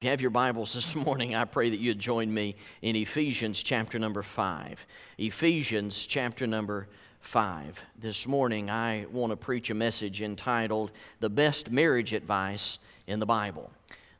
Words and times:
If 0.00 0.04
you 0.06 0.10
have 0.12 0.20
your 0.22 0.30
Bibles 0.30 0.72
this 0.76 0.94
morning, 0.94 1.34
I 1.34 1.44
pray 1.44 1.68
that 1.68 1.78
you'd 1.78 1.98
join 1.98 2.32
me 2.32 2.56
in 2.80 2.96
Ephesians 2.96 3.62
chapter 3.62 3.98
number 3.98 4.22
5. 4.22 4.86
Ephesians 5.18 6.06
chapter 6.06 6.46
number 6.46 6.88
5. 7.20 7.78
This 7.98 8.26
morning, 8.26 8.70
I 8.70 9.04
want 9.12 9.30
to 9.30 9.36
preach 9.36 9.68
a 9.68 9.74
message 9.74 10.22
entitled 10.22 10.92
The 11.18 11.28
Best 11.28 11.70
Marriage 11.70 12.14
Advice 12.14 12.78
in 13.08 13.20
the 13.20 13.26
Bible. 13.26 13.70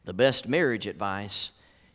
The 0.05 0.13
Best 0.13 0.47
Marriage 0.47 0.87
Advice 0.87 1.53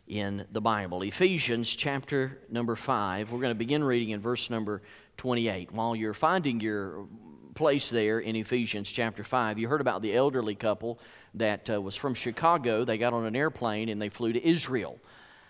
in 0.08 0.44
the 0.50 0.60
Bible. 0.60 1.02
Ephesians 1.02 1.70
chapter 1.70 2.40
number 2.50 2.74
5. 2.74 3.30
We're 3.30 3.38
going 3.38 3.52
to 3.52 3.54
begin 3.54 3.84
reading 3.84 4.10
in 4.10 4.20
verse 4.20 4.50
number 4.50 4.82
28. 5.16 5.70
While 5.70 5.94
you're 5.94 6.12
finding 6.12 6.58
your 6.58 7.06
place 7.54 7.88
there 7.88 8.18
in 8.18 8.34
Ephesians 8.34 8.90
chapter 8.90 9.22
5, 9.22 9.60
you 9.60 9.68
heard 9.68 9.80
about 9.80 10.02
the 10.02 10.14
elderly 10.14 10.56
couple 10.56 10.98
that 11.36 11.70
uh, 11.70 11.80
was 11.80 11.94
from 11.94 12.14
Chicago. 12.14 12.84
They 12.84 12.98
got 12.98 13.12
on 13.12 13.24
an 13.24 13.36
airplane 13.36 13.88
and 13.88 14.00
they 14.00 14.08
flew 14.08 14.32
to 14.32 14.46
Israel. 14.46 14.98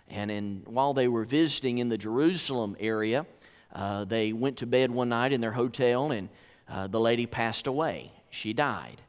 And 0.09 0.31
in, 0.31 0.63
while 0.67 0.95
they 0.95 1.09
were 1.09 1.25
visiting 1.25 1.79
in 1.79 1.89
the 1.89 1.99
Jerusalem 1.99 2.77
area, 2.79 3.27
uh, 3.73 4.05
they 4.05 4.33
went 4.33 4.59
to 4.59 4.67
bed 4.67 4.91
one 4.91 5.09
night 5.09 5.33
in 5.33 5.41
their 5.41 5.53
hotel 5.53 6.13
and 6.13 6.29
uh, 6.69 6.87
the 6.87 7.01
lady 7.01 7.27
passed 7.27 7.67
away. 7.67 8.13
She 8.31 8.53
died. 8.53 9.01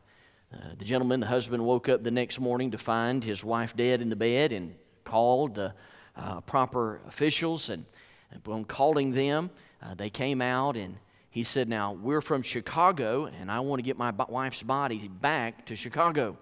Uh, 0.54 0.76
the 0.78 0.86
gentleman, 0.86 1.20
the 1.20 1.28
husband, 1.28 1.64
woke 1.64 1.90
up 1.90 2.04
the 2.04 2.12
next 2.12 2.40
morning 2.40 2.72
to 2.72 2.78
find 2.78 3.24
his 3.24 3.44
wife 3.44 3.76
dead 3.76 4.02
in 4.02 4.10
the 4.10 4.16
bed 4.16 4.52
and 4.52 4.76
called 5.04 5.56
the 5.56 5.74
uh, 6.16 6.42
proper 6.42 7.02
officials. 7.08 7.70
And 7.70 7.86
upon 8.34 8.66
calling 8.66 9.12
them, 9.12 9.50
uh, 9.82 9.96
they 9.96 10.10
came 10.10 10.42
out 10.42 10.78
and 10.78 10.98
he 11.30 11.44
said, 11.44 11.68
Now, 11.68 11.94
we're 11.94 12.22
from 12.22 12.42
Chicago 12.42 13.26
and 13.26 13.52
I 13.52 13.60
want 13.60 13.80
to 13.80 13.84
get 13.84 13.98
my 13.98 14.12
wife's 14.30 14.64
body 14.64 15.08
back 15.08 15.66
to 15.68 15.76
Chicago. 15.76 16.38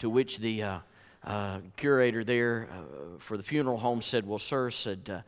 To 0.00 0.10
which 0.10 0.38
the 0.38 0.62
uh, 0.62 0.78
uh, 1.24 1.60
curator 1.76 2.22
there 2.22 2.68
uh, 2.70 3.18
for 3.18 3.36
the 3.36 3.42
funeral 3.42 3.78
home 3.78 4.02
said, 4.02 4.26
Well, 4.26 4.38
sir, 4.38 4.70
said, 4.70 5.10
uh, 5.12 5.20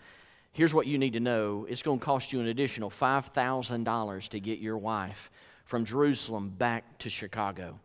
here's 0.53 0.75
what 0.75 0.87
you 0.87 0.99
need 0.99 1.15
to 1.15 1.21
know. 1.21 1.67
It's 1.69 1.83
going 1.83 1.99
to 1.99 2.05
cost 2.05 2.33
you 2.33 2.41
an 2.41 2.49
additional 2.49 2.91
$5,000 2.91 4.29
to 4.29 4.41
get 4.41 4.59
your 4.59 4.79
wife 4.79 5.31
from 5.65 5.85
Jerusalem 5.85 6.51
back 6.51 6.99
to 6.99 7.11
Chicago. 7.11 7.79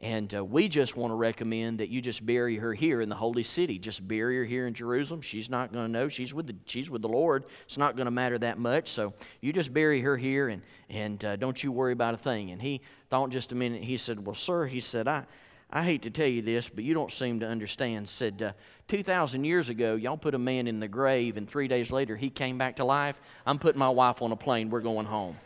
And 0.00 0.34
uh, 0.34 0.44
we 0.44 0.68
just 0.68 0.94
want 0.94 1.10
to 1.10 1.14
recommend 1.14 1.80
that 1.80 1.88
you 1.88 2.02
just 2.02 2.24
bury 2.26 2.56
her 2.56 2.74
here 2.74 3.00
in 3.00 3.08
the 3.08 3.14
holy 3.14 3.42
city. 3.42 3.78
Just 3.78 4.06
bury 4.06 4.36
her 4.36 4.44
here 4.44 4.66
in 4.66 4.74
Jerusalem. 4.74 5.22
She's 5.22 5.48
not 5.48 5.72
going 5.72 5.86
to 5.86 5.90
know. 5.90 6.08
She's 6.10 6.34
with 6.34 6.46
the, 6.48 6.56
she's 6.66 6.90
with 6.90 7.00
the 7.00 7.08
Lord. 7.08 7.44
It's 7.64 7.78
not 7.78 7.96
going 7.96 8.04
to 8.04 8.10
matter 8.10 8.36
that 8.38 8.58
much. 8.58 8.90
So 8.90 9.14
you 9.40 9.54
just 9.54 9.72
bury 9.72 10.02
her 10.02 10.18
here 10.18 10.50
and, 10.50 10.60
and 10.90 11.24
uh, 11.24 11.36
don't 11.36 11.62
you 11.64 11.72
worry 11.72 11.92
about 11.92 12.12
a 12.12 12.18
thing. 12.18 12.50
And 12.50 12.60
he 12.60 12.82
thought 13.08 13.30
just 13.30 13.52
a 13.52 13.54
minute. 13.54 13.82
He 13.82 13.96
said, 13.96 14.24
Well, 14.24 14.34
sir, 14.34 14.66
he 14.66 14.80
said, 14.80 15.08
I, 15.08 15.24
I 15.70 15.82
hate 15.82 16.02
to 16.02 16.10
tell 16.10 16.28
you 16.28 16.42
this, 16.42 16.68
but 16.68 16.84
you 16.84 16.94
don't 16.94 17.10
seem 17.10 17.40
to 17.40 17.48
understand. 17.48 18.08
Said, 18.08 18.40
uh, 18.40 18.52
2,000 18.88 19.44
years 19.44 19.68
ago, 19.68 19.96
y'all 19.96 20.16
put 20.16 20.34
a 20.34 20.38
man 20.38 20.68
in 20.68 20.78
the 20.78 20.86
grave, 20.86 21.36
and 21.36 21.48
three 21.48 21.66
days 21.66 21.90
later, 21.90 22.16
he 22.16 22.30
came 22.30 22.56
back 22.56 22.76
to 22.76 22.84
life. 22.84 23.20
I'm 23.44 23.58
putting 23.58 23.78
my 23.78 23.88
wife 23.88 24.22
on 24.22 24.30
a 24.30 24.36
plane. 24.36 24.70
We're 24.70 24.80
going 24.80 25.06
home. 25.06 25.36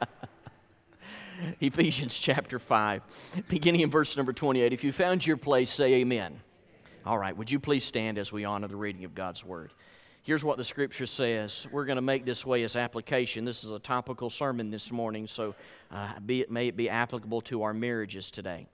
Ephesians 1.60 2.18
chapter 2.18 2.58
5, 2.58 3.44
beginning 3.48 3.82
in 3.82 3.90
verse 3.90 4.16
number 4.16 4.32
28. 4.32 4.72
If 4.72 4.82
you 4.82 4.92
found 4.92 5.24
your 5.24 5.36
place, 5.36 5.70
say 5.70 5.94
amen. 5.94 6.40
All 7.06 7.16
right, 7.16 7.36
would 7.36 7.50
you 7.50 7.60
please 7.60 7.84
stand 7.84 8.18
as 8.18 8.32
we 8.32 8.44
honor 8.44 8.66
the 8.66 8.76
reading 8.76 9.04
of 9.04 9.14
God's 9.14 9.44
word? 9.44 9.72
Here's 10.28 10.44
what 10.44 10.58
the 10.58 10.64
scripture 10.64 11.06
says. 11.06 11.66
We're 11.72 11.86
going 11.86 11.96
to 11.96 12.02
make 12.02 12.26
this 12.26 12.44
way 12.44 12.62
as 12.62 12.76
application. 12.76 13.46
This 13.46 13.64
is 13.64 13.70
a 13.70 13.78
topical 13.78 14.28
sermon 14.28 14.70
this 14.70 14.92
morning, 14.92 15.26
so 15.26 15.54
uh, 15.90 16.20
be 16.20 16.42
it, 16.42 16.50
may 16.50 16.68
it 16.68 16.76
be 16.76 16.90
applicable 16.90 17.40
to 17.40 17.62
our 17.62 17.72
marriages 17.72 18.30
today. 18.30 18.66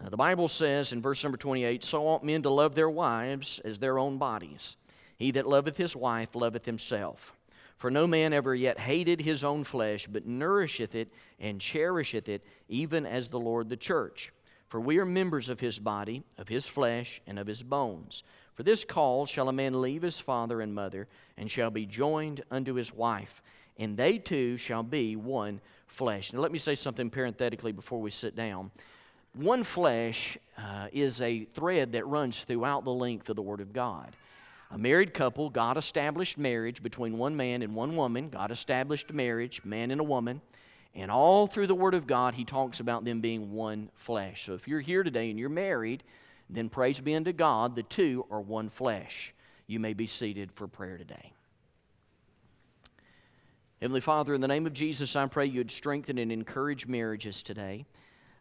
Uh, 0.00 0.10
the 0.10 0.16
Bible 0.16 0.46
says 0.46 0.92
in 0.92 1.02
verse 1.02 1.20
number 1.24 1.36
28 1.36 1.82
So 1.82 2.06
ought 2.06 2.22
men 2.22 2.44
to 2.44 2.50
love 2.50 2.76
their 2.76 2.88
wives 2.88 3.60
as 3.64 3.80
their 3.80 3.98
own 3.98 4.16
bodies. 4.16 4.76
He 5.16 5.32
that 5.32 5.48
loveth 5.48 5.76
his 5.76 5.96
wife 5.96 6.36
loveth 6.36 6.66
himself. 6.66 7.32
For 7.78 7.90
no 7.90 8.06
man 8.06 8.32
ever 8.32 8.54
yet 8.54 8.78
hated 8.78 9.22
his 9.22 9.42
own 9.42 9.64
flesh, 9.64 10.06
but 10.06 10.24
nourisheth 10.24 10.94
it 10.94 11.12
and 11.40 11.60
cherisheth 11.60 12.28
it, 12.28 12.44
even 12.68 13.06
as 13.06 13.26
the 13.26 13.40
Lord 13.40 13.70
the 13.70 13.76
church. 13.76 14.32
For 14.68 14.80
we 14.80 14.98
are 14.98 15.04
members 15.04 15.48
of 15.48 15.58
his 15.58 15.80
body, 15.80 16.22
of 16.38 16.46
his 16.46 16.68
flesh, 16.68 17.20
and 17.26 17.40
of 17.40 17.48
his 17.48 17.64
bones. 17.64 18.22
For 18.54 18.62
this 18.62 18.84
cause 18.84 19.28
shall 19.30 19.48
a 19.48 19.52
man 19.52 19.80
leave 19.80 20.02
his 20.02 20.20
father 20.20 20.60
and 20.60 20.74
mother, 20.74 21.08
and 21.36 21.50
shall 21.50 21.70
be 21.70 21.86
joined 21.86 22.42
unto 22.50 22.74
his 22.74 22.92
wife, 22.92 23.42
and 23.78 23.96
they 23.96 24.18
two 24.18 24.56
shall 24.56 24.82
be 24.82 25.16
one 25.16 25.60
flesh. 25.86 26.32
Now, 26.32 26.40
let 26.40 26.52
me 26.52 26.58
say 26.58 26.74
something 26.74 27.10
parenthetically 27.10 27.72
before 27.72 28.00
we 28.00 28.10
sit 28.10 28.36
down. 28.36 28.70
One 29.34 29.64
flesh 29.64 30.36
uh, 30.58 30.88
is 30.92 31.22
a 31.22 31.46
thread 31.46 31.92
that 31.92 32.06
runs 32.06 32.44
throughout 32.44 32.84
the 32.84 32.92
length 32.92 33.30
of 33.30 33.36
the 33.36 33.42
Word 33.42 33.60
of 33.60 33.72
God. 33.72 34.14
A 34.70 34.78
married 34.78 35.14
couple, 35.14 35.50
God 35.50 35.76
established 35.76 36.36
marriage 36.38 36.82
between 36.82 37.18
one 37.18 37.36
man 37.36 37.62
and 37.62 37.74
one 37.74 37.96
woman. 37.96 38.28
God 38.28 38.50
established 38.50 39.12
marriage, 39.12 39.62
man 39.64 39.90
and 39.90 40.00
a 40.00 40.04
woman. 40.04 40.40
And 40.94 41.10
all 41.10 41.46
through 41.46 41.66
the 41.66 41.74
Word 41.74 41.94
of 41.94 42.06
God, 42.06 42.34
He 42.34 42.44
talks 42.44 42.80
about 42.80 43.04
them 43.04 43.20
being 43.20 43.52
one 43.52 43.90
flesh. 43.94 44.44
So 44.44 44.54
if 44.54 44.68
you're 44.68 44.80
here 44.80 45.02
today 45.02 45.30
and 45.30 45.38
you're 45.38 45.48
married, 45.48 46.02
then 46.56 46.68
praise 46.68 47.00
be 47.00 47.14
unto 47.14 47.32
God, 47.32 47.76
the 47.76 47.82
two 47.82 48.26
are 48.30 48.40
one 48.40 48.68
flesh. 48.68 49.34
You 49.66 49.80
may 49.80 49.92
be 49.92 50.06
seated 50.06 50.52
for 50.52 50.66
prayer 50.66 50.98
today. 50.98 51.32
Heavenly 53.80 54.00
Father, 54.00 54.34
in 54.34 54.40
the 54.40 54.48
name 54.48 54.66
of 54.66 54.72
Jesus, 54.72 55.16
I 55.16 55.26
pray 55.26 55.46
you'd 55.46 55.70
strengthen 55.70 56.18
and 56.18 56.30
encourage 56.30 56.86
marriages 56.86 57.42
today. 57.42 57.84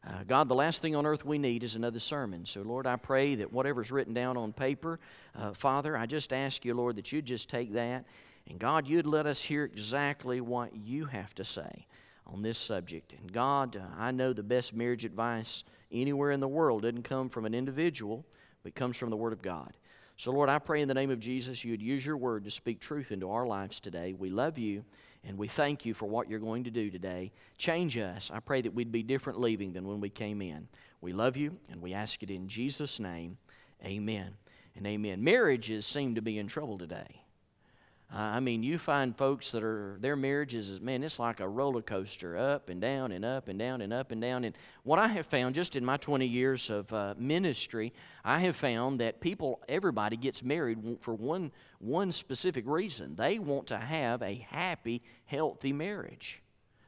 Uh, 0.08 0.24
God, 0.28 0.50
the 0.50 0.56
last 0.56 0.82
thing 0.82 0.96
on 0.96 1.06
earth 1.06 1.26
we 1.26 1.38
need 1.38 1.64
is 1.64 1.76
another 1.76 2.00
sermon. 2.00 2.46
So, 2.46 2.62
Lord, 2.62 2.88
I 2.88 2.96
pray 2.96 3.36
that 3.36 3.52
whatever's 3.52 3.92
written 3.92 4.14
down 4.14 4.38
on 4.38 4.52
paper, 4.52 5.00
uh, 5.36 5.54
Father, 5.54 5.96
I 5.96 6.06
just 6.06 6.34
ask 6.34 6.66
you, 6.66 6.74
Lord, 6.74 6.96
that 6.96 7.12
you'd 7.12 7.26
just 7.26 7.50
take 7.50 7.74
that 7.74 8.06
and 8.50 8.60
God, 8.60 8.88
you'd 8.88 9.06
let 9.06 9.26
us 9.26 9.42
hear 9.42 9.64
exactly 9.64 10.42
what 10.42 10.76
you 10.76 11.06
have 11.06 11.34
to 11.36 11.46
say 11.46 11.86
on 12.26 12.42
this 12.42 12.58
subject. 12.58 13.14
And 13.14 13.32
God, 13.32 13.78
uh, 13.78 13.82
I 13.98 14.12
know 14.12 14.34
the 14.34 14.44
best 14.44 14.74
marriage 14.74 15.06
advice 15.06 15.64
anywhere 15.92 16.32
in 16.32 16.40
the 16.40 16.48
world 16.48 16.84
doesn't 16.84 17.04
come 17.04 17.30
from 17.30 17.46
an 17.46 17.54
individual, 17.54 18.26
but 18.64 18.76
comes 18.76 18.98
from 18.98 19.10
the 19.10 19.18
Word 19.18 19.34
of 19.34 19.42
God. 19.42 19.74
So, 20.18 20.32
Lord, 20.32 20.50
I 20.50 20.60
pray 20.60 20.82
in 20.82 20.88
the 20.88 20.94
name 20.94 21.10
of 21.10 21.20
Jesus 21.20 21.64
you'd 21.64 21.82
use 21.82 22.06
your 22.06 22.18
word 22.18 22.44
to 22.44 22.52
speak 22.52 22.80
truth 22.80 23.12
into 23.12 23.32
our 23.32 23.48
lives 23.48 23.80
today. 23.80 24.14
We 24.14 24.30
love 24.30 24.58
you 24.58 24.84
and 25.24 25.38
we 25.38 25.48
thank 25.48 25.86
you 25.86 25.94
for 25.94 26.06
what 26.06 26.30
you're 26.30 26.40
going 26.40 26.66
to 26.66 26.72
do 26.72 26.92
today. 26.92 27.32
Change 27.58 27.98
us. 27.98 28.30
I 28.32 28.40
pray 28.40 28.62
that 28.62 28.74
we'd 28.74 28.92
be 28.92 29.04
different 29.04 29.40
leaving 29.40 29.74
than 29.74 29.88
when 29.88 30.00
we 30.00 30.10
came 30.10 30.42
in. 30.42 30.68
We 31.00 31.14
love 31.14 31.38
you 31.38 31.58
and 31.72 31.82
we 31.82 31.94
ask 31.94 32.22
it 32.22 32.30
in 32.30 32.48
Jesus' 32.48 33.00
name. 33.00 33.38
Amen 33.84 34.36
and 34.76 34.86
amen. 34.86 35.24
Marriages 35.24 35.86
seem 35.86 36.16
to 36.16 36.22
be 36.22 36.38
in 36.38 36.48
trouble 36.48 36.78
today. 36.78 37.21
Uh, 38.14 38.20
I 38.20 38.40
mean, 38.42 38.62
you 38.62 38.78
find 38.78 39.18
folks 39.18 39.52
that 39.52 39.64
are, 39.64 39.96
their 40.02 40.18
marriages 40.18 40.68
is, 40.68 40.82
man, 40.82 41.02
it's 41.02 41.18
like 41.18 41.40
a 41.40 41.48
roller 41.48 41.82
coaster, 41.82 42.36
up 42.36 42.68
and 42.68 42.82
down 42.82 43.14
and 43.14 43.24
up 43.24 43.48
and 43.48 43.58
down 43.58 43.80
and 43.80 43.94
up 43.94 44.12
and 44.12 44.20
down. 44.20 44.44
And 44.44 44.54
what 44.84 45.00
I 45.00 45.08
have 45.08 45.26
found 45.26 45.56
just 45.56 45.78
in 45.78 45.86
my 45.86 45.96
20 45.96 46.26
years 46.26 46.70
of 46.70 46.92
uh, 46.92 47.14
ministry, 47.18 47.94
I 48.26 48.40
have 48.40 48.58
found 48.58 49.00
that 49.00 49.22
people, 49.22 49.62
everybody 49.70 50.18
gets 50.18 50.44
married 50.44 50.98
for 51.00 51.14
one, 51.14 51.54
one 51.80 52.12
specific 52.12 52.68
reason. 52.68 53.16
They 53.16 53.40
want 53.40 53.68
to 53.68 53.78
have 53.78 54.22
a 54.22 54.46
happy, 54.50 55.02
healthy 55.26 55.72
marriage. 55.72 56.42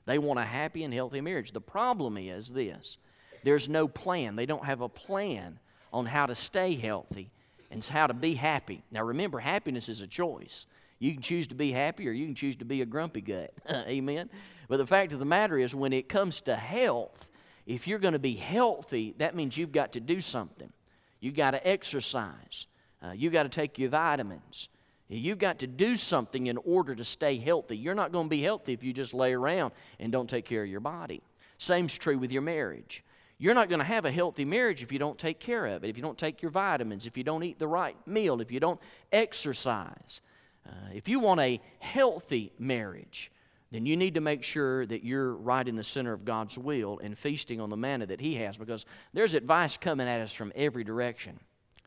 They 0.05 0.17
want 0.17 0.39
a 0.39 0.43
happy 0.43 0.83
and 0.83 0.93
healthy 0.93 1.21
marriage. 1.21 1.53
The 1.53 1.61
problem 1.61 2.17
is 2.17 2.49
this 2.49 2.97
there's 3.45 3.69
no 3.69 3.87
plan. 3.87 4.35
They 4.35 4.45
don't 4.45 4.65
have 4.65 4.81
a 4.81 4.89
plan 4.89 5.59
on 5.93 6.05
how 6.05 6.25
to 6.25 6.35
stay 6.35 6.75
healthy 6.75 7.31
and 7.71 7.83
how 7.83 8.07
to 8.07 8.13
be 8.13 8.35
happy. 8.35 8.83
Now, 8.91 9.03
remember, 9.03 9.39
happiness 9.39 9.87
is 9.87 10.01
a 10.01 10.07
choice. 10.07 10.65
You 11.03 11.11
can 11.11 11.21
choose 11.21 11.47
to 11.47 11.55
be 11.55 11.73
happy 11.73 12.07
or 12.07 12.13
you 12.13 12.25
can 12.25 12.33
choose 12.33 12.55
to 12.55 12.65
be 12.65 12.81
a 12.81 12.85
grumpy 12.85 13.19
gut. 13.19 13.53
Amen. 13.69 14.29
But 14.69 14.77
the 14.77 14.87
fact 14.87 15.11
of 15.11 15.19
the 15.19 15.25
matter 15.25 15.57
is, 15.57 15.75
when 15.75 15.91
it 15.91 16.07
comes 16.07 16.39
to 16.41 16.55
health, 16.55 17.27
if 17.65 17.89
you're 17.89 17.99
going 17.99 18.13
to 18.13 18.19
be 18.19 18.35
healthy, 18.35 19.13
that 19.17 19.35
means 19.35 19.57
you've 19.57 19.73
got 19.73 19.91
to 19.93 19.99
do 19.99 20.21
something. 20.21 20.71
You've 21.19 21.35
got 21.35 21.51
to 21.51 21.67
exercise. 21.67 22.67
Uh, 23.01 23.11
you've 23.11 23.33
got 23.33 23.43
to 23.43 23.49
take 23.49 23.77
your 23.77 23.89
vitamins. 23.89 24.69
You've 25.09 25.39
got 25.39 25.59
to 25.59 25.67
do 25.67 25.97
something 25.97 26.47
in 26.47 26.55
order 26.55 26.95
to 26.95 27.03
stay 27.03 27.35
healthy. 27.35 27.75
You're 27.75 27.95
not 27.95 28.13
going 28.13 28.27
to 28.27 28.29
be 28.29 28.41
healthy 28.41 28.71
if 28.71 28.81
you 28.81 28.93
just 28.93 29.13
lay 29.13 29.33
around 29.33 29.73
and 29.99 30.09
don't 30.09 30.29
take 30.29 30.45
care 30.45 30.63
of 30.63 30.69
your 30.69 30.79
body. 30.79 31.21
Same's 31.57 31.97
true 31.97 32.17
with 32.17 32.31
your 32.31 32.43
marriage. 32.43 33.03
You're 33.37 33.55
not 33.55 33.67
going 33.67 33.79
to 33.79 33.85
have 33.85 34.05
a 34.05 34.11
healthy 34.11 34.45
marriage 34.45 34.81
if 34.81 34.89
you 34.93 34.99
don't 34.99 35.17
take 35.17 35.41
care 35.41 35.65
of 35.65 35.83
it, 35.83 35.89
if 35.89 35.97
you 35.97 36.01
don't 36.01 36.17
take 36.17 36.41
your 36.41 36.51
vitamins, 36.51 37.07
if 37.07 37.17
you 37.17 37.25
don't 37.25 37.43
eat 37.43 37.59
the 37.59 37.67
right 37.67 37.97
meal, 38.07 38.39
if 38.39 38.53
you 38.53 38.61
don't 38.61 38.79
exercise. 39.11 40.21
Uh, 40.67 40.71
if 40.93 41.07
you 41.07 41.19
want 41.19 41.39
a 41.39 41.59
healthy 41.79 42.51
marriage, 42.57 43.31
then 43.71 43.85
you 43.85 43.97
need 43.97 44.13
to 44.13 44.21
make 44.21 44.43
sure 44.43 44.85
that 44.85 45.03
you're 45.03 45.33
right 45.33 45.67
in 45.67 45.75
the 45.75 45.83
center 45.83 46.13
of 46.13 46.25
God's 46.25 46.57
will 46.57 46.99
and 46.99 47.17
feasting 47.17 47.59
on 47.59 47.69
the 47.69 47.77
manna 47.77 48.05
that 48.05 48.21
He 48.21 48.35
has 48.35 48.55
because 48.55 48.85
there's 49.13 49.33
advice 49.33 49.77
coming 49.77 50.07
at 50.07 50.21
us 50.21 50.31
from 50.31 50.53
every 50.55 50.83
direction. 50.83 51.39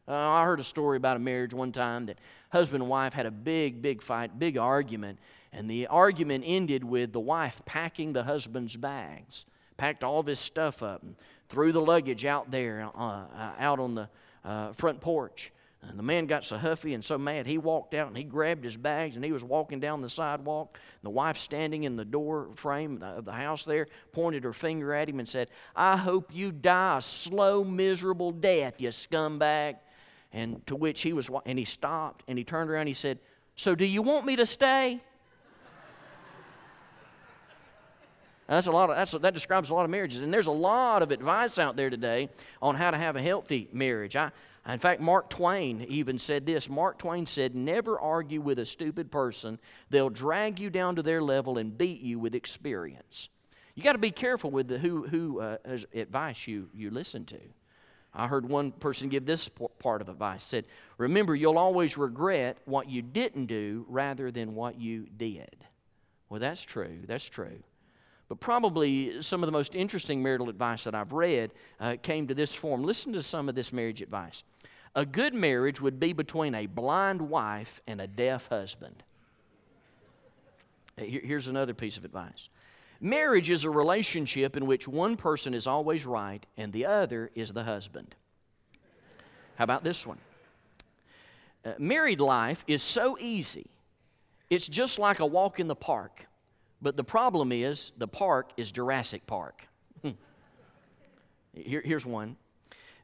Uh, 0.09 0.15
I 0.15 0.45
heard 0.45 0.61
a 0.61 0.65
story 0.65 0.97
about 0.97 1.17
a 1.17 1.21
marriage 1.21 1.55
one 1.55 1.73
time 1.73 2.07
that 2.07 2.19
husband 2.51 2.83
and 2.83 2.91
wife 2.91 3.13
had 3.13 3.27
a 3.27 3.31
big, 3.31 3.83
big 3.83 4.03
fight, 4.03 4.39
big 4.39 4.57
argument, 4.57 5.19
and 5.53 5.71
the 5.71 5.87
argument 5.87 6.45
ended 6.47 6.85
with 6.85 7.13
the 7.13 7.21
wife 7.21 7.61
packing 7.65 8.13
the 8.13 8.23
husband's 8.23 8.77
bags, 8.77 9.47
packed 9.77 10.05
all 10.05 10.21
of 10.21 10.27
his 10.27 10.39
stuff 10.39 10.83
up, 10.83 11.03
and 11.03 11.17
threw 11.49 11.73
the 11.73 11.81
luggage 11.81 12.25
out 12.25 12.51
there, 12.51 12.89
uh, 12.97 12.99
uh 12.99 13.53
out 13.59 13.81
on 13.81 13.95
the 13.95 14.09
uh, 14.45 14.73
front 14.73 15.01
porch. 15.01 15.53
And 15.83 15.99
the 15.99 16.03
man 16.03 16.27
got 16.27 16.45
so 16.45 16.59
huffy 16.59 16.95
and 16.95 17.05
so 17.05 17.19
mad, 17.19 17.47
he 17.47 17.59
walked 17.59 17.95
out 17.95 18.09
and 18.09 18.17
he 18.17 18.25
grabbed 18.25 18.65
his 18.65 18.77
bags 18.77 19.15
and 19.15 19.25
he 19.25 19.33
was 19.33 19.45
walking 19.45 19.79
down 19.79 20.03
the 20.03 20.11
sidewalk. 20.11 20.79
The 21.03 21.11
wife, 21.11 21.39
standing 21.39 21.85
in 21.85 21.97
the 21.97 22.05
door 22.05 22.49
frame 22.55 23.03
of 23.03 23.25
the 23.25 23.33
house 23.33 23.65
there, 23.65 23.87
pointed 24.13 24.45
her 24.45 24.53
finger 24.53 24.95
at 24.95 25.09
him 25.09 25.21
and 25.21 25.29
said, 25.29 25.49
I 25.75 25.97
hope 25.97 26.35
you 26.35 26.51
die 26.51 26.99
a 26.99 27.03
slow, 27.03 27.63
miserable 27.63 28.33
death, 28.33 28.81
you 28.81 28.89
scumbag. 28.89 29.77
And 30.33 30.67
to 30.67 30.77
which 30.77 31.03
he 31.03 31.13
was, 31.13 31.31
and 31.47 31.59
he 31.59 31.65
stopped 31.65 32.25
and 32.27 32.37
he 32.37 32.45
turned 32.45 32.71
around 32.71 32.83
and 32.83 32.89
he 32.89 32.95
said, 32.95 33.19
So 33.55 33.75
do 33.75 33.85
you 33.85 34.03
want 34.03 34.27
me 34.27 34.37
to 34.37 34.47
stay? 34.47 35.01
That's 38.49 38.67
a 38.67 38.73
lot 38.73 38.91
of, 38.91 38.97
that's, 38.97 39.13
that 39.13 39.35
describes 39.35 39.71
a 39.71 39.75
lot 39.75 39.85
of 39.85 39.91
marriages. 39.91 40.19
And 40.19 40.33
there's 40.33 40.47
a 40.47 40.53
lot 40.53 41.03
of 41.03 41.11
advice 41.11 41.59
out 41.59 41.77
there 41.77 41.91
today 41.91 42.29
on 42.61 42.75
how 42.75 42.91
to 42.91 42.99
have 42.99 43.17
a 43.17 43.23
healthy 43.23 43.69
marriage. 43.73 44.15
I, 44.15 44.31
in 44.73 44.81
fact, 44.81 45.01
Mark 45.01 45.31
Twain 45.31 45.87
even 45.89 46.19
said 46.19 46.45
this. 46.45 46.69
Mark 46.69 46.99
Twain 46.99 47.25
said, 47.25 47.55
Never 47.55 47.99
argue 48.01 48.41
with 48.41 48.59
a 48.59 48.65
stupid 48.65 49.13
person. 49.13 49.61
They'll 49.91 50.11
drag 50.11 50.59
you 50.59 50.71
down 50.71 50.97
to 50.97 51.03
their 51.03 51.23
level 51.23 51.57
and 51.57 51.77
beat 51.77 52.01
you 52.01 52.19
with 52.19 52.35
experience. 52.35 53.29
You 53.77 53.83
got 53.83 53.93
to 53.93 53.99
be 53.99 54.11
careful 54.11 54.51
with 54.51 54.69
the, 54.69 54.79
who, 54.79 55.07
who 55.07 55.41
uh, 55.41 55.59
advice 55.95 56.47
you, 56.49 56.69
you 56.75 56.91
listen 56.91 57.25
to. 57.27 57.41
I 58.13 58.27
heard 58.27 58.49
one 58.49 58.73
person 58.73 59.11
give 59.11 59.27
this 59.27 59.51
part 59.79 60.01
of 60.01 60.09
advice 60.09 60.43
said, 60.43 60.65
Remember, 60.97 61.35
you'll 61.35 61.59
always 61.59 61.99
regret 61.99 62.57
what 62.65 62.89
you 62.89 63.03
didn't 63.03 63.47
do 63.47 63.85
rather 63.89 64.31
than 64.31 64.55
what 64.55 64.81
you 64.81 65.07
did. 65.17 65.55
Well, 66.29 66.41
that's 66.41 66.63
true. 66.63 67.01
That's 67.07 67.29
true. 67.29 67.63
But 68.29 68.41
probably 68.41 69.23
some 69.23 69.43
of 69.43 69.47
the 69.47 69.53
most 69.53 69.75
interesting 69.77 70.23
marital 70.23 70.49
advice 70.49 70.85
that 70.85 70.95
I've 70.95 71.13
read 71.13 71.53
uh, 71.79 71.97
came 72.03 72.27
to 72.27 72.35
this 72.35 72.53
form. 72.53 72.83
Listen 72.83 73.13
to 73.13 73.23
some 73.23 73.49
of 73.49 73.55
this 73.55 73.73
marriage 73.73 74.03
advice. 74.03 74.43
A 74.97 75.05
good 75.05 75.35
marriage 75.35 75.79
would 75.79 76.01
be 76.01 76.15
between 76.15 76.55
a 76.55 76.65
blind 76.65 77.21
wife 77.21 77.83
and 77.87 78.01
a 78.01 78.07
deaf 78.07 78.49
husband. 78.49 79.03
Here's 80.97 81.47
another 81.47 81.75
piece 81.75 81.99
of 81.99 82.05
advice 82.07 82.49
marriage 82.99 83.51
is 83.51 83.65
a 83.65 83.71
relationship 83.71 84.57
in 84.57 84.65
which 84.65 84.89
one 84.89 85.19
person 85.19 85.53
is 85.53 85.67
always 85.67 86.07
right 86.07 86.45
and 86.57 86.73
the 86.73 86.87
other 86.87 87.31
is 87.35 87.53
the 87.53 87.65
husband. 87.65 88.15
How 89.57 89.65
about 89.65 89.85
this 89.85 90.07
one? 90.07 90.19
Uh, 91.63 91.73
married 91.79 92.21
life 92.21 92.65
is 92.67 92.83
so 92.83 93.19
easy, 93.21 93.67
it's 94.49 94.67
just 94.67 94.99
like 94.99 95.21
a 95.21 95.27
walk 95.27 95.61
in 95.61 95.69
the 95.69 95.77
park. 95.77 96.27
But 96.81 96.97
the 96.97 97.05
problem 97.05 97.53
is, 97.53 97.93
the 97.99 98.09
park 98.09 98.51
is 98.57 98.71
Jurassic 98.71 99.27
Park. 99.27 99.67
Here, 101.55 101.83
here's 101.83 102.05
one. 102.05 102.37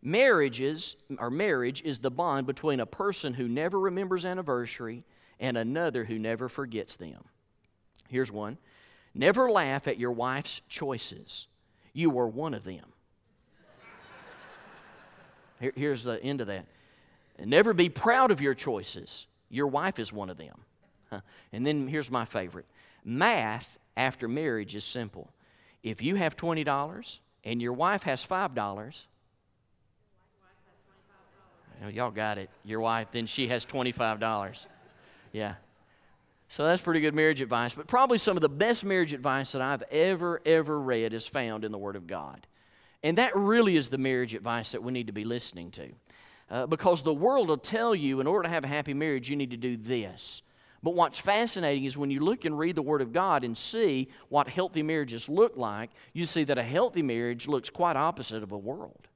Marriages, 0.03 0.97
or 1.19 1.31
marriage, 1.31 1.81
is 1.83 2.01
the 2.01 2.11
bond 2.11 2.47
between 2.47 2.81
a 2.81 2.87
person 2.87 3.35
who 3.35 3.47
never 3.47 3.79
remembers 3.79 4.25
anniversary 4.25 5.05
and 5.39 5.57
another 5.57 6.05
who 6.05 6.19
never 6.19 6.49
forgets 6.49 6.97
them. 6.97 7.25
Here's 8.09 8.33
one. 8.33 8.59
Never 9.15 9.51
laugh 9.51 9.87
at 9.87 9.99
your 9.99 10.13
wife's 10.13 10.61
choices. 10.69 11.47
You 11.93 12.11
were 12.11 12.27
one 12.27 12.55
of 12.55 12.65
them. 12.65 12.85
Here, 15.61 15.73
here's 15.77 16.05
the 16.05 16.23
end 16.23 16.41
of 16.41 16.49
that. 16.49 16.67
Never 17.39 17.73
be 17.73 17.89
proud 17.89 18.31
of 18.31 18.41
your 18.41 18.55
choices. 18.55 19.27
Your 19.51 19.67
wife 19.69 19.99
is 19.99 20.13
one 20.13 20.31
of 20.31 20.37
them. 20.37 21.23
And 21.53 21.67
then 21.67 21.87
here's 21.87 22.11
my 22.11 22.25
favorite 22.25 22.67
Math 23.05 23.79
after 23.97 24.27
marriage 24.27 24.75
is 24.75 24.83
simple. 24.83 25.31
If 25.83 26.03
you 26.03 26.15
have 26.15 26.37
$20 26.37 27.19
and 27.45 27.61
your 27.61 27.73
wife 27.73 28.05
has 28.05 28.25
$5, 28.25 29.05
y'all 31.89 32.11
got 32.11 32.39
it. 32.39 32.51
Your 32.65 32.81
wife, 32.81 33.09
then 33.13 33.27
she 33.27 33.49
has 33.49 33.67
$25. 33.67 34.67
Yeah. 35.33 35.55
So 36.49 36.67
that's 36.67 36.83
pretty 36.83 37.01
good 37.01 37.15
marriage 37.15 37.41
advice. 37.41 37.75
But 37.75 37.87
probably 37.87 38.19
some 38.19 38.37
of 38.37 38.43
the 38.43 38.49
best 38.49 38.85
marriage 38.85 39.13
advice 39.13 39.53
that 39.53 39.63
I've 39.63 39.83
ever, 39.91 40.43
ever 40.45 40.79
read 40.79 41.15
is 41.15 41.27
found 41.27 41.65
in 41.65 41.73
the 41.73 41.79
Word 41.79 41.97
of 41.97 42.07
God. 42.07 42.47
And 43.03 43.19
that 43.19 43.35
really 43.35 43.77
is 43.77 43.89
the 43.89 43.99
marriage 43.99 44.35
advice 44.35 44.73
that 44.73 44.83
we 44.83 44.93
need 44.93 45.07
to 45.07 45.13
be 45.13 45.25
listening 45.25 45.71
to. 45.73 45.89
Uh, 46.51 46.67
because 46.67 47.03
the 47.03 47.15
world 47.15 47.49
will 47.49 47.57
tell 47.57 47.95
you 47.95 48.21
in 48.21 48.27
order 48.27 48.43
to 48.43 48.49
have 48.51 48.65
a 48.65 48.69
happy 48.69 48.93
marriage, 48.93 49.31
you 49.31 49.37
need 49.37 49.51
to 49.51 49.57
do 49.57 49.77
this. 49.77 50.43
But 50.83 50.95
what's 50.95 51.19
fascinating 51.19 51.85
is 51.85 51.97
when 51.97 52.11
you 52.11 52.21
look 52.21 52.45
and 52.45 52.59
read 52.59 52.75
the 52.75 52.83
Word 52.83 53.01
of 53.01 53.13
God 53.13 53.45
and 53.45 53.57
see 53.57 54.09
what 54.29 54.49
healthy 54.49 54.83
marriages 54.83 55.29
look 55.29 55.57
like, 55.57 55.91
you 56.13 56.27
see 56.27 56.45
that 56.45 56.59
a 56.59 56.63
healthy 56.63 57.03
marriage 57.03 57.49
looks 57.49 57.71
quite 57.71 57.97
opposite 57.97 58.43
of 58.43 58.53
a 58.53 58.59
world. 58.59 59.09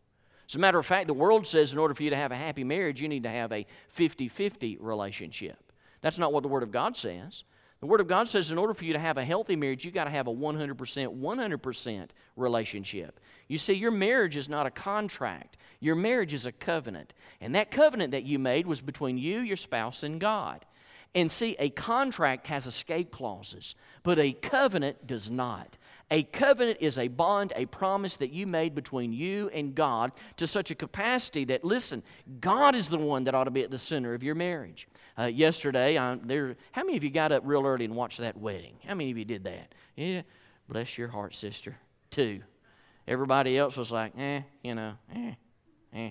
As 0.49 0.55
a 0.55 0.59
matter 0.59 0.79
of 0.79 0.87
fact, 0.87 1.09
the 1.09 1.15
world 1.15 1.47
says 1.47 1.73
in 1.73 1.79
order 1.79 1.95
for 1.95 2.03
you 2.03 2.11
to 2.11 2.17
have 2.17 2.33
a 2.33 2.37
happy 2.37 2.65
marriage, 2.65 3.01
you 3.01 3.09
need 3.09 3.25
to 3.25 3.31
have 3.31 3.53
a 3.53 3.67
50 3.89 4.29
50 4.29 4.79
relationship. 4.81 5.73
That's 6.03 6.19
not 6.19 6.33
what 6.33 6.43
the 6.43 6.49
Word 6.49 6.63
of 6.63 6.71
God 6.71 6.97
says. 6.97 7.45
The 7.81 7.87
Word 7.87 8.01
of 8.01 8.09
God 8.09 8.29
says 8.29 8.51
in 8.51 8.59
order 8.59 8.73
for 8.73 8.85
you 8.85 8.95
to 8.95 8.99
have 8.99 9.19
a 9.19 9.25
healthy 9.25 9.55
marriage, 9.57 9.85
you've 9.85 9.93
got 9.93 10.05
to 10.05 10.11
have 10.11 10.29
a 10.29 10.33
100%, 10.33 10.77
100% 10.77 12.09
relationship. 12.37 13.21
You 13.49 13.59
see, 13.59 13.75
your 13.75 13.91
marriage 13.91 14.37
is 14.37 14.49
not 14.49 14.67
a 14.67 14.71
contract, 14.71 15.57
your 15.81 15.95
marriage 15.95 16.33
is 16.33 16.47
a 16.47 16.53
covenant. 16.53 17.13
And 17.41 17.55
that 17.55 17.71
covenant 17.71 18.13
that 18.13 18.25
you 18.25 18.39
made 18.39 18.67
was 18.67 18.81
between 18.81 19.19
you, 19.19 19.41
your 19.41 19.57
spouse, 19.57 20.03
and 20.03 20.21
God. 20.21 20.65
And 21.15 21.31
see, 21.31 21.57
a 21.59 21.71
contract 21.71 22.47
has 22.47 22.67
escape 22.67 23.11
clauses, 23.11 23.75
but 24.03 24.19
a 24.19 24.33
covenant 24.33 25.07
does 25.07 25.31
not. 25.31 25.77
A 26.11 26.23
covenant 26.23 26.79
is 26.81 26.99
a 26.99 27.09
bond, 27.09 27.53
a 27.57 27.67
promise 27.67 28.17
that 28.19 28.33
you 28.33 28.47
made 28.47 28.75
between 28.75 29.13
you 29.13 29.51
and 29.53 29.75
God 29.75 30.13
to 30.37 30.47
such 30.47 30.71
a 30.71 30.75
capacity 30.77 31.45
that, 31.47 31.65
listen, 31.65 32.05
God 32.41 32.77
is 32.77 32.89
the 32.89 32.99
one 32.99 33.25
that 33.25 33.35
ought 33.35 33.45
to 33.45 33.51
be 33.51 33.63
at 33.63 33.73
the 33.73 33.79
center 33.79 34.15
of 34.15 34.23
your 34.23 34.37
marriage. 34.37 34.87
Uh, 35.19 35.25
yesterday, 35.25 35.99
I, 35.99 36.17
there, 36.23 36.57
how 36.73 36.85
many 36.85 36.97
of 36.97 37.03
you 37.03 37.11
got 37.11 37.33
up 37.33 37.43
real 37.45 37.67
early 37.67 37.85
and 37.85 37.97
watched 37.97 38.19
that 38.19 38.37
wedding? 38.37 38.77
How 38.87 38.95
many 38.95 39.11
of 39.11 39.19
you 39.19 39.25
did 39.25 39.45
that? 39.45 39.75
Yeah, 39.97 40.23
bless 40.69 40.97
your 40.97 41.09
heart, 41.09 41.35
sister. 41.35 41.79
Two. 42.11 42.43
Everybody 43.09 43.59
else 43.59 43.77
was 43.77 43.91
like, 43.91 44.13
eh, 44.17 44.43
you 44.63 44.75
know, 44.75 44.93
eh, 45.15 45.33
eh. 45.93 46.11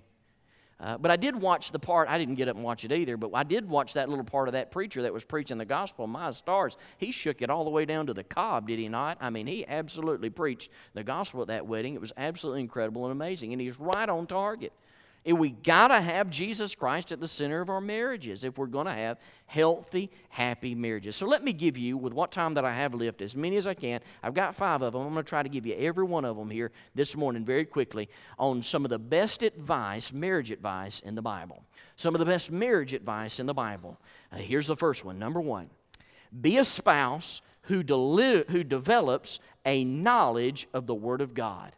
Uh, 0.77 0.97
but 0.97 1.09
I 1.09 1.15
did 1.15 1.35
watch 1.37 1.71
the 1.71 1.79
part, 1.79 2.09
I 2.09 2.17
didn't 2.17 2.35
get 2.35 2.49
up 2.49 2.57
and 2.57 2.65
watch 2.65 2.83
it 2.83 2.91
either, 2.91 3.15
but 3.15 3.31
I 3.33 3.43
did 3.43 3.69
watch 3.69 3.93
that 3.93 4.09
little 4.09 4.25
part 4.25 4.49
of 4.49 4.53
that 4.53 4.71
preacher 4.71 5.03
that 5.03 5.13
was 5.13 5.23
preaching 5.23 5.57
the 5.57 5.65
gospel. 5.65 6.05
My 6.05 6.31
stars, 6.31 6.75
he 6.97 7.11
shook 7.11 7.41
it 7.41 7.49
all 7.49 7.63
the 7.63 7.69
way 7.69 7.85
down 7.85 8.07
to 8.07 8.13
the 8.13 8.25
cob, 8.25 8.67
did 8.67 8.77
he 8.77 8.89
not? 8.89 9.17
I 9.21 9.29
mean, 9.29 9.47
he 9.47 9.65
absolutely 9.65 10.29
preached 10.29 10.69
the 10.93 11.03
gospel 11.03 11.41
at 11.41 11.47
that 11.47 11.65
wedding. 11.65 11.95
It 11.95 12.01
was 12.01 12.11
absolutely 12.17 12.61
incredible 12.61 13.05
and 13.05 13.13
amazing, 13.13 13.53
and 13.53 13.61
he's 13.61 13.79
right 13.79 14.09
on 14.09 14.27
target. 14.27 14.73
And 15.25 15.39
we 15.39 15.49
got 15.49 15.87
to 15.87 15.99
have 15.99 16.29
Jesus 16.29 16.75
Christ 16.75 17.11
at 17.11 17.19
the 17.19 17.27
center 17.27 17.59
of 17.59 17.69
our 17.69 17.81
marriages 17.81 18.43
if 18.43 18.59
we're 18.59 18.67
going 18.67 18.85
to 18.85 18.93
have 18.93 19.17
healthy, 19.47 20.11
happy 20.29 20.75
marriages. 20.75 21.15
So 21.15 21.25
let 21.25 21.43
me 21.43 21.51
give 21.51 21.77
you, 21.77 21.97
with 21.97 22.13
what 22.13 22.31
time 22.31 22.53
that 22.53 22.63
I 22.63 22.73
have 22.73 22.93
left, 22.93 23.23
as 23.23 23.35
many 23.35 23.57
as 23.57 23.65
I 23.65 23.73
can. 23.73 24.01
I've 24.21 24.35
got 24.35 24.53
five 24.53 24.83
of 24.83 24.93
them. 24.93 25.01
I'm 25.01 25.13
going 25.13 25.25
to 25.25 25.29
try 25.29 25.41
to 25.41 25.49
give 25.49 25.65
you 25.65 25.75
every 25.75 26.03
one 26.03 26.25
of 26.25 26.37
them 26.37 26.51
here 26.51 26.71
this 26.93 27.15
morning 27.15 27.43
very 27.43 27.65
quickly 27.65 28.07
on 28.37 28.61
some 28.61 28.85
of 28.85 28.89
the 28.89 28.99
best 28.99 29.41
advice, 29.41 30.13
marriage 30.13 30.51
advice 30.51 30.99
in 30.99 31.15
the 31.15 31.23
Bible. 31.23 31.63
Some 31.95 32.13
of 32.13 32.19
the 32.19 32.25
best 32.25 32.51
marriage 32.51 32.93
advice 32.93 33.39
in 33.39 33.47
the 33.47 33.53
Bible. 33.53 33.97
Uh, 34.31 34.37
here's 34.37 34.67
the 34.67 34.75
first 34.75 35.03
one. 35.03 35.17
Number 35.17 35.41
one 35.41 35.69
be 36.41 36.57
a 36.57 36.65
spouse 36.65 37.41
who, 37.63 37.81
deli- 37.81 38.43
who 38.49 38.63
develops 38.63 39.39
a 39.65 39.83
knowledge 39.83 40.67
of 40.73 40.85
the 40.85 40.95
Word 40.95 41.21
of 41.21 41.33
God. 41.33 41.71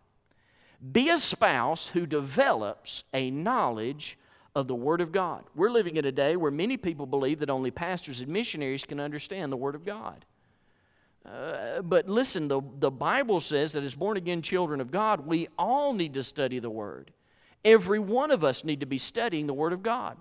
Be 0.92 1.10
a 1.10 1.18
spouse 1.18 1.88
who 1.88 2.06
develops 2.06 3.04
a 3.14 3.32
knowledge 3.32 4.18
of 4.56 4.68
the 4.68 4.76
Word 4.76 5.02
of 5.02 5.12
God. 5.12 5.44
We're 5.56 5.70
living 5.70 5.98
in 5.98 6.06
a 6.06 6.12
day 6.12 6.36
where 6.36 6.52
many 6.52 6.78
people 6.78 7.06
believe 7.06 7.40
that 7.40 7.50
only 7.50 7.72
pastors 7.72 8.22
and 8.22 8.30
missionaries 8.30 8.84
can 8.84 9.00
understand 9.00 9.52
the 9.52 9.58
Word 9.58 9.76
of 9.76 9.86
God. 9.86 10.26
Uh, 11.26 11.82
but 11.82 12.08
listen, 12.08 12.48
the, 12.48 12.62
the 12.80 12.92
Bible 12.92 13.40
says 13.40 13.74
that 13.74 13.84
as 13.84 13.96
born 13.96 14.18
again 14.18 14.42
children 14.42 14.80
of 14.80 14.92
God, 14.92 15.28
we 15.28 15.48
all 15.58 15.94
need 15.94 16.14
to 16.14 16.24
study 16.24 16.60
the 16.60 16.70
Word. 16.70 17.12
Every 17.66 18.00
one 18.00 18.32
of 18.32 18.44
us 18.44 18.64
need 18.64 18.80
to 18.80 18.86
be 18.86 18.98
studying 18.98 19.48
the 19.48 19.54
Word 19.54 19.74
of 19.74 19.84
God. 19.84 20.18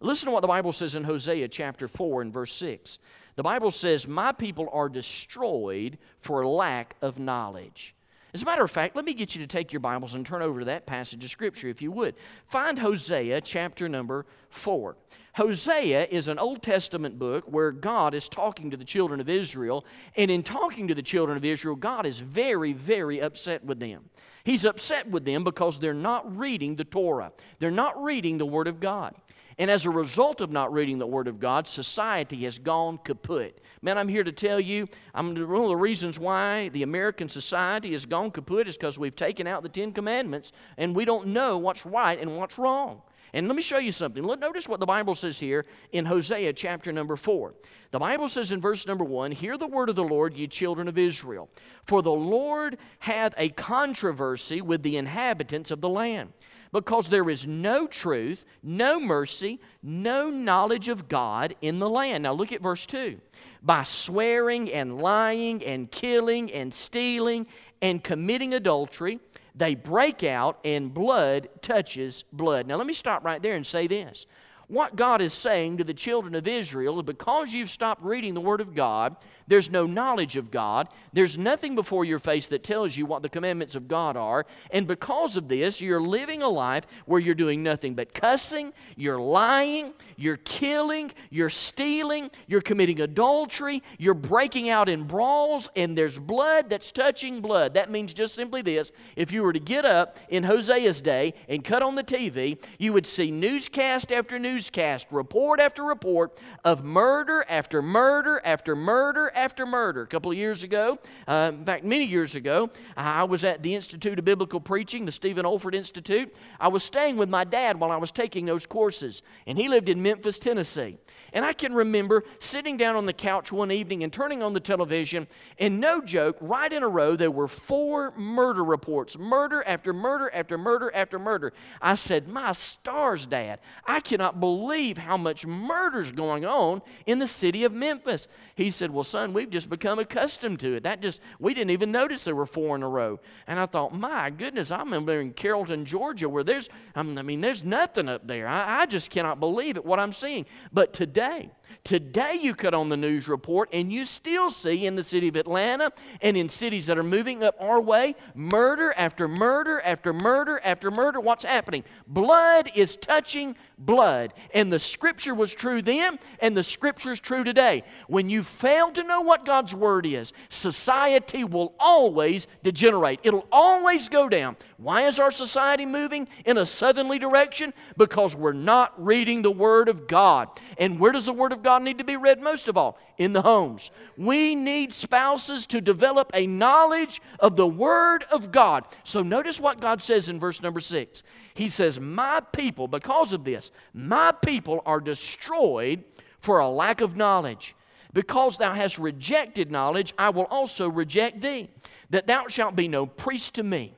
Listen 0.00 0.26
to 0.26 0.32
what 0.32 0.42
the 0.42 0.48
Bible 0.48 0.72
says 0.72 0.94
in 0.94 1.04
Hosea 1.04 1.48
chapter 1.48 1.88
4 1.88 2.22
and 2.22 2.32
verse 2.32 2.54
6. 2.54 2.98
The 3.36 3.42
Bible 3.42 3.70
says, 3.70 4.06
My 4.06 4.32
people 4.32 4.68
are 4.72 4.88
destroyed 4.88 5.98
for 6.18 6.46
lack 6.46 6.94
of 7.02 7.18
knowledge. 7.18 7.93
As 8.34 8.42
a 8.42 8.46
matter 8.46 8.64
of 8.64 8.70
fact, 8.70 8.96
let 8.96 9.04
me 9.04 9.14
get 9.14 9.36
you 9.36 9.40
to 9.42 9.46
take 9.46 9.72
your 9.72 9.78
Bibles 9.78 10.14
and 10.14 10.26
turn 10.26 10.42
over 10.42 10.58
to 10.58 10.66
that 10.66 10.86
passage 10.86 11.22
of 11.22 11.30
Scripture 11.30 11.68
if 11.68 11.80
you 11.80 11.92
would. 11.92 12.16
Find 12.48 12.80
Hosea 12.80 13.40
chapter 13.42 13.88
number 13.88 14.26
4. 14.50 14.96
Hosea 15.34 16.08
is 16.10 16.26
an 16.26 16.40
Old 16.40 16.60
Testament 16.60 17.16
book 17.16 17.44
where 17.46 17.70
God 17.70 18.12
is 18.12 18.28
talking 18.28 18.72
to 18.72 18.76
the 18.76 18.84
children 18.84 19.20
of 19.20 19.28
Israel, 19.28 19.84
and 20.16 20.32
in 20.32 20.42
talking 20.42 20.88
to 20.88 20.96
the 20.96 21.02
children 21.02 21.36
of 21.36 21.44
Israel, 21.44 21.76
God 21.76 22.06
is 22.06 22.18
very, 22.18 22.72
very 22.72 23.20
upset 23.20 23.64
with 23.64 23.78
them. 23.78 24.10
He's 24.42 24.64
upset 24.64 25.08
with 25.08 25.24
them 25.24 25.44
because 25.44 25.78
they're 25.78 25.94
not 25.94 26.36
reading 26.36 26.74
the 26.74 26.84
Torah, 26.84 27.32
they're 27.60 27.70
not 27.70 28.02
reading 28.02 28.38
the 28.38 28.46
Word 28.46 28.66
of 28.66 28.80
God. 28.80 29.14
And 29.58 29.70
as 29.70 29.84
a 29.84 29.90
result 29.90 30.40
of 30.40 30.50
not 30.50 30.72
reading 30.72 30.98
the 30.98 31.06
Word 31.06 31.28
of 31.28 31.38
God, 31.38 31.68
society 31.68 32.44
has 32.44 32.58
gone 32.58 32.98
kaput. 32.98 33.60
Man, 33.82 33.98
I'm 33.98 34.08
here 34.08 34.24
to 34.24 34.32
tell 34.32 34.58
you, 34.58 34.88
I'm, 35.14 35.34
one 35.34 35.62
of 35.62 35.68
the 35.68 35.76
reasons 35.76 36.18
why 36.18 36.70
the 36.70 36.82
American 36.82 37.28
society 37.28 37.92
has 37.92 38.04
gone 38.04 38.30
kaput 38.30 38.66
is 38.66 38.76
because 38.76 38.98
we've 38.98 39.14
taken 39.14 39.46
out 39.46 39.62
the 39.62 39.68
Ten 39.68 39.92
Commandments 39.92 40.52
and 40.76 40.96
we 40.96 41.04
don't 41.04 41.28
know 41.28 41.58
what's 41.58 41.86
right 41.86 42.18
and 42.18 42.36
what's 42.36 42.58
wrong. 42.58 43.02
And 43.32 43.48
let 43.48 43.56
me 43.56 43.62
show 43.62 43.78
you 43.78 43.90
something. 43.90 44.22
Look, 44.22 44.38
notice 44.38 44.68
what 44.68 44.78
the 44.78 44.86
Bible 44.86 45.16
says 45.16 45.40
here 45.40 45.66
in 45.90 46.04
Hosea 46.04 46.52
chapter 46.52 46.92
number 46.92 47.16
4. 47.16 47.52
The 47.90 47.98
Bible 47.98 48.28
says 48.28 48.52
in 48.52 48.60
verse 48.60 48.86
number 48.86 49.04
1 49.04 49.32
Hear 49.32 49.58
the 49.58 49.66
word 49.66 49.88
of 49.88 49.96
the 49.96 50.04
Lord, 50.04 50.34
ye 50.34 50.46
children 50.46 50.86
of 50.86 50.96
Israel. 50.96 51.48
For 51.84 52.00
the 52.00 52.12
Lord 52.12 52.78
hath 53.00 53.34
a 53.36 53.48
controversy 53.50 54.60
with 54.60 54.84
the 54.84 54.96
inhabitants 54.96 55.72
of 55.72 55.80
the 55.80 55.88
land 55.88 56.32
because 56.74 57.08
there 57.08 57.30
is 57.30 57.46
no 57.46 57.86
truth, 57.86 58.44
no 58.60 58.98
mercy, 58.98 59.60
no 59.80 60.28
knowledge 60.28 60.88
of 60.88 61.06
God 61.06 61.54
in 61.62 61.78
the 61.78 61.88
land. 61.88 62.24
Now 62.24 62.32
look 62.32 62.50
at 62.50 62.60
verse 62.60 62.84
2. 62.84 63.20
By 63.62 63.84
swearing 63.84 64.72
and 64.72 64.98
lying 65.00 65.64
and 65.64 65.88
killing 65.88 66.52
and 66.52 66.74
stealing 66.74 67.46
and 67.80 68.02
committing 68.02 68.54
adultery, 68.54 69.20
they 69.54 69.76
break 69.76 70.24
out 70.24 70.58
and 70.64 70.92
blood 70.92 71.48
touches 71.62 72.24
blood. 72.32 72.66
Now 72.66 72.74
let 72.74 72.88
me 72.88 72.92
stop 72.92 73.24
right 73.24 73.40
there 73.40 73.54
and 73.54 73.64
say 73.64 73.86
this. 73.86 74.26
What 74.66 74.96
God 74.96 75.20
is 75.20 75.32
saying 75.32 75.76
to 75.76 75.84
the 75.84 75.94
children 75.94 76.34
of 76.34 76.48
Israel 76.48 76.98
is 76.98 77.04
because 77.04 77.52
you've 77.52 77.70
stopped 77.70 78.02
reading 78.02 78.34
the 78.34 78.40
Word 78.40 78.60
of 78.60 78.74
God, 78.74 79.14
there's 79.46 79.70
no 79.70 79.86
knowledge 79.86 80.36
of 80.36 80.50
God. 80.50 80.88
There's 81.12 81.36
nothing 81.36 81.74
before 81.74 82.04
your 82.04 82.18
face 82.18 82.48
that 82.48 82.64
tells 82.64 82.96
you 82.96 83.06
what 83.06 83.22
the 83.22 83.28
commandments 83.28 83.74
of 83.74 83.88
God 83.88 84.16
are. 84.16 84.46
And 84.70 84.86
because 84.86 85.36
of 85.36 85.48
this, 85.48 85.80
you're 85.80 86.00
living 86.00 86.42
a 86.42 86.48
life 86.48 86.84
where 87.06 87.20
you're 87.20 87.34
doing 87.34 87.62
nothing 87.62 87.94
but 87.94 88.14
cussing, 88.14 88.72
you're 88.96 89.18
lying, 89.18 89.92
you're 90.16 90.38
killing, 90.38 91.12
you're 91.30 91.50
stealing, 91.50 92.30
you're 92.46 92.60
committing 92.60 93.00
adultery, 93.00 93.82
you're 93.98 94.14
breaking 94.14 94.68
out 94.68 94.88
in 94.88 95.04
brawls, 95.04 95.68
and 95.76 95.96
there's 95.96 96.18
blood 96.18 96.70
that's 96.70 96.90
touching 96.90 97.40
blood. 97.40 97.74
That 97.74 97.90
means 97.90 98.14
just 98.14 98.34
simply 98.34 98.62
this 98.62 98.92
if 99.16 99.30
you 99.30 99.42
were 99.42 99.52
to 99.52 99.60
get 99.60 99.84
up 99.84 100.18
in 100.28 100.44
Hosea's 100.44 101.00
day 101.00 101.34
and 101.48 101.64
cut 101.64 101.82
on 101.82 101.94
the 101.94 102.04
TV, 102.04 102.58
you 102.78 102.92
would 102.92 103.06
see 103.06 103.30
newscast 103.30 104.10
after 104.10 104.38
newscast, 104.38 105.06
report 105.10 105.60
after 105.60 105.82
report 105.82 106.38
of 106.64 106.84
murder 106.84 107.44
after 107.48 107.82
murder 107.82 108.40
after 108.44 108.74
murder 108.74 109.32
after 109.34 109.66
murder. 109.66 110.02
A 110.02 110.06
couple 110.06 110.30
of 110.30 110.36
years 110.36 110.62
ago, 110.62 110.98
uh, 111.26 111.52
in 111.54 111.64
fact, 111.64 111.84
many 111.84 112.04
years 112.04 112.34
ago, 112.34 112.70
I 112.96 113.24
was 113.24 113.44
at 113.44 113.62
the 113.62 113.74
Institute 113.74 114.18
of 114.18 114.24
Biblical 114.24 114.60
Preaching, 114.60 115.04
the 115.04 115.12
Stephen 115.12 115.44
Olford 115.44 115.74
Institute. 115.74 116.34
I 116.60 116.68
was 116.68 116.84
staying 116.84 117.16
with 117.16 117.28
my 117.28 117.44
dad 117.44 117.78
while 117.80 117.90
I 117.90 117.96
was 117.96 118.10
taking 118.10 118.46
those 118.46 118.66
courses, 118.66 119.22
and 119.46 119.58
he 119.58 119.68
lived 119.68 119.88
in 119.88 120.02
Memphis, 120.02 120.38
Tennessee. 120.38 120.98
And 121.32 121.44
I 121.44 121.52
can 121.52 121.74
remember 121.74 122.24
sitting 122.38 122.76
down 122.76 122.96
on 122.96 123.06
the 123.06 123.12
couch 123.12 123.50
one 123.50 123.72
evening 123.72 124.04
and 124.04 124.12
turning 124.12 124.42
on 124.42 124.52
the 124.52 124.60
television, 124.60 125.26
and 125.58 125.80
no 125.80 126.00
joke, 126.00 126.36
right 126.40 126.72
in 126.72 126.82
a 126.82 126.88
row, 126.88 127.16
there 127.16 127.30
were 127.30 127.48
four 127.48 128.12
murder 128.12 128.62
reports 128.62 129.18
murder 129.18 129.62
after 129.66 129.92
murder 129.92 130.30
after 130.32 130.56
murder 130.56 130.90
after 130.94 131.18
murder. 131.18 131.52
I 131.80 131.94
said, 131.94 132.28
My 132.28 132.52
stars, 132.52 133.26
Dad, 133.26 133.60
I 133.86 134.00
cannot 134.00 134.40
believe 134.40 134.98
how 134.98 135.16
much 135.16 135.46
murder's 135.46 136.12
going 136.12 136.44
on 136.44 136.82
in 137.06 137.18
the 137.18 137.26
city 137.26 137.64
of 137.64 137.72
Memphis. 137.72 138.28
He 138.54 138.70
said, 138.70 138.90
Well, 138.90 139.04
son, 139.04 139.23
we've 139.32 139.50
just 139.50 139.70
become 139.70 139.98
accustomed 139.98 140.60
to 140.60 140.74
it. 140.74 140.82
That 140.82 141.00
just, 141.00 141.20
we 141.38 141.54
didn't 141.54 141.70
even 141.70 141.90
notice 141.90 142.24
there 142.24 142.34
were 142.34 142.46
four 142.46 142.76
in 142.76 142.82
a 142.82 142.88
row. 142.88 143.20
And 143.46 143.58
I 143.58 143.66
thought, 143.66 143.94
My 143.94 144.30
goodness, 144.30 144.70
I 144.70 144.80
remember 144.80 145.20
in 145.20 145.32
Carrollton, 145.32 145.84
Georgia, 145.84 146.28
where 146.28 146.44
there's, 146.44 146.68
I 146.94 147.02
mean, 147.02 147.40
there's 147.40 147.64
nothing 147.64 148.08
up 148.08 148.26
there. 148.26 148.46
I, 148.46 148.82
I 148.82 148.86
just 148.86 149.10
cannot 149.10 149.40
believe 149.40 149.76
it, 149.76 149.84
what 149.84 149.98
I'm 150.00 150.12
seeing. 150.12 150.46
But 150.72 150.92
today, 150.92 151.50
today. 151.82 152.38
You 152.40 152.54
cut 152.54 152.74
on 152.74 152.88
the 152.88 152.96
news 152.96 153.26
report, 153.26 153.68
and 153.72 153.92
you 153.92 154.04
still 154.04 154.50
see 154.50 154.86
in 154.86 154.96
the 154.96 155.04
city 155.04 155.28
of 155.28 155.36
Atlanta 155.36 155.92
and 156.20 156.36
in 156.36 156.48
cities 156.48 156.86
that 156.86 156.98
are 156.98 157.02
moving 157.02 157.42
up 157.42 157.56
our 157.58 157.80
way 157.80 158.14
murder 158.34 158.94
after 158.96 159.26
murder 159.26 159.80
after 159.80 160.12
murder 160.12 160.60
after 160.62 160.90
murder. 160.90 161.20
What's 161.20 161.44
happening? 161.44 161.84
Blood 162.06 162.70
is 162.74 162.96
touching 162.96 163.56
blood. 163.78 164.32
And 164.52 164.72
the 164.72 164.78
scripture 164.78 165.34
was 165.34 165.52
true 165.52 165.82
then, 165.82 166.18
and 166.38 166.56
the 166.56 166.62
scripture 166.62 167.12
is 167.12 167.20
true 167.20 167.44
today. 167.44 167.82
When 168.06 168.28
you 168.28 168.42
fail 168.42 168.90
to 168.92 169.02
know 169.02 169.20
what 169.20 169.44
God's 169.44 169.74
word 169.74 170.06
is, 170.06 170.32
society 170.48 171.44
will 171.44 171.74
always 171.78 172.46
degenerate, 172.62 173.20
it'll 173.22 173.48
always 173.50 174.08
go 174.08 174.28
down. 174.28 174.56
Why 174.76 175.06
is 175.06 175.18
our 175.18 175.30
society 175.30 175.86
moving 175.86 176.28
in 176.44 176.58
a 176.58 176.66
southerly 176.66 177.18
direction? 177.18 177.72
Because 177.96 178.36
we're 178.36 178.52
not 178.52 178.92
reading 179.02 179.42
the 179.42 179.50
word 179.50 179.88
of 179.88 180.06
God. 180.06 180.48
And 180.78 180.98
where 180.98 181.12
does 181.12 181.26
the 181.26 181.32
word 181.32 181.52
of 181.52 181.62
God 181.64 181.82
need 181.82 181.98
to 181.98 182.04
be 182.04 182.16
read 182.16 182.40
most 182.40 182.68
of 182.68 182.76
all? 182.76 182.96
In 183.18 183.32
the 183.32 183.42
homes. 183.42 183.90
We 184.16 184.54
need 184.54 184.94
spouses 184.94 185.66
to 185.66 185.80
develop 185.80 186.30
a 186.32 186.46
knowledge 186.46 187.20
of 187.40 187.56
the 187.56 187.66
word 187.66 188.24
of 188.30 188.52
God. 188.52 188.86
So 189.02 189.22
notice 189.22 189.58
what 189.58 189.80
God 189.80 190.00
says 190.00 190.28
in 190.28 190.38
verse 190.38 190.62
number 190.62 190.80
six. 190.80 191.24
He 191.54 191.68
says, 191.68 191.98
My 191.98 192.40
people, 192.52 192.86
because 192.86 193.32
of 193.32 193.42
this, 193.42 193.72
my 193.92 194.30
people 194.30 194.82
are 194.86 195.00
destroyed 195.00 196.04
for 196.38 196.60
a 196.60 196.68
lack 196.68 197.00
of 197.00 197.16
knowledge. 197.16 197.74
Because 198.12 198.58
thou 198.58 198.72
hast 198.72 198.96
rejected 198.96 199.72
knowledge, 199.72 200.14
I 200.16 200.30
will 200.30 200.44
also 200.44 200.88
reject 200.88 201.40
thee, 201.40 201.68
that 202.10 202.28
thou 202.28 202.46
shalt 202.46 202.76
be 202.76 202.86
no 202.86 203.06
priest 203.06 203.54
to 203.54 203.64
me. 203.64 203.94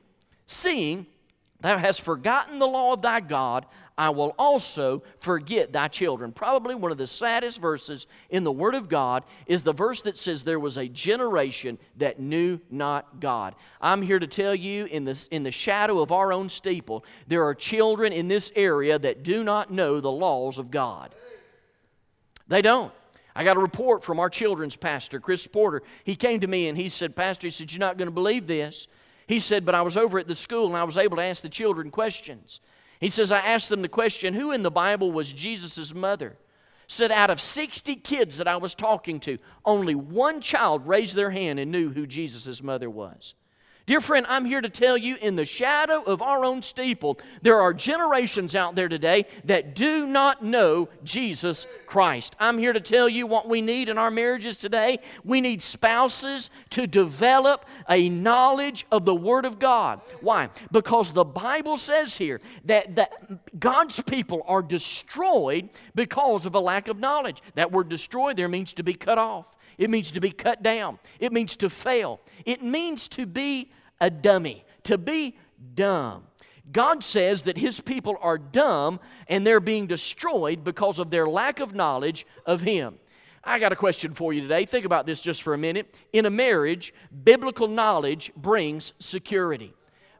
Seeing 0.47 1.05
thou 1.61 1.77
hast 1.77 2.01
forgotten 2.01 2.57
the 2.57 2.67
law 2.67 2.93
of 2.93 3.03
thy 3.03 3.19
God, 3.19 3.67
I 3.97 4.11
will 4.11 4.35
also 4.37 5.01
forget 5.19 5.73
thy 5.73 5.87
children. 5.87 6.31
Probably 6.31 6.75
one 6.75 6.91
of 6.91 6.99
the 6.99 7.07
saddest 7.07 7.59
verses 7.59 8.05
in 8.29 8.43
the 8.43 8.51
Word 8.51 8.75
of 8.75 8.89
God 8.89 9.23
is 9.47 9.63
the 9.63 9.73
verse 9.73 10.01
that 10.01 10.17
says, 10.17 10.43
There 10.43 10.59
was 10.59 10.77
a 10.77 10.87
generation 10.87 11.79
that 11.97 12.19
knew 12.19 12.59
not 12.69 13.19
God. 13.19 13.55
I'm 13.81 14.03
here 14.03 14.19
to 14.19 14.27
tell 14.27 14.53
you, 14.53 14.85
in, 14.85 15.05
this, 15.05 15.27
in 15.27 15.41
the 15.41 15.51
shadow 15.51 15.99
of 15.99 16.11
our 16.11 16.31
own 16.31 16.47
steeple, 16.47 17.03
there 17.27 17.43
are 17.45 17.55
children 17.55 18.13
in 18.13 18.27
this 18.27 18.51
area 18.55 18.99
that 18.99 19.23
do 19.23 19.43
not 19.43 19.71
know 19.71 19.99
the 19.99 20.11
laws 20.11 20.59
of 20.59 20.69
God. 20.69 21.15
They 22.47 22.61
don't. 22.61 22.93
I 23.35 23.43
got 23.43 23.57
a 23.57 23.59
report 23.59 24.03
from 24.03 24.19
our 24.19 24.29
children's 24.29 24.75
pastor, 24.75 25.19
Chris 25.19 25.45
Porter. 25.47 25.81
He 26.03 26.15
came 26.15 26.39
to 26.41 26.47
me 26.47 26.67
and 26.67 26.77
he 26.77 26.89
said, 26.89 27.15
Pastor, 27.15 27.47
he 27.47 27.51
said, 27.51 27.71
You're 27.71 27.79
not 27.79 27.97
going 27.97 28.07
to 28.07 28.11
believe 28.11 28.45
this. 28.45 28.87
He 29.25 29.39
said, 29.39 29.65
But 29.65 29.73
I 29.73 29.81
was 29.81 29.97
over 29.97 30.19
at 30.19 30.27
the 30.27 30.35
school 30.35 30.67
and 30.67 30.77
I 30.77 30.83
was 30.83 30.97
able 30.97 31.17
to 31.17 31.23
ask 31.23 31.41
the 31.41 31.49
children 31.49 31.89
questions. 31.89 32.61
He 32.99 33.09
says, 33.09 33.31
I 33.31 33.39
asked 33.39 33.69
them 33.69 33.81
the 33.81 33.89
question, 33.89 34.33
who 34.33 34.51
in 34.51 34.63
the 34.63 34.71
Bible 34.71 35.11
was 35.11 35.31
Jesus' 35.31 35.93
mother? 35.93 36.37
Said, 36.87 37.11
out 37.11 37.29
of 37.29 37.41
60 37.41 37.97
kids 37.97 38.37
that 38.37 38.47
I 38.47 38.57
was 38.57 38.73
talking 38.73 39.19
to, 39.21 39.37
only 39.65 39.93
one 39.93 40.39
child 40.41 40.87
raised 40.87 41.15
their 41.15 41.31
hand 41.31 41.59
and 41.59 41.71
knew 41.71 41.91
who 41.91 42.07
Jesus' 42.07 42.63
mother 42.63 42.89
was. 42.89 43.35
Dear 43.87 44.01
friend, 44.01 44.25
I'm 44.27 44.43
here 44.43 44.59
to 44.59 44.69
tell 44.69 44.97
you 44.97 45.15
in 45.15 45.37
the 45.37 45.45
shadow 45.45 46.03
of 46.03 46.21
our 46.21 46.43
own 46.43 46.61
steeple, 46.61 47.17
there 47.41 47.61
are 47.61 47.73
generations 47.73 48.53
out 48.53 48.75
there 48.75 48.89
today 48.89 49.27
that 49.45 49.75
do 49.75 50.05
not 50.05 50.43
know 50.43 50.89
Jesus 51.05 51.65
Christ. 51.85 52.35
I'm 52.37 52.57
here 52.57 52.73
to 52.73 52.81
tell 52.81 53.07
you 53.07 53.25
what 53.25 53.47
we 53.47 53.61
need 53.61 53.87
in 53.87 53.97
our 53.97 54.11
marriages 54.11 54.57
today. 54.57 54.99
We 55.23 55.39
need 55.39 55.61
spouses 55.61 56.49
to 56.71 56.85
develop 56.85 57.63
a 57.89 58.09
knowledge 58.09 58.85
of 58.91 59.05
the 59.05 59.15
Word 59.15 59.45
of 59.45 59.57
God. 59.57 60.01
Why? 60.19 60.49
Because 60.69 61.11
the 61.11 61.23
Bible 61.23 61.77
says 61.77 62.17
here 62.17 62.41
that, 62.65 62.97
that 62.97 63.57
God's 63.57 64.03
people 64.03 64.43
are 64.47 64.61
destroyed 64.61 65.69
because 65.95 66.45
of 66.45 66.55
a 66.55 66.59
lack 66.59 66.89
of 66.89 66.99
knowledge. 66.99 67.41
That 67.55 67.71
word 67.71 67.87
destroy 67.87 68.33
there 68.33 68.49
means 68.49 68.73
to 68.73 68.83
be 68.83 68.95
cut 68.95 69.17
off. 69.17 69.45
It 69.77 69.89
means 69.89 70.11
to 70.11 70.19
be 70.19 70.31
cut 70.31 70.61
down. 70.61 70.99
It 71.19 71.31
means 71.31 71.55
to 71.57 71.69
fail. 71.69 72.19
It 72.45 72.61
means 72.61 73.07
to 73.09 73.25
be 73.25 73.71
a 73.99 74.09
dummy, 74.09 74.65
to 74.83 74.97
be 74.97 75.37
dumb. 75.73 76.23
God 76.71 77.03
says 77.03 77.43
that 77.43 77.57
His 77.57 77.79
people 77.79 78.17
are 78.21 78.37
dumb 78.37 78.99
and 79.27 79.45
they're 79.45 79.59
being 79.59 79.87
destroyed 79.87 80.63
because 80.63 80.99
of 80.99 81.09
their 81.09 81.27
lack 81.27 81.59
of 81.59 81.73
knowledge 81.73 82.25
of 82.45 82.61
Him. 82.61 82.99
I 83.43 83.59
got 83.59 83.71
a 83.71 83.77
question 83.77 84.13
for 84.13 84.33
you 84.33 84.41
today. 84.41 84.65
Think 84.65 84.85
about 84.85 85.05
this 85.05 85.21
just 85.21 85.41
for 85.41 85.53
a 85.53 85.57
minute. 85.57 85.95
In 86.11 86.25
a 86.25 86.29
marriage, 86.29 86.93
biblical 87.23 87.67
knowledge 87.69 88.31
brings 88.35 88.93
security 88.99 89.73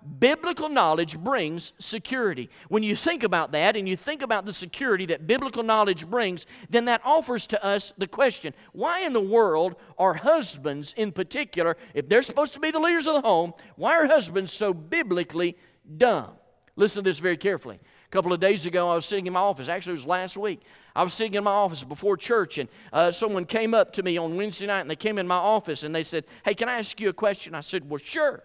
biblical 0.07 0.69
knowledge 0.69 1.17
brings 1.17 1.73
security. 1.79 2.49
When 2.69 2.83
you 2.83 2.95
think 2.95 3.23
about 3.23 3.51
that 3.51 3.75
and 3.75 3.87
you 3.87 3.95
think 3.95 4.21
about 4.21 4.45
the 4.45 4.53
security 4.53 5.05
that 5.07 5.27
biblical 5.27 5.63
knowledge 5.63 6.07
brings, 6.07 6.45
then 6.69 6.85
that 6.85 7.01
offers 7.03 7.47
to 7.47 7.63
us 7.63 7.93
the 7.97 8.07
question 8.07 8.53
why 8.71 9.01
in 9.01 9.13
the 9.13 9.21
world 9.21 9.75
are 9.97 10.15
husbands, 10.15 10.93
in 10.97 11.11
particular, 11.11 11.77
if 11.93 12.07
they're 12.09 12.21
supposed 12.21 12.53
to 12.53 12.59
be 12.59 12.71
the 12.71 12.79
leaders 12.79 13.07
of 13.07 13.15
the 13.15 13.21
home, 13.21 13.53
why 13.75 13.93
are 13.93 14.07
husbands 14.07 14.51
so 14.51 14.73
biblically 14.73 15.57
dumb? 15.97 16.31
Listen 16.75 17.03
to 17.03 17.09
this 17.09 17.19
very 17.19 17.37
carefully. 17.37 17.79
A 18.07 18.09
couple 18.09 18.31
of 18.31 18.39
days 18.39 18.65
ago, 18.65 18.89
I 18.89 18.95
was 18.95 19.05
sitting 19.05 19.27
in 19.27 19.33
my 19.33 19.41
office. 19.41 19.67
Actually, 19.67 19.93
it 19.93 19.97
was 19.97 20.05
last 20.05 20.37
week. 20.37 20.61
I 20.95 21.03
was 21.03 21.13
sitting 21.13 21.33
in 21.33 21.43
my 21.43 21.51
office 21.51 21.83
before 21.83 22.15
church, 22.15 22.57
and 22.57 22.69
uh, 22.93 23.11
someone 23.11 23.45
came 23.45 23.73
up 23.73 23.91
to 23.93 24.03
me 24.03 24.17
on 24.17 24.37
Wednesday 24.37 24.65
night, 24.65 24.81
and 24.81 24.89
they 24.89 24.95
came 24.95 25.17
in 25.17 25.27
my 25.27 25.35
office 25.35 25.83
and 25.83 25.93
they 25.93 26.03
said, 26.03 26.23
Hey, 26.45 26.53
can 26.53 26.69
I 26.69 26.77
ask 26.79 26.99
you 27.01 27.09
a 27.09 27.13
question? 27.13 27.53
I 27.53 27.61
said, 27.61 27.89
Well, 27.89 27.97
sure. 27.97 28.43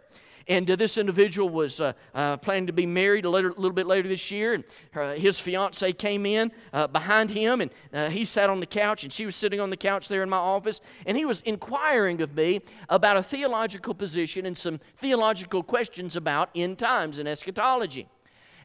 And 0.49 0.71
uh, 0.71 0.77
this 0.77 0.99
individual 0.99 1.49
was 1.49 1.81
uh, 1.81 1.93
uh, 2.15 2.37
planning 2.39 2.67
to 2.67 2.73
be 2.73 2.87
married 2.87 3.25
a 3.25 3.31
little, 3.31 3.51
little 3.51 3.73
bit 3.73 3.87
later 3.87 4.09
this 4.09 4.31
year. 4.31 4.55
And 4.55 4.65
uh, 4.95 5.13
his 5.15 5.39
fiance 5.39 5.93
came 5.93 6.27
in 6.27 6.53
uh, 6.73 6.87
behind 6.87 7.31
him, 7.31 7.61
and 7.61 7.71
uh, 7.93 8.09
he 8.09 8.25
sat 8.25 8.51
on 8.51 8.61
the 8.61 8.67
couch, 8.67 9.05
and 9.05 9.13
she 9.13 9.27
was 9.27 9.37
sitting 9.37 9.61
on 9.61 9.71
the 9.71 9.77
couch 9.77 10.09
there 10.09 10.23
in 10.23 10.31
my 10.31 10.37
office. 10.37 10.81
And 11.07 11.17
he 11.17 11.25
was 11.25 11.41
inquiring 11.43 12.21
of 12.21 12.35
me 12.35 12.61
about 12.89 13.17
a 13.17 13.23
theological 13.23 13.95
position 13.95 14.47
and 14.47 14.57
some 14.57 14.81
theological 14.97 15.63
questions 15.63 16.17
about 16.17 16.51
end 16.55 16.79
times 16.79 17.19
and 17.19 17.29
eschatology. 17.29 18.09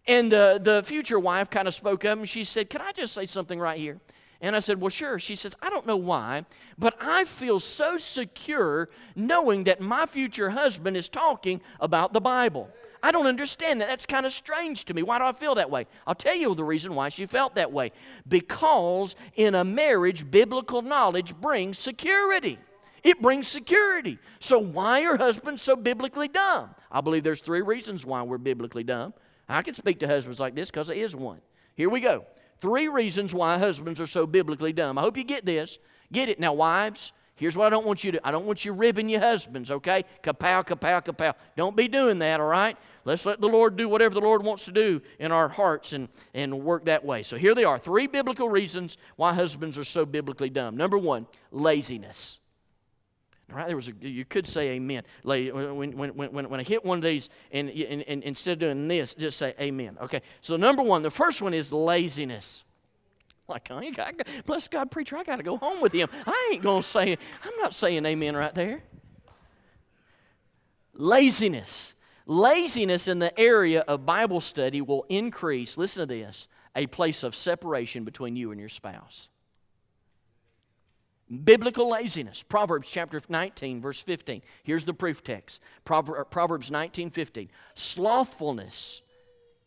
And 0.07 0.31
the 0.31 0.81
future 0.85 1.19
wife 1.19 1.49
kind 1.49 1.67
of 1.67 1.75
spoke 1.75 2.05
up 2.05 2.17
and 2.17 2.29
she 2.29 2.45
said, 2.45 2.69
Can 2.69 2.79
I 2.79 2.93
just 2.93 3.13
say 3.13 3.25
something 3.25 3.59
right 3.59 3.77
here? 3.77 3.99
And 4.41 4.55
I 4.55 4.59
said, 4.59 4.79
Well, 4.79 4.89
sure. 4.89 5.19
She 5.19 5.35
says, 5.35 5.55
I 5.61 5.69
don't 5.69 5.85
know 5.85 5.97
why, 5.97 6.45
but 6.77 6.95
I 6.99 7.25
feel 7.25 7.59
so 7.59 7.97
secure 7.97 8.89
knowing 9.15 9.63
that 9.65 9.81
my 9.81 10.05
future 10.05 10.51
husband 10.51 10.95
is 10.95 11.09
talking 11.09 11.61
about 11.79 12.13
the 12.13 12.21
Bible. 12.21 12.69
I 13.01 13.11
don't 13.11 13.27
understand 13.27 13.81
that. 13.81 13.87
That's 13.87 14.05
kind 14.05 14.25
of 14.25 14.33
strange 14.33 14.85
to 14.85 14.93
me. 14.93 15.03
Why 15.03 15.19
do 15.19 15.25
I 15.25 15.33
feel 15.33 15.55
that 15.55 15.69
way? 15.69 15.85
I'll 16.05 16.15
tell 16.15 16.35
you 16.35 16.53
the 16.55 16.63
reason 16.63 16.95
why 16.95 17.09
she 17.09 17.25
felt 17.25 17.55
that 17.55 17.71
way. 17.71 17.91
Because 18.27 19.15
in 19.35 19.55
a 19.55 19.63
marriage, 19.63 20.29
biblical 20.29 20.81
knowledge 20.81 21.35
brings 21.35 21.77
security. 21.77 22.57
It 23.03 23.21
brings 23.21 23.47
security. 23.47 24.17
So, 24.39 24.59
why 24.59 25.05
are 25.05 25.17
husbands 25.17 25.61
so 25.61 25.75
biblically 25.75 26.27
dumb? 26.27 26.71
I 26.91 27.01
believe 27.01 27.23
there's 27.23 27.41
three 27.41 27.61
reasons 27.61 28.05
why 28.05 28.23
we're 28.23 28.37
biblically 28.37 28.83
dumb. 28.83 29.13
I 29.47 29.61
can 29.61 29.75
speak 29.75 29.99
to 29.99 30.07
husbands 30.07 30.39
like 30.39 30.55
this 30.55 30.69
because 30.69 30.87
there 30.87 30.97
is 30.97 31.15
one. 31.15 31.39
Here 31.75 31.89
we 31.89 32.01
go. 32.01 32.25
Three 32.59 32.87
reasons 32.87 33.33
why 33.33 33.57
husbands 33.57 33.99
are 33.99 34.07
so 34.07 34.25
biblically 34.25 34.73
dumb. 34.73 34.97
I 34.97 35.01
hope 35.01 35.17
you 35.17 35.23
get 35.23 35.45
this. 35.45 35.79
Get 36.11 36.29
it. 36.29 36.39
Now, 36.39 36.53
wives, 36.53 37.11
here's 37.35 37.55
what 37.55 37.67
I 37.67 37.69
don't 37.69 37.85
want 37.85 38.03
you 38.03 38.13
to 38.13 38.27
I 38.27 38.31
don't 38.31 38.45
want 38.45 38.65
you 38.65 38.73
ribbing 38.73 39.09
your 39.09 39.19
husbands, 39.19 39.69
okay? 39.69 40.05
Kapow, 40.23 40.65
kapow, 40.65 41.03
kapow. 41.03 41.33
Don't 41.55 41.75
be 41.75 41.87
doing 41.87 42.19
that, 42.19 42.39
all 42.39 42.47
right? 42.47 42.77
Let's 43.05 43.25
let 43.25 43.41
the 43.41 43.47
Lord 43.47 43.77
do 43.77 43.87
whatever 43.87 44.13
the 44.15 44.21
Lord 44.21 44.43
wants 44.43 44.65
to 44.65 44.71
do 44.71 45.01
in 45.19 45.31
our 45.31 45.49
hearts 45.49 45.93
and, 45.93 46.09
and 46.33 46.63
work 46.63 46.85
that 46.85 47.05
way. 47.05 47.23
So 47.23 47.37
here 47.37 47.53
they 47.53 47.63
are 47.63 47.77
three 47.77 48.07
biblical 48.07 48.49
reasons 48.49 48.97
why 49.15 49.33
husbands 49.33 49.77
are 49.77 49.83
so 49.83 50.05
biblically 50.05 50.49
dumb. 50.49 50.75
Number 50.75 50.97
one, 50.97 51.27
laziness. 51.51 52.39
Right, 53.49 53.67
there 53.67 53.77
was 53.77 53.87
a, 53.87 53.93
you 54.01 54.25
could 54.25 54.45
say 54.45 54.71
amen. 54.71 55.03
Lady, 55.23 55.51
when, 55.51 55.95
when, 55.95 56.09
when, 56.09 56.49
when 56.49 56.59
I 56.59 56.63
hit 56.63 56.83
one 56.83 56.97
of 56.97 57.03
these, 57.03 57.29
and, 57.51 57.69
and, 57.69 58.03
and 58.03 58.21
instead 58.23 58.53
of 58.53 58.59
doing 58.59 58.89
this, 58.89 59.13
just 59.13 59.37
say 59.37 59.53
amen. 59.59 59.97
Okay, 60.01 60.21
so 60.41 60.57
number 60.57 60.83
one, 60.83 61.01
the 61.01 61.09
first 61.09 61.41
one 61.41 61.53
is 61.53 61.71
laziness. 61.71 62.65
Like, 63.47 63.71
I 63.71 63.89
got, 63.91 64.15
bless 64.45 64.67
God, 64.67 64.91
preacher, 64.91 65.15
I 65.15 65.23
got 65.23 65.37
to 65.37 65.43
go 65.43 65.55
home 65.55 65.79
with 65.79 65.93
him. 65.93 66.09
I 66.25 66.49
ain't 66.51 66.61
going 66.61 66.81
to 66.81 66.87
say, 66.87 67.17
I'm 67.43 67.57
not 67.61 67.73
saying 67.73 68.05
amen 68.05 68.35
right 68.35 68.53
there. 68.53 68.83
Laziness. 70.93 71.93
Laziness 72.25 73.07
in 73.07 73.19
the 73.19 73.37
area 73.39 73.79
of 73.87 74.05
Bible 74.05 74.41
study 74.41 74.81
will 74.81 75.05
increase, 75.07 75.77
listen 75.77 76.01
to 76.01 76.05
this, 76.05 76.49
a 76.75 76.87
place 76.87 77.23
of 77.23 77.33
separation 77.33 78.03
between 78.03 78.35
you 78.35 78.51
and 78.51 78.59
your 78.59 78.67
spouse. 78.67 79.29
Biblical 81.43 81.89
laziness. 81.89 82.41
Proverbs 82.43 82.89
chapter 82.89 83.21
19, 83.27 83.81
verse 83.81 83.99
15. 83.99 84.41
Here's 84.63 84.85
the 84.85 84.93
proof 84.93 85.23
text. 85.23 85.61
Uh, 85.89 86.01
Proverbs 86.23 86.71
19, 86.71 87.09
15. 87.09 87.49
Slothfulness 87.75 89.01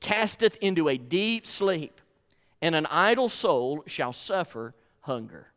casteth 0.00 0.56
into 0.62 0.88
a 0.88 0.96
deep 0.96 1.46
sleep, 1.46 2.00
and 2.62 2.74
an 2.74 2.86
idle 2.86 3.28
soul 3.28 3.82
shall 3.86 4.12
suffer 4.12 4.74
hunger. 5.02 5.48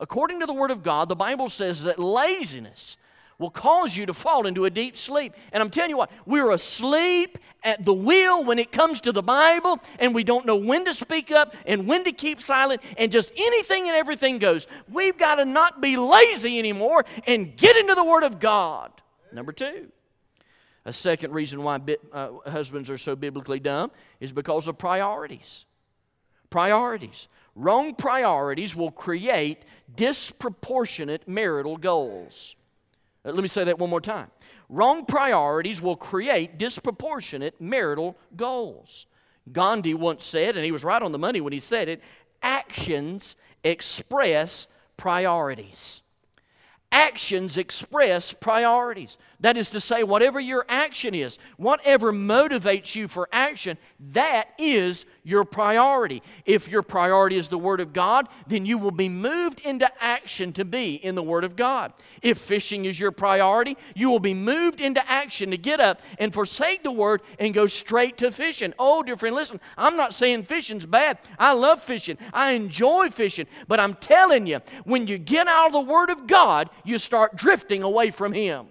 According 0.00 0.40
to 0.40 0.46
the 0.46 0.52
Word 0.52 0.72
of 0.72 0.82
God, 0.82 1.08
the 1.08 1.14
Bible 1.14 1.48
says 1.48 1.84
that 1.84 2.00
laziness 2.00 2.96
will 3.44 3.50
cause 3.50 3.94
you 3.94 4.06
to 4.06 4.14
fall 4.14 4.46
into 4.46 4.64
a 4.64 4.70
deep 4.70 4.96
sleep. 4.96 5.34
And 5.52 5.62
I'm 5.62 5.68
telling 5.68 5.90
you 5.90 5.98
what, 5.98 6.10
we're 6.24 6.50
asleep 6.50 7.36
at 7.62 7.84
the 7.84 7.92
wheel 7.92 8.42
when 8.42 8.58
it 8.58 8.72
comes 8.72 9.02
to 9.02 9.12
the 9.12 9.22
Bible, 9.22 9.80
and 9.98 10.14
we 10.14 10.24
don't 10.24 10.46
know 10.46 10.56
when 10.56 10.86
to 10.86 10.94
speak 10.94 11.30
up 11.30 11.54
and 11.66 11.86
when 11.86 12.04
to 12.04 12.12
keep 12.12 12.40
silent, 12.40 12.80
and 12.96 13.12
just 13.12 13.32
anything 13.36 13.86
and 13.86 13.94
everything 13.94 14.38
goes. 14.38 14.66
We've 14.90 15.18
got 15.18 15.34
to 15.34 15.44
not 15.44 15.82
be 15.82 15.98
lazy 15.98 16.58
anymore 16.58 17.04
and 17.26 17.54
get 17.54 17.76
into 17.76 17.94
the 17.94 18.02
Word 18.02 18.22
of 18.22 18.40
God. 18.40 18.90
Number 19.30 19.52
two. 19.52 19.88
A 20.86 20.92
second 20.92 21.32
reason 21.32 21.62
why 21.62 21.80
uh, 22.12 22.30
husbands 22.46 22.88
are 22.88 22.98
so 22.98 23.14
biblically 23.14 23.60
dumb 23.60 23.90
is 24.20 24.32
because 24.32 24.66
of 24.66 24.78
priorities. 24.78 25.66
Priorities. 26.48 27.28
Wrong 27.54 27.94
priorities 27.94 28.74
will 28.74 28.90
create 28.90 29.64
disproportionate 29.94 31.28
marital 31.28 31.76
goals. 31.76 32.56
Uh, 33.24 33.32
let 33.32 33.42
me 33.42 33.48
say 33.48 33.64
that 33.64 33.78
one 33.78 33.90
more 33.90 34.00
time. 34.00 34.30
Wrong 34.68 35.04
priorities 35.04 35.80
will 35.80 35.96
create 35.96 36.58
disproportionate 36.58 37.60
marital 37.60 38.16
goals. 38.36 39.06
Gandhi 39.52 39.94
once 39.94 40.24
said, 40.24 40.56
and 40.56 40.64
he 40.64 40.72
was 40.72 40.84
right 40.84 41.02
on 41.02 41.12
the 41.12 41.18
money 41.18 41.40
when 41.40 41.52
he 41.52 41.60
said 41.60 41.88
it 41.88 42.00
actions 42.42 43.36
express 43.62 44.66
priorities 44.96 46.02
actions 46.94 47.58
express 47.58 48.32
priorities. 48.32 49.18
That 49.44 49.58
is 49.58 49.68
to 49.72 49.80
say, 49.80 50.04
whatever 50.04 50.40
your 50.40 50.64
action 50.70 51.14
is, 51.14 51.38
whatever 51.58 52.14
motivates 52.14 52.94
you 52.94 53.08
for 53.08 53.28
action, 53.30 53.76
that 54.12 54.48
is 54.56 55.04
your 55.22 55.44
priority. 55.44 56.22
If 56.46 56.66
your 56.66 56.80
priority 56.80 57.36
is 57.36 57.48
the 57.48 57.58
Word 57.58 57.80
of 57.80 57.92
God, 57.92 58.26
then 58.46 58.64
you 58.64 58.78
will 58.78 58.90
be 58.90 59.10
moved 59.10 59.60
into 59.60 59.86
action 60.02 60.54
to 60.54 60.64
be 60.64 60.94
in 60.94 61.14
the 61.14 61.22
Word 61.22 61.44
of 61.44 61.56
God. 61.56 61.92
If 62.22 62.38
fishing 62.38 62.86
is 62.86 62.98
your 62.98 63.10
priority, 63.10 63.76
you 63.94 64.08
will 64.08 64.18
be 64.18 64.32
moved 64.32 64.80
into 64.80 65.06
action 65.06 65.50
to 65.50 65.58
get 65.58 65.78
up 65.78 66.00
and 66.18 66.32
forsake 66.32 66.82
the 66.82 66.90
Word 66.90 67.20
and 67.38 67.52
go 67.52 67.66
straight 67.66 68.16
to 68.16 68.30
fishing. 68.30 68.72
Oh, 68.78 69.02
dear 69.02 69.18
friend, 69.18 69.36
listen, 69.36 69.60
I'm 69.76 69.98
not 69.98 70.14
saying 70.14 70.44
fishing's 70.44 70.86
bad. 70.86 71.18
I 71.38 71.52
love 71.52 71.82
fishing, 71.82 72.16
I 72.32 72.52
enjoy 72.52 73.10
fishing, 73.10 73.46
but 73.68 73.78
I'm 73.78 73.92
telling 73.96 74.46
you, 74.46 74.60
when 74.84 75.06
you 75.06 75.18
get 75.18 75.48
out 75.48 75.66
of 75.66 75.72
the 75.72 75.80
Word 75.80 76.08
of 76.08 76.26
God, 76.26 76.70
you 76.82 76.96
start 76.96 77.36
drifting 77.36 77.82
away 77.82 78.08
from 78.08 78.32
Him. 78.32 78.68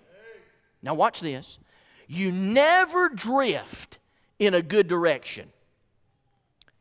Now, 0.84 0.94
watch 0.94 1.22
this. 1.22 1.60
You 2.08 2.32
never 2.32 3.10
drift 3.10 3.98
in 4.38 4.54
a 4.54 4.62
good 4.62 4.88
direction. 4.88 5.52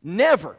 Never. 0.03 0.57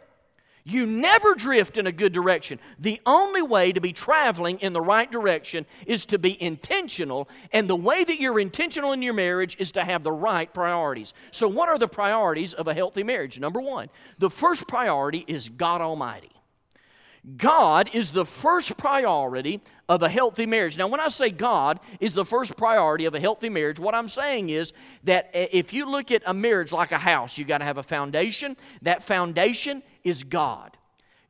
You 0.66 0.86
never 0.86 1.34
drift 1.34 1.76
in 1.76 1.86
a 1.86 1.92
good 1.92 2.14
direction. 2.14 2.58
The 2.78 2.98
only 3.04 3.42
way 3.42 3.70
to 3.72 3.82
be 3.82 3.92
traveling 3.92 4.58
in 4.60 4.72
the 4.72 4.80
right 4.80 5.10
direction 5.10 5.66
is 5.86 6.06
to 6.06 6.18
be 6.18 6.42
intentional, 6.42 7.28
and 7.52 7.68
the 7.68 7.76
way 7.76 8.02
that 8.02 8.18
you're 8.18 8.40
intentional 8.40 8.92
in 8.92 9.02
your 9.02 9.12
marriage 9.12 9.56
is 9.58 9.72
to 9.72 9.84
have 9.84 10.02
the 10.02 10.12
right 10.12 10.52
priorities. 10.52 11.12
So, 11.32 11.48
what 11.48 11.68
are 11.68 11.78
the 11.78 11.86
priorities 11.86 12.54
of 12.54 12.66
a 12.66 12.72
healthy 12.72 13.02
marriage? 13.02 13.38
Number 13.38 13.60
one, 13.60 13.90
the 14.18 14.30
first 14.30 14.66
priority 14.66 15.26
is 15.28 15.50
God 15.50 15.82
Almighty. 15.82 16.32
God 17.36 17.90
is 17.92 18.12
the 18.12 18.26
first 18.26 18.78
priority 18.78 19.60
of 19.88 20.02
a 20.02 20.08
healthy 20.08 20.46
marriage. 20.46 20.78
Now, 20.78 20.86
when 20.86 21.00
I 21.00 21.08
say 21.08 21.30
God 21.30 21.80
is 22.00 22.14
the 22.14 22.24
first 22.24 22.56
priority 22.56 23.04
of 23.04 23.14
a 23.14 23.20
healthy 23.20 23.48
marriage, 23.48 23.78
what 23.78 23.94
I'm 23.94 24.08
saying 24.08 24.50
is 24.50 24.72
that 25.04 25.30
if 25.34 25.72
you 25.72 25.88
look 25.88 26.10
at 26.10 26.22
a 26.26 26.34
marriage 26.34 26.72
like 26.72 26.92
a 26.92 26.98
house, 26.98 27.36
you 27.36 27.44
got 27.44 27.58
to 27.58 27.64
have 27.64 27.78
a 27.78 27.82
foundation. 27.82 28.56
That 28.82 29.02
foundation 29.02 29.82
is 30.02 30.24
God. 30.24 30.76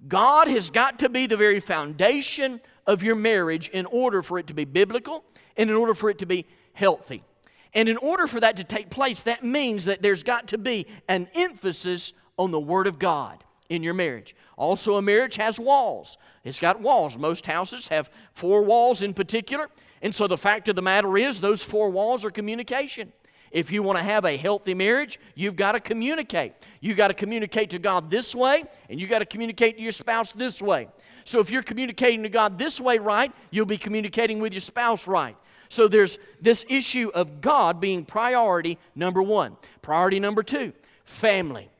God 0.06 0.48
has 0.48 0.70
got 0.70 0.98
to 1.00 1.08
be 1.08 1.26
the 1.26 1.36
very 1.36 1.60
foundation 1.60 2.60
of 2.86 3.02
your 3.02 3.16
marriage 3.16 3.68
in 3.68 3.86
order 3.86 4.22
for 4.22 4.38
it 4.38 4.46
to 4.48 4.54
be 4.54 4.64
biblical 4.64 5.24
and 5.56 5.70
in 5.70 5.76
order 5.76 5.94
for 5.94 6.10
it 6.10 6.18
to 6.18 6.26
be 6.26 6.46
healthy. 6.74 7.24
And 7.72 7.88
in 7.88 7.96
order 7.96 8.26
for 8.26 8.38
that 8.40 8.56
to 8.58 8.64
take 8.64 8.90
place, 8.90 9.22
that 9.24 9.42
means 9.42 9.86
that 9.86 10.00
there's 10.00 10.22
got 10.22 10.48
to 10.48 10.58
be 10.58 10.86
an 11.08 11.28
emphasis 11.34 12.12
on 12.38 12.50
the 12.50 12.60
Word 12.60 12.86
of 12.86 12.98
God 12.98 13.42
in 13.68 13.82
your 13.82 13.94
marriage. 13.94 14.36
Also, 14.56 14.96
a 14.96 15.02
marriage 15.02 15.36
has 15.36 15.58
walls. 15.58 16.18
It's 16.44 16.58
got 16.58 16.80
walls. 16.80 17.18
Most 17.18 17.46
houses 17.46 17.88
have 17.88 18.10
four 18.32 18.62
walls 18.62 19.02
in 19.02 19.14
particular. 19.14 19.68
And 20.02 20.14
so 20.14 20.26
the 20.26 20.36
fact 20.36 20.68
of 20.68 20.76
the 20.76 20.82
matter 20.82 21.16
is, 21.16 21.40
those 21.40 21.62
four 21.62 21.90
walls 21.90 22.24
are 22.24 22.30
communication. 22.30 23.12
If 23.50 23.70
you 23.70 23.82
want 23.82 23.98
to 23.98 24.04
have 24.04 24.24
a 24.24 24.36
healthy 24.36 24.74
marriage, 24.74 25.18
you've 25.34 25.56
got 25.56 25.72
to 25.72 25.80
communicate. 25.80 26.54
You've 26.80 26.96
got 26.96 27.08
to 27.08 27.14
communicate 27.14 27.70
to 27.70 27.78
God 27.78 28.10
this 28.10 28.34
way, 28.34 28.64
and 28.90 29.00
you've 29.00 29.10
got 29.10 29.20
to 29.20 29.26
communicate 29.26 29.76
to 29.76 29.82
your 29.82 29.92
spouse 29.92 30.32
this 30.32 30.60
way. 30.60 30.88
So 31.24 31.40
if 31.40 31.50
you're 31.50 31.62
communicating 31.62 32.24
to 32.24 32.28
God 32.28 32.58
this 32.58 32.80
way 32.80 32.98
right, 32.98 33.32
you'll 33.50 33.64
be 33.64 33.78
communicating 33.78 34.40
with 34.40 34.52
your 34.52 34.60
spouse 34.60 35.06
right. 35.06 35.36
So 35.68 35.88
there's 35.88 36.18
this 36.40 36.64
issue 36.68 37.10
of 37.14 37.40
God 37.40 37.80
being 37.80 38.04
priority 38.04 38.78
number 38.94 39.22
one. 39.22 39.56
Priority 39.82 40.20
number 40.20 40.42
two, 40.42 40.72
family 41.04 41.70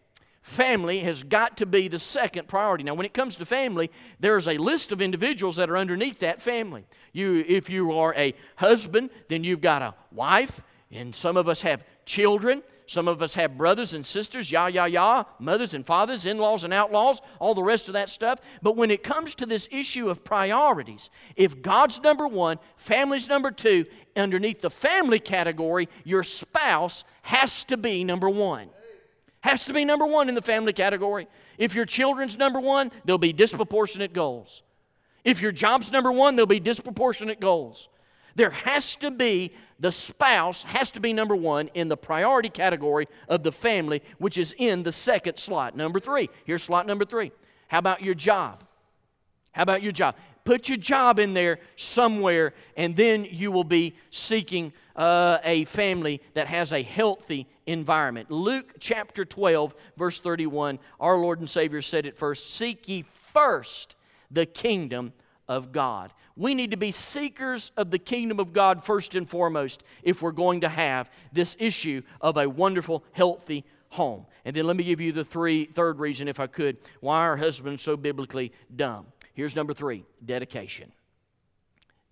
family 0.44 0.98
has 1.00 1.22
got 1.22 1.56
to 1.56 1.66
be 1.66 1.88
the 1.88 1.98
second 1.98 2.46
priority. 2.46 2.84
Now, 2.84 2.92
when 2.92 3.06
it 3.06 3.14
comes 3.14 3.36
to 3.36 3.46
family, 3.46 3.90
there's 4.20 4.46
a 4.46 4.58
list 4.58 4.92
of 4.92 5.00
individuals 5.00 5.56
that 5.56 5.70
are 5.70 5.76
underneath 5.76 6.18
that 6.18 6.40
family. 6.40 6.84
You, 7.14 7.42
if 7.48 7.70
you 7.70 7.92
are 7.92 8.14
a 8.14 8.34
husband, 8.56 9.08
then 9.28 9.42
you've 9.42 9.62
got 9.62 9.80
a 9.80 9.94
wife, 10.12 10.60
and 10.92 11.16
some 11.16 11.38
of 11.38 11.48
us 11.48 11.62
have 11.62 11.82
children. 12.04 12.62
Some 12.86 13.08
of 13.08 13.22
us 13.22 13.32
have 13.36 13.56
brothers 13.56 13.94
and 13.94 14.04
sisters, 14.04 14.50
yah, 14.50 14.66
yah, 14.66 14.84
yah, 14.84 15.24
mothers 15.38 15.72
and 15.72 15.86
fathers, 15.86 16.26
in 16.26 16.36
laws 16.36 16.62
and 16.62 16.74
outlaws, 16.74 17.22
all 17.40 17.54
the 17.54 17.62
rest 17.62 17.88
of 17.88 17.94
that 17.94 18.10
stuff. 18.10 18.40
But 18.60 18.76
when 18.76 18.90
it 18.90 19.02
comes 19.02 19.34
to 19.36 19.46
this 19.46 19.66
issue 19.70 20.10
of 20.10 20.22
priorities, 20.22 21.08
if 21.36 21.62
God's 21.62 22.02
number 22.02 22.28
one, 22.28 22.58
family's 22.76 23.26
number 23.26 23.50
two, 23.50 23.86
underneath 24.14 24.60
the 24.60 24.68
family 24.68 25.20
category, 25.20 25.88
your 26.04 26.22
spouse 26.22 27.04
has 27.22 27.64
to 27.64 27.78
be 27.78 28.04
number 28.04 28.28
one 28.28 28.68
has 29.44 29.66
to 29.66 29.74
be 29.74 29.84
number 29.84 30.06
one 30.06 30.30
in 30.30 30.34
the 30.34 30.40
family 30.40 30.72
category. 30.72 31.28
If 31.58 31.74
your 31.74 31.84
children's 31.84 32.38
number 32.38 32.58
one, 32.58 32.90
there'll 33.04 33.18
be 33.18 33.34
disproportionate 33.34 34.14
goals. 34.14 34.62
If 35.22 35.42
your 35.42 35.52
job's 35.52 35.92
number 35.92 36.10
one, 36.10 36.34
there'll 36.34 36.46
be 36.46 36.60
disproportionate 36.60 37.40
goals. 37.40 37.90
There 38.36 38.48
has 38.48 38.96
to 38.96 39.10
be, 39.10 39.52
the 39.78 39.92
spouse 39.92 40.62
has 40.62 40.90
to 40.92 41.00
be 41.00 41.12
number 41.12 41.36
one 41.36 41.68
in 41.74 41.88
the 41.88 41.96
priority 41.96 42.48
category 42.48 43.06
of 43.28 43.42
the 43.42 43.52
family, 43.52 44.02
which 44.16 44.38
is 44.38 44.54
in 44.56 44.82
the 44.82 44.92
second 44.92 45.36
slot. 45.36 45.76
Number 45.76 46.00
three. 46.00 46.30
Here's 46.46 46.62
slot 46.62 46.86
number 46.86 47.04
three. 47.04 47.30
How 47.68 47.80
about 47.80 48.02
your 48.02 48.14
job? 48.14 48.64
How 49.52 49.62
about 49.62 49.82
your 49.82 49.92
job? 49.92 50.14
Put 50.44 50.68
your 50.68 50.78
job 50.78 51.18
in 51.18 51.32
there 51.32 51.58
somewhere, 51.76 52.52
and 52.76 52.94
then 52.94 53.24
you 53.24 53.50
will 53.50 53.64
be 53.64 53.94
seeking 54.10 54.72
uh, 54.94 55.38
a 55.42 55.64
family 55.64 56.20
that 56.34 56.48
has 56.48 56.72
a 56.72 56.82
healthy 56.82 57.48
environment. 57.66 58.30
Luke 58.30 58.74
chapter 58.78 59.24
12, 59.24 59.74
verse 59.96 60.18
31, 60.18 60.78
our 61.00 61.16
Lord 61.16 61.40
and 61.40 61.48
Savior 61.48 61.80
said 61.80 62.04
it 62.04 62.18
first 62.18 62.54
Seek 62.54 62.88
ye 62.88 63.04
first 63.32 63.96
the 64.30 64.44
kingdom 64.44 65.12
of 65.48 65.72
God. 65.72 66.12
We 66.36 66.54
need 66.54 66.72
to 66.72 66.76
be 66.76 66.90
seekers 66.90 67.70
of 67.76 67.90
the 67.90 67.98
kingdom 67.98 68.40
of 68.40 68.52
God 68.52 68.84
first 68.84 69.14
and 69.14 69.28
foremost 69.28 69.82
if 70.02 70.20
we're 70.20 70.32
going 70.32 70.62
to 70.62 70.68
have 70.68 71.10
this 71.32 71.56
issue 71.58 72.02
of 72.20 72.36
a 72.36 72.48
wonderful, 72.48 73.04
healthy 73.12 73.64
home. 73.90 74.26
And 74.44 74.54
then 74.54 74.66
let 74.66 74.76
me 74.76 74.84
give 74.84 75.00
you 75.00 75.12
the 75.12 75.24
three, 75.24 75.66
third 75.66 76.00
reason, 76.00 76.26
if 76.26 76.40
I 76.40 76.48
could, 76.48 76.76
why 77.00 77.20
our 77.20 77.36
husbands 77.36 77.82
so 77.82 77.96
biblically 77.96 78.52
dumb. 78.74 79.06
Here's 79.34 79.54
number 79.54 79.74
three 79.74 80.04
dedication. 80.24 80.92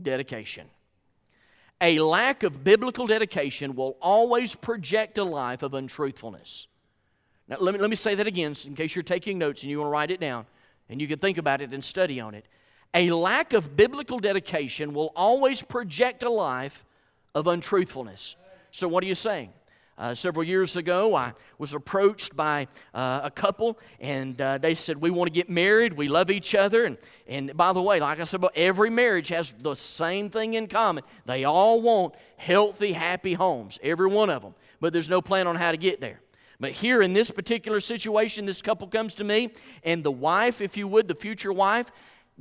Dedication. 0.00 0.66
A 1.80 1.98
lack 1.98 2.42
of 2.44 2.62
biblical 2.62 3.06
dedication 3.06 3.74
will 3.74 3.96
always 4.00 4.54
project 4.54 5.18
a 5.18 5.24
life 5.24 5.62
of 5.62 5.74
untruthfulness. 5.74 6.66
Now, 7.48 7.56
let 7.60 7.74
me, 7.74 7.80
let 7.80 7.90
me 7.90 7.96
say 7.96 8.14
that 8.14 8.26
again 8.26 8.54
in 8.64 8.76
case 8.76 8.94
you're 8.94 9.02
taking 9.02 9.38
notes 9.38 9.62
and 9.62 9.70
you 9.70 9.78
want 9.78 9.88
to 9.88 9.90
write 9.90 10.10
it 10.12 10.20
down 10.20 10.46
and 10.88 11.00
you 11.00 11.08
can 11.08 11.18
think 11.18 11.38
about 11.38 11.60
it 11.60 11.72
and 11.72 11.82
study 11.82 12.20
on 12.20 12.34
it. 12.34 12.46
A 12.94 13.10
lack 13.10 13.52
of 13.52 13.76
biblical 13.76 14.18
dedication 14.18 14.94
will 14.94 15.12
always 15.16 15.62
project 15.62 16.22
a 16.22 16.30
life 16.30 16.84
of 17.34 17.46
untruthfulness. 17.46 18.36
So, 18.70 18.86
what 18.86 19.02
are 19.02 19.06
you 19.06 19.14
saying? 19.14 19.52
Uh, 19.98 20.14
several 20.14 20.42
years 20.42 20.74
ago, 20.74 21.14
I 21.14 21.32
was 21.58 21.74
approached 21.74 22.34
by 22.34 22.66
uh, 22.94 23.20
a 23.24 23.30
couple, 23.30 23.78
and 24.00 24.40
uh, 24.40 24.58
they 24.58 24.74
said, 24.74 24.96
We 24.96 25.10
want 25.10 25.28
to 25.28 25.34
get 25.34 25.50
married. 25.50 25.92
We 25.92 26.08
love 26.08 26.30
each 26.30 26.54
other. 26.54 26.84
And, 26.84 26.96
and 27.26 27.56
by 27.56 27.72
the 27.72 27.82
way, 27.82 28.00
like 28.00 28.18
I 28.18 28.24
said, 28.24 28.42
every 28.54 28.90
marriage 28.90 29.28
has 29.28 29.52
the 29.60 29.74
same 29.74 30.30
thing 30.30 30.54
in 30.54 30.66
common. 30.66 31.04
They 31.26 31.44
all 31.44 31.82
want 31.82 32.14
healthy, 32.36 32.92
happy 32.92 33.34
homes, 33.34 33.78
every 33.82 34.08
one 34.08 34.30
of 34.30 34.42
them. 34.42 34.54
But 34.80 34.92
there's 34.92 35.10
no 35.10 35.20
plan 35.20 35.46
on 35.46 35.56
how 35.56 35.70
to 35.70 35.76
get 35.76 36.00
there. 36.00 36.20
But 36.58 36.70
here 36.70 37.02
in 37.02 37.12
this 37.12 37.30
particular 37.30 37.80
situation, 37.80 38.46
this 38.46 38.62
couple 38.62 38.86
comes 38.86 39.14
to 39.16 39.24
me, 39.24 39.50
and 39.82 40.04
the 40.04 40.12
wife, 40.12 40.60
if 40.60 40.76
you 40.76 40.86
would, 40.86 41.08
the 41.08 41.14
future 41.14 41.52
wife, 41.52 41.90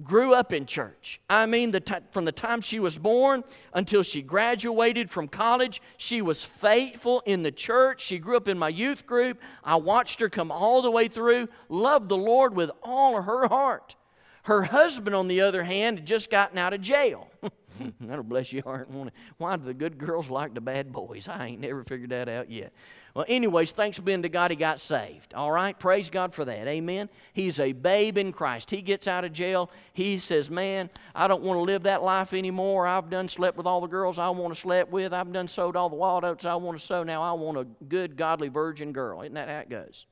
grew 0.04 0.34
up 0.34 0.54
in 0.54 0.66
church. 0.66 1.22
I 1.30 1.46
mean, 1.46 1.72
the 1.72 1.80
t- 1.80 1.96
from 2.12 2.26
the 2.26 2.32
time 2.32 2.62
she 2.62 2.80
was 2.80 2.98
born 2.98 3.44
until 3.74 4.04
she 4.04 4.22
graduated 4.22 5.12
from 5.12 5.28
college, 5.28 5.82
she 5.98 6.22
was 6.22 6.44
faithful 6.44 7.22
in 7.26 7.44
the 7.44 7.52
church. 7.52 8.02
She 8.02 8.18
grew 8.18 8.38
up 8.38 8.48
in 8.48 8.58
my 8.58 8.70
youth 8.70 9.06
group. 9.06 9.40
I 9.64 9.76
watched 9.76 10.20
her 10.22 10.30
come 10.30 10.52
all 10.52 10.82
the 10.82 10.92
way 10.92 11.08
through, 11.08 11.50
loved 11.70 12.10
the 12.10 12.18
Lord 12.18 12.56
with 12.56 12.72
all 12.82 13.22
her 13.22 13.48
heart. 13.48 13.96
Her 14.44 14.64
husband, 14.64 15.16
on 15.16 15.28
the 15.28 15.42
other 15.42 15.64
hand, 15.64 16.00
had 16.00 16.08
just 16.08 16.30
gotten 16.30 16.58
out 16.58 16.74
of 16.74 16.82
jail. 16.82 17.30
That'll 18.00 18.24
bless 18.24 18.52
your 18.52 18.64
heart. 18.64 18.90
Why 19.38 19.56
do 19.56 19.64
the 19.64 19.74
good 19.74 19.98
girls 19.98 20.30
like 20.30 20.54
the 20.54 20.62
bad 20.62 20.92
boys? 20.92 21.28
I 21.28 21.48
ain't 21.48 21.62
never 21.62 21.84
figured 21.84 22.10
that 22.10 22.28
out 22.28 22.50
yet. 22.50 22.74
Well, 23.14 23.26
anyways, 23.28 23.72
thanks 23.72 24.00
be 24.00 24.20
to 24.20 24.30
God 24.30 24.52
he 24.52 24.58
got 24.58 24.80
saved. 24.80 25.34
All 25.34 25.52
right? 25.52 25.78
Praise 25.78 26.10
God 26.10 26.34
for 26.34 26.46
that. 26.46 26.68
Amen. 26.68 27.10
He's 27.34 27.60
a 27.60 27.74
babe 27.74 28.18
in 28.18 28.32
Christ. 28.32 28.72
He 28.72 28.82
gets 28.82 29.08
out 29.08 29.26
of 29.26 29.34
jail. 29.34 29.70
He 29.94 30.18
says, 30.18 30.50
Man, 30.50 30.90
I 31.14 31.28
don't 31.28 31.44
want 31.44 31.58
to 31.58 31.62
live 31.62 31.84
that 31.84 32.04
life 32.04 32.34
anymore. 32.34 32.88
I've 32.88 33.10
done 33.10 33.28
slept 33.28 33.58
with 33.58 33.66
all 33.66 33.82
the 33.82 33.88
girls 33.88 34.18
I 34.18 34.30
want 34.30 34.54
to 34.54 34.60
sleep 34.60 34.90
with. 34.90 35.14
I've 35.14 35.32
done 35.34 35.48
sowed 35.48 35.76
all 35.76 35.90
the 35.90 35.96
wild 35.96 36.24
oats 36.24 36.46
I 36.46 36.56
want 36.56 36.80
to 36.80 36.86
sow. 36.86 37.04
Now 37.04 37.22
I 37.22 37.34
want 37.34 37.58
a 37.58 37.66
good, 37.86 38.16
godly 38.16 38.48
virgin 38.48 38.94
girl. 38.94 39.22
Isn't 39.22 39.34
that 39.34 39.50
how 39.50 39.60
it 39.60 39.70
goes? 39.70 40.06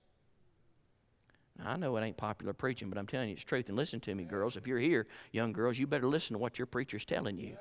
I 1.64 1.78
know 1.78 1.96
it 1.98 2.04
ain't 2.04 2.18
popular 2.18 2.54
preaching, 2.54 2.90
but 2.90 2.98
I'm 2.98 3.08
telling 3.08 3.30
you 3.30 3.34
it's 3.34 3.44
truth. 3.44 3.68
And 3.68 3.78
listen 3.78 4.00
to 4.02 4.16
me, 4.16 4.24
girls. 4.24 4.56
If 4.56 4.68
you're 4.68 4.80
here, 4.80 5.08
young 5.32 5.52
girls, 5.52 5.78
you 5.78 5.88
better 5.88 6.08
listen 6.08 6.34
to 6.34 6.40
what 6.40 6.58
your 6.58 6.66
preacher's 6.66 7.06
telling 7.06 7.38
you. 7.38 7.58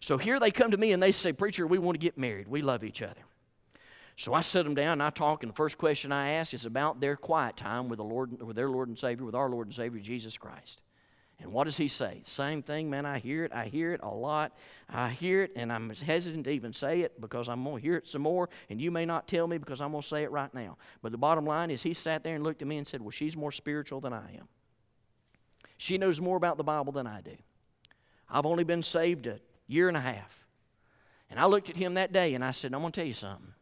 So 0.00 0.16
here 0.16 0.40
they 0.40 0.50
come 0.50 0.70
to 0.70 0.76
me 0.76 0.92
and 0.92 1.02
they 1.02 1.12
say, 1.12 1.32
Preacher, 1.32 1.66
we 1.66 1.78
want 1.78 2.00
to 2.00 2.04
get 2.04 2.16
married. 2.16 2.48
We 2.48 2.62
love 2.62 2.84
each 2.84 3.02
other. 3.02 3.20
So 4.16 4.34
I 4.34 4.42
sit 4.42 4.64
them 4.64 4.74
down 4.74 4.92
and 4.92 5.02
I 5.02 5.10
talk, 5.10 5.42
and 5.42 5.50
the 5.50 5.56
first 5.56 5.78
question 5.78 6.12
I 6.12 6.32
ask 6.32 6.52
is 6.52 6.66
about 6.66 7.00
their 7.00 7.16
quiet 7.16 7.56
time 7.56 7.88
with 7.88 7.98
the 7.98 8.04
Lord, 8.04 8.42
with 8.42 8.56
their 8.56 8.68
Lord 8.68 8.88
and 8.88 8.98
Savior, 8.98 9.24
with 9.24 9.34
our 9.34 9.48
Lord 9.48 9.68
and 9.68 9.74
Savior 9.74 10.00
Jesus 10.00 10.36
Christ. 10.36 10.80
And 11.42 11.52
what 11.52 11.64
does 11.64 11.76
he 11.76 11.88
say? 11.88 12.20
Same 12.24 12.62
thing, 12.62 12.90
man. 12.90 13.06
I 13.06 13.18
hear 13.18 13.44
it. 13.44 13.52
I 13.52 13.66
hear 13.66 13.94
it 13.94 14.00
a 14.02 14.08
lot. 14.08 14.52
I 14.90 15.08
hear 15.08 15.44
it, 15.44 15.52
and 15.56 15.72
I'm 15.72 15.88
hesitant 15.90 16.44
to 16.44 16.50
even 16.50 16.72
say 16.72 17.00
it 17.00 17.18
because 17.20 17.48
I'm 17.48 17.64
going 17.64 17.76
to 17.76 17.82
hear 17.82 17.96
it 17.96 18.06
some 18.06 18.22
more, 18.22 18.50
and 18.68 18.80
you 18.80 18.90
may 18.90 19.06
not 19.06 19.26
tell 19.26 19.46
me 19.46 19.56
because 19.56 19.80
I'm 19.80 19.92
going 19.92 20.02
to 20.02 20.08
say 20.08 20.22
it 20.22 20.30
right 20.30 20.52
now. 20.52 20.76
But 21.00 21.12
the 21.12 21.18
bottom 21.18 21.46
line 21.46 21.70
is, 21.70 21.82
he 21.82 21.94
sat 21.94 22.22
there 22.22 22.34
and 22.34 22.44
looked 22.44 22.60
at 22.60 22.68
me 22.68 22.76
and 22.76 22.86
said, 22.86 23.00
Well, 23.00 23.10
she's 23.10 23.36
more 23.36 23.52
spiritual 23.52 24.00
than 24.00 24.12
I 24.12 24.36
am. 24.36 24.48
She 25.78 25.96
knows 25.96 26.20
more 26.20 26.36
about 26.36 26.58
the 26.58 26.64
Bible 26.64 26.92
than 26.92 27.06
I 27.06 27.22
do. 27.22 27.36
I've 28.28 28.44
only 28.44 28.64
been 28.64 28.82
saved 28.82 29.26
a 29.26 29.40
year 29.66 29.88
and 29.88 29.96
a 29.96 30.00
half. 30.00 30.46
And 31.30 31.40
I 31.40 31.46
looked 31.46 31.70
at 31.70 31.76
him 31.76 31.94
that 31.94 32.12
day 32.12 32.34
and 32.34 32.44
I 32.44 32.50
said, 32.50 32.74
I'm 32.74 32.80
going 32.80 32.92
to 32.92 33.00
tell 33.00 33.06
you 33.06 33.14
something. 33.14 33.54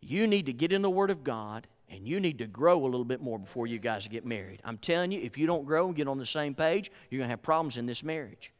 You 0.00 0.26
need 0.26 0.46
to 0.46 0.52
get 0.52 0.72
in 0.72 0.82
the 0.82 0.90
Word 0.90 1.10
of 1.10 1.22
God 1.22 1.66
and 1.90 2.06
you 2.06 2.20
need 2.20 2.38
to 2.38 2.46
grow 2.46 2.82
a 2.82 2.86
little 2.86 3.04
bit 3.04 3.20
more 3.20 3.38
before 3.38 3.66
you 3.66 3.78
guys 3.78 4.06
get 4.06 4.24
married. 4.24 4.60
I'm 4.64 4.78
telling 4.78 5.12
you, 5.12 5.20
if 5.20 5.36
you 5.36 5.46
don't 5.46 5.64
grow 5.64 5.88
and 5.88 5.96
get 5.96 6.08
on 6.08 6.18
the 6.18 6.26
same 6.26 6.54
page, 6.54 6.90
you're 7.10 7.18
going 7.18 7.28
to 7.28 7.32
have 7.32 7.42
problems 7.42 7.76
in 7.76 7.86
this 7.86 8.04
marriage. 8.04 8.52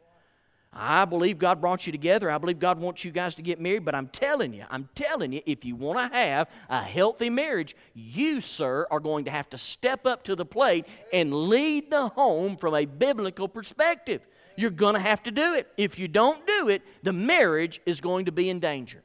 I 0.73 1.05
believe 1.05 1.39
God 1.39 1.61
brought 1.61 1.85
you 1.87 1.91
together. 1.91 2.31
I 2.31 2.39
believe 2.39 2.61
God 2.61 2.79
wants 2.79 3.05
you 3.05 3.11
guys 3.11 3.35
to 3.37 3.43
get 3.43 3.61
married, 3.61 3.85
but 3.85 3.95
I'm 3.95 4.07
telling 4.07 4.53
you, 4.53 4.65
I'm 4.71 4.89
telling 4.95 5.33
you, 5.33 5.43
if 5.45 5.65
you 5.65 5.75
want 5.75 5.99
to 5.99 6.17
have 6.17 6.49
a 6.69 6.81
healthy 6.81 7.29
marriage, 7.29 7.75
you, 7.93 8.41
sir, 8.41 8.87
are 8.89 9.01
going 9.01 9.25
to 9.25 9.33
have 9.33 9.51
to 9.51 9.59
step 9.59 10.07
up 10.07 10.23
to 10.25 10.37
the 10.37 10.45
plate 10.45 10.87
and 11.13 11.49
lead 11.49 11.91
the 11.91 12.09
home 12.09 12.57
from 12.57 12.75
a 12.75 12.85
biblical 12.85 13.49
perspective. 13.49 14.25
You're 14.57 14.71
going 14.71 14.95
to 14.95 15.01
have 15.01 15.23
to 15.25 15.33
do 15.33 15.55
it. 15.55 15.67
If 15.77 15.99
you 15.99 16.07
don't 16.07 16.47
do 16.47 16.69
it, 16.69 16.83
the 17.03 17.13
marriage 17.13 17.81
is 17.85 18.01
going 18.01 18.27
to 18.27 18.33
be 18.33 18.49
in 18.49 18.61
danger. 18.61 19.03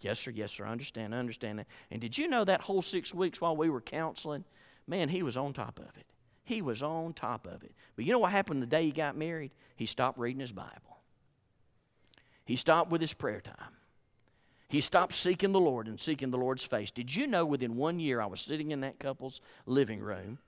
Yes, 0.00 0.20
sir. 0.20 0.30
Yes, 0.30 0.52
sir. 0.52 0.66
I 0.66 0.70
understand. 0.70 1.14
I 1.14 1.18
understand 1.18 1.58
that. 1.58 1.66
And 1.90 2.00
did 2.00 2.16
you 2.16 2.28
know 2.28 2.44
that 2.44 2.62
whole 2.62 2.82
six 2.82 3.14
weeks 3.14 3.40
while 3.40 3.56
we 3.56 3.70
were 3.70 3.80
counseling? 3.80 4.44
Man, 4.86 5.08
he 5.08 5.22
was 5.22 5.36
on 5.36 5.52
top 5.52 5.78
of 5.78 5.96
it. 5.96 6.06
He 6.44 6.62
was 6.62 6.82
on 6.82 7.12
top 7.12 7.46
of 7.46 7.62
it. 7.62 7.72
But 7.96 8.04
you 8.04 8.12
know 8.12 8.18
what 8.18 8.32
happened 8.32 8.62
the 8.62 8.66
day 8.66 8.84
he 8.84 8.92
got 8.92 9.16
married? 9.16 9.52
He 9.76 9.86
stopped 9.86 10.18
reading 10.18 10.40
his 10.40 10.52
Bible. 10.52 10.98
He 12.44 12.56
stopped 12.56 12.90
with 12.90 13.00
his 13.00 13.12
prayer 13.12 13.40
time. 13.40 13.76
He 14.68 14.80
stopped 14.80 15.12
seeking 15.14 15.52
the 15.52 15.60
Lord 15.60 15.86
and 15.86 16.00
seeking 16.00 16.30
the 16.30 16.38
Lord's 16.38 16.64
face. 16.64 16.90
Did 16.90 17.14
you 17.14 17.26
know 17.26 17.44
within 17.44 17.76
one 17.76 18.00
year 18.00 18.20
I 18.20 18.26
was 18.26 18.40
sitting 18.40 18.70
in 18.70 18.80
that 18.80 18.98
couple's 18.98 19.40
living 19.66 20.00
room 20.00 20.38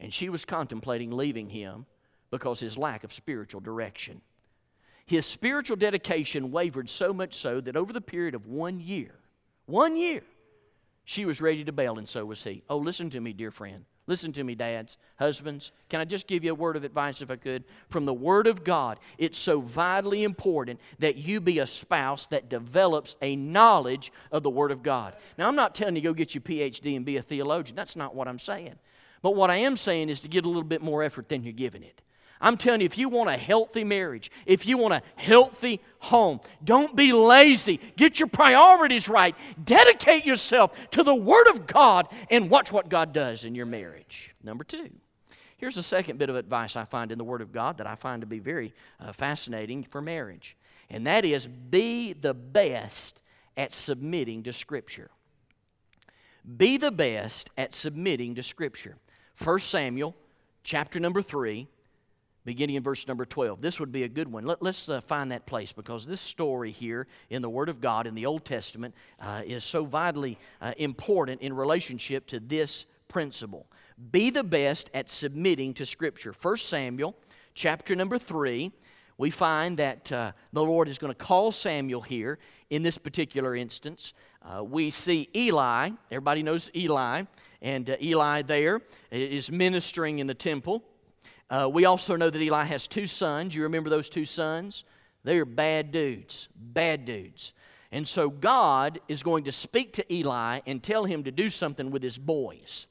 and 0.00 0.12
she 0.14 0.28
was 0.28 0.44
contemplating 0.44 1.10
leaving 1.10 1.50
him 1.50 1.86
because 2.30 2.60
his 2.60 2.78
lack 2.78 3.04
of 3.04 3.12
spiritual 3.12 3.60
direction. 3.60 4.20
His 5.08 5.24
spiritual 5.24 5.78
dedication 5.78 6.52
wavered 6.52 6.90
so 6.90 7.14
much 7.14 7.32
so 7.32 7.62
that 7.62 7.76
over 7.76 7.94
the 7.94 8.00
period 8.00 8.34
of 8.34 8.46
one 8.46 8.78
year, 8.78 9.14
one 9.64 9.96
year, 9.96 10.22
she 11.06 11.24
was 11.24 11.40
ready 11.40 11.64
to 11.64 11.72
bail, 11.72 11.96
and 11.96 12.06
so 12.06 12.26
was 12.26 12.44
he. 12.44 12.62
Oh, 12.68 12.76
listen 12.76 13.08
to 13.10 13.20
me, 13.20 13.32
dear 13.32 13.50
friend. 13.50 13.86
Listen 14.06 14.32
to 14.32 14.44
me, 14.44 14.54
dads, 14.54 14.98
husbands. 15.18 15.72
Can 15.88 16.00
I 16.00 16.04
just 16.04 16.26
give 16.26 16.44
you 16.44 16.50
a 16.50 16.54
word 16.54 16.76
of 16.76 16.84
advice, 16.84 17.22
if 17.22 17.30
I 17.30 17.36
could? 17.36 17.64
From 17.88 18.04
the 18.04 18.12
Word 18.12 18.46
of 18.46 18.64
God, 18.64 18.98
it's 19.16 19.38
so 19.38 19.62
vitally 19.62 20.24
important 20.24 20.78
that 20.98 21.16
you 21.16 21.40
be 21.40 21.58
a 21.58 21.66
spouse 21.66 22.26
that 22.26 22.50
develops 22.50 23.16
a 23.22 23.34
knowledge 23.34 24.12
of 24.30 24.42
the 24.42 24.50
Word 24.50 24.72
of 24.72 24.82
God. 24.82 25.16
Now, 25.38 25.48
I'm 25.48 25.56
not 25.56 25.74
telling 25.74 25.96
you 25.96 26.02
go 26.02 26.12
get 26.12 26.34
your 26.34 26.42
PhD 26.42 26.96
and 26.96 27.06
be 27.06 27.16
a 27.16 27.22
theologian. 27.22 27.76
That's 27.76 27.96
not 27.96 28.14
what 28.14 28.28
I'm 28.28 28.38
saying. 28.38 28.78
But 29.22 29.36
what 29.36 29.50
I 29.50 29.56
am 29.56 29.76
saying 29.76 30.10
is 30.10 30.20
to 30.20 30.28
get 30.28 30.44
a 30.44 30.48
little 30.48 30.62
bit 30.62 30.82
more 30.82 31.02
effort 31.02 31.30
than 31.30 31.44
you're 31.44 31.54
giving 31.54 31.82
it. 31.82 32.02
I'm 32.40 32.56
telling 32.56 32.80
you, 32.80 32.86
if 32.86 32.96
you 32.96 33.08
want 33.08 33.30
a 33.30 33.36
healthy 33.36 33.84
marriage, 33.84 34.30
if 34.46 34.66
you 34.66 34.78
want 34.78 34.94
a 34.94 35.02
healthy 35.16 35.80
home, 35.98 36.40
don't 36.62 36.94
be 36.94 37.12
lazy. 37.12 37.80
Get 37.96 38.20
your 38.20 38.28
priorities 38.28 39.08
right. 39.08 39.34
Dedicate 39.62 40.24
yourself 40.24 40.76
to 40.92 41.02
the 41.02 41.14
Word 41.14 41.48
of 41.48 41.66
God 41.66 42.08
and 42.30 42.50
watch 42.50 42.70
what 42.70 42.88
God 42.88 43.12
does 43.12 43.44
in 43.44 43.54
your 43.54 43.66
marriage. 43.66 44.34
Number 44.42 44.64
two. 44.64 44.90
Here's 45.56 45.76
a 45.76 45.82
second 45.82 46.18
bit 46.18 46.30
of 46.30 46.36
advice 46.36 46.76
I 46.76 46.84
find 46.84 47.10
in 47.10 47.18
the 47.18 47.24
Word 47.24 47.42
of 47.42 47.52
God 47.52 47.78
that 47.78 47.86
I 47.86 47.96
find 47.96 48.22
to 48.22 48.26
be 48.26 48.38
very 48.38 48.72
uh, 49.00 49.12
fascinating 49.12 49.82
for 49.82 50.00
marriage, 50.00 50.56
and 50.88 51.06
that 51.08 51.24
is 51.24 51.48
be 51.48 52.12
the 52.12 52.32
best 52.32 53.22
at 53.56 53.74
submitting 53.74 54.44
to 54.44 54.52
Scripture. 54.52 55.10
Be 56.56 56.76
the 56.76 56.92
best 56.92 57.50
at 57.58 57.74
submitting 57.74 58.36
to 58.36 58.42
Scripture. 58.44 58.98
1 59.42 59.58
Samuel 59.58 60.14
chapter 60.62 61.00
number 61.00 61.22
3 61.22 61.66
beginning 62.48 62.76
in 62.76 62.82
verse 62.82 63.06
number 63.06 63.26
12. 63.26 63.60
This 63.60 63.78
would 63.78 63.92
be 63.92 64.04
a 64.04 64.08
good 64.08 64.32
one. 64.32 64.46
Let, 64.46 64.62
us 64.62 64.88
uh, 64.88 65.02
find 65.02 65.30
that 65.32 65.44
place 65.44 65.70
because 65.70 66.06
this 66.06 66.18
story 66.18 66.72
here 66.72 67.06
in 67.28 67.42
the 67.42 67.50
Word 67.50 67.68
of 67.68 67.78
God 67.78 68.06
in 68.06 68.14
the 68.14 68.24
Old 68.24 68.46
Testament 68.46 68.94
uh, 69.20 69.42
is 69.44 69.64
so 69.64 69.84
vitally 69.84 70.38
uh, 70.62 70.72
important 70.78 71.42
in 71.42 71.52
relationship 71.52 72.26
to 72.28 72.40
this 72.40 72.86
principle. 73.06 73.66
Be 74.12 74.30
the 74.30 74.42
best 74.42 74.88
at 74.94 75.10
submitting 75.10 75.74
to 75.74 75.84
Scripture. 75.84 76.34
1 76.40 76.56
Samuel 76.56 77.14
chapter 77.52 77.94
number 77.94 78.16
3. 78.16 78.72
we 79.18 79.28
find 79.28 79.78
that 79.78 80.10
uh, 80.10 80.32
the 80.54 80.64
Lord 80.64 80.88
is 80.88 80.96
going 80.96 81.12
to 81.12 81.18
call 81.18 81.52
Samuel 81.52 82.00
here 82.00 82.38
in 82.70 82.82
this 82.82 82.96
particular 82.96 83.54
instance. 83.54 84.14
Uh, 84.40 84.64
we 84.64 84.88
see 84.88 85.28
Eli, 85.36 85.90
everybody 86.10 86.42
knows 86.42 86.70
Eli, 86.74 87.24
and 87.60 87.90
uh, 87.90 87.96
Eli 88.00 88.40
there 88.40 88.80
is 89.10 89.52
ministering 89.52 90.18
in 90.18 90.26
the 90.26 90.32
temple. 90.32 90.82
Uh, 91.50 91.68
we 91.72 91.84
also 91.86 92.16
know 92.16 92.30
that 92.30 92.40
Eli 92.40 92.64
has 92.64 92.86
two 92.86 93.06
sons. 93.06 93.54
You 93.54 93.62
remember 93.62 93.88
those 93.88 94.08
two 94.08 94.24
sons? 94.24 94.84
They 95.24 95.38
are 95.38 95.44
bad 95.44 95.92
dudes, 95.92 96.48
bad 96.54 97.04
dudes. 97.04 97.52
And 97.90 98.06
so 98.06 98.28
God 98.28 99.00
is 99.08 99.22
going 99.22 99.44
to 99.44 99.52
speak 99.52 99.94
to 99.94 100.14
Eli 100.14 100.60
and 100.66 100.82
tell 100.82 101.04
him 101.04 101.24
to 101.24 101.30
do 101.30 101.48
something 101.48 101.90
with 101.90 102.02
his 102.02 102.18
boys. 102.18 102.86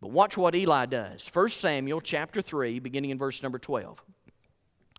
But 0.00 0.12
watch 0.12 0.36
what 0.36 0.54
Eli 0.54 0.86
does. 0.86 1.28
1 1.32 1.48
Samuel 1.50 2.00
chapter 2.00 2.40
3, 2.40 2.78
beginning 2.78 3.10
in 3.10 3.18
verse 3.18 3.42
number 3.42 3.58
12. 3.58 4.02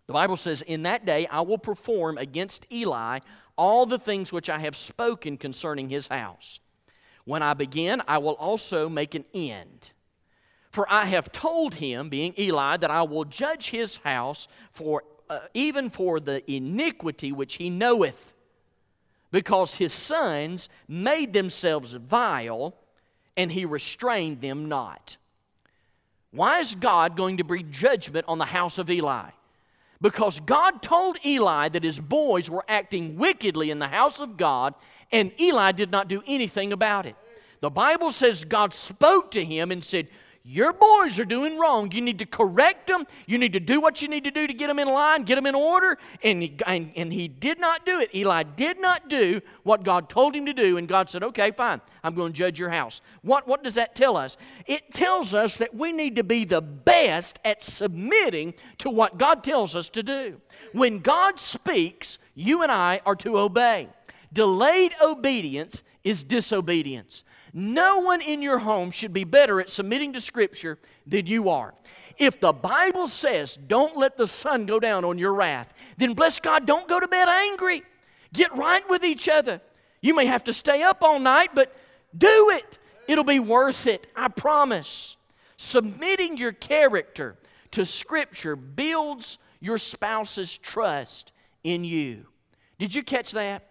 The 0.07 0.13
Bible 0.13 0.35
says, 0.35 0.61
In 0.63 0.83
that 0.83 1.05
day 1.05 1.25
I 1.27 1.41
will 1.41 1.57
perform 1.57 2.17
against 2.17 2.67
Eli 2.71 3.19
all 3.57 3.85
the 3.85 3.99
things 3.99 4.31
which 4.31 4.49
I 4.49 4.59
have 4.59 4.75
spoken 4.75 5.37
concerning 5.37 5.89
his 5.89 6.07
house. 6.07 6.59
When 7.23 7.41
I 7.41 7.53
begin, 7.53 8.01
I 8.07 8.17
will 8.17 8.33
also 8.33 8.89
make 8.89 9.15
an 9.15 9.25
end. 9.33 9.91
For 10.71 10.91
I 10.91 11.05
have 11.05 11.31
told 11.31 11.75
him, 11.75 12.09
being 12.09 12.33
Eli, 12.39 12.77
that 12.77 12.89
I 12.89 13.03
will 13.03 13.25
judge 13.25 13.69
his 13.69 13.97
house 13.97 14.47
for 14.71 15.03
uh, 15.29 15.39
even 15.53 15.89
for 15.89 16.19
the 16.19 16.49
iniquity 16.51 17.31
which 17.31 17.55
he 17.55 17.69
knoweth, 17.69 18.33
because 19.31 19.75
his 19.75 19.93
sons 19.93 20.67
made 20.87 21.31
themselves 21.31 21.93
vile, 21.93 22.75
and 23.37 23.51
he 23.51 23.63
restrained 23.63 24.41
them 24.41 24.67
not. 24.67 25.17
Why 26.31 26.59
is 26.59 26.75
God 26.75 27.15
going 27.15 27.37
to 27.37 27.43
bring 27.43 27.71
judgment 27.71 28.25
on 28.27 28.39
the 28.39 28.45
house 28.45 28.77
of 28.77 28.89
Eli? 28.89 29.29
Because 30.01 30.39
God 30.39 30.81
told 30.81 31.17
Eli 31.25 31.69
that 31.69 31.83
his 31.83 31.99
boys 31.99 32.49
were 32.49 32.65
acting 32.67 33.17
wickedly 33.17 33.71
in 33.71 33.79
the 33.79 33.87
house 33.87 34.19
of 34.19 34.35
God, 34.35 34.73
and 35.11 35.31
Eli 35.39 35.71
did 35.73 35.91
not 35.91 36.07
do 36.07 36.23
anything 36.25 36.73
about 36.73 37.05
it. 37.05 37.15
The 37.59 37.69
Bible 37.69 38.11
says 38.11 38.43
God 38.43 38.73
spoke 38.73 39.31
to 39.31 39.45
him 39.45 39.71
and 39.71 39.83
said, 39.83 40.07
your 40.43 40.73
boys 40.73 41.19
are 41.19 41.25
doing 41.25 41.59
wrong. 41.59 41.91
You 41.91 42.01
need 42.01 42.17
to 42.19 42.25
correct 42.25 42.87
them. 42.87 43.05
You 43.27 43.37
need 43.37 43.53
to 43.53 43.59
do 43.59 43.79
what 43.79 44.01
you 44.01 44.07
need 44.07 44.23
to 44.23 44.31
do 44.31 44.47
to 44.47 44.53
get 44.53 44.67
them 44.67 44.79
in 44.79 44.87
line, 44.87 45.23
get 45.23 45.35
them 45.35 45.45
in 45.45 45.53
order. 45.53 45.99
And 46.23 46.41
he, 46.41 46.55
and, 46.65 46.91
and 46.95 47.13
he 47.13 47.27
did 47.27 47.59
not 47.59 47.85
do 47.85 47.99
it. 47.99 48.13
Eli 48.15 48.43
did 48.43 48.79
not 48.79 49.07
do 49.07 49.41
what 49.61 49.83
God 49.83 50.09
told 50.09 50.35
him 50.35 50.47
to 50.47 50.53
do. 50.53 50.77
And 50.77 50.87
God 50.87 51.11
said, 51.11 51.21
okay, 51.23 51.51
fine. 51.51 51.79
I'm 52.03 52.15
going 52.15 52.33
to 52.33 52.37
judge 52.37 52.59
your 52.59 52.71
house. 52.71 53.01
What, 53.21 53.47
what 53.47 53.63
does 53.63 53.75
that 53.75 53.93
tell 53.93 54.17
us? 54.17 54.35
It 54.65 54.95
tells 54.95 55.35
us 55.35 55.57
that 55.57 55.75
we 55.75 55.91
need 55.91 56.15
to 56.15 56.23
be 56.23 56.45
the 56.45 56.61
best 56.61 57.37
at 57.45 57.61
submitting 57.61 58.55
to 58.79 58.89
what 58.89 59.19
God 59.19 59.43
tells 59.43 59.75
us 59.75 59.89
to 59.89 60.01
do. 60.01 60.41
When 60.73 60.99
God 60.99 61.39
speaks, 61.39 62.17
you 62.33 62.63
and 62.63 62.71
I 62.71 63.01
are 63.05 63.15
to 63.17 63.37
obey. 63.37 63.89
Delayed 64.33 64.93
obedience 65.01 65.83
is 66.03 66.23
disobedience. 66.23 67.23
No 67.53 67.99
one 67.99 68.21
in 68.21 68.41
your 68.41 68.59
home 68.59 68.91
should 68.91 69.13
be 69.13 69.23
better 69.23 69.59
at 69.59 69.69
submitting 69.69 70.13
to 70.13 70.21
Scripture 70.21 70.77
than 71.05 71.25
you 71.25 71.49
are. 71.49 71.73
If 72.17 72.39
the 72.39 72.53
Bible 72.53 73.07
says, 73.07 73.57
don't 73.67 73.97
let 73.97 74.17
the 74.17 74.27
sun 74.27 74.65
go 74.65 74.79
down 74.79 75.03
on 75.03 75.17
your 75.17 75.33
wrath, 75.33 75.73
then 75.97 76.13
bless 76.13 76.39
God, 76.39 76.65
don't 76.65 76.87
go 76.87 76.99
to 76.99 77.07
bed 77.07 77.27
angry. 77.27 77.83
Get 78.33 78.55
right 78.55 78.87
with 78.89 79.03
each 79.03 79.27
other. 79.27 79.61
You 80.01 80.15
may 80.15 80.25
have 80.25 80.43
to 80.45 80.53
stay 80.53 80.83
up 80.83 80.99
all 81.01 81.19
night, 81.19 81.51
but 81.53 81.75
do 82.17 82.51
it. 82.51 82.77
It'll 83.07 83.23
be 83.23 83.39
worth 83.39 83.87
it, 83.87 84.07
I 84.15 84.29
promise. 84.29 85.17
Submitting 85.57 86.37
your 86.37 86.53
character 86.53 87.37
to 87.71 87.85
Scripture 87.85 88.55
builds 88.55 89.37
your 89.59 89.77
spouse's 89.77 90.57
trust 90.57 91.31
in 91.63 91.83
you. 91.83 92.25
Did 92.79 92.95
you 92.95 93.03
catch 93.03 93.31
that? 93.31 93.67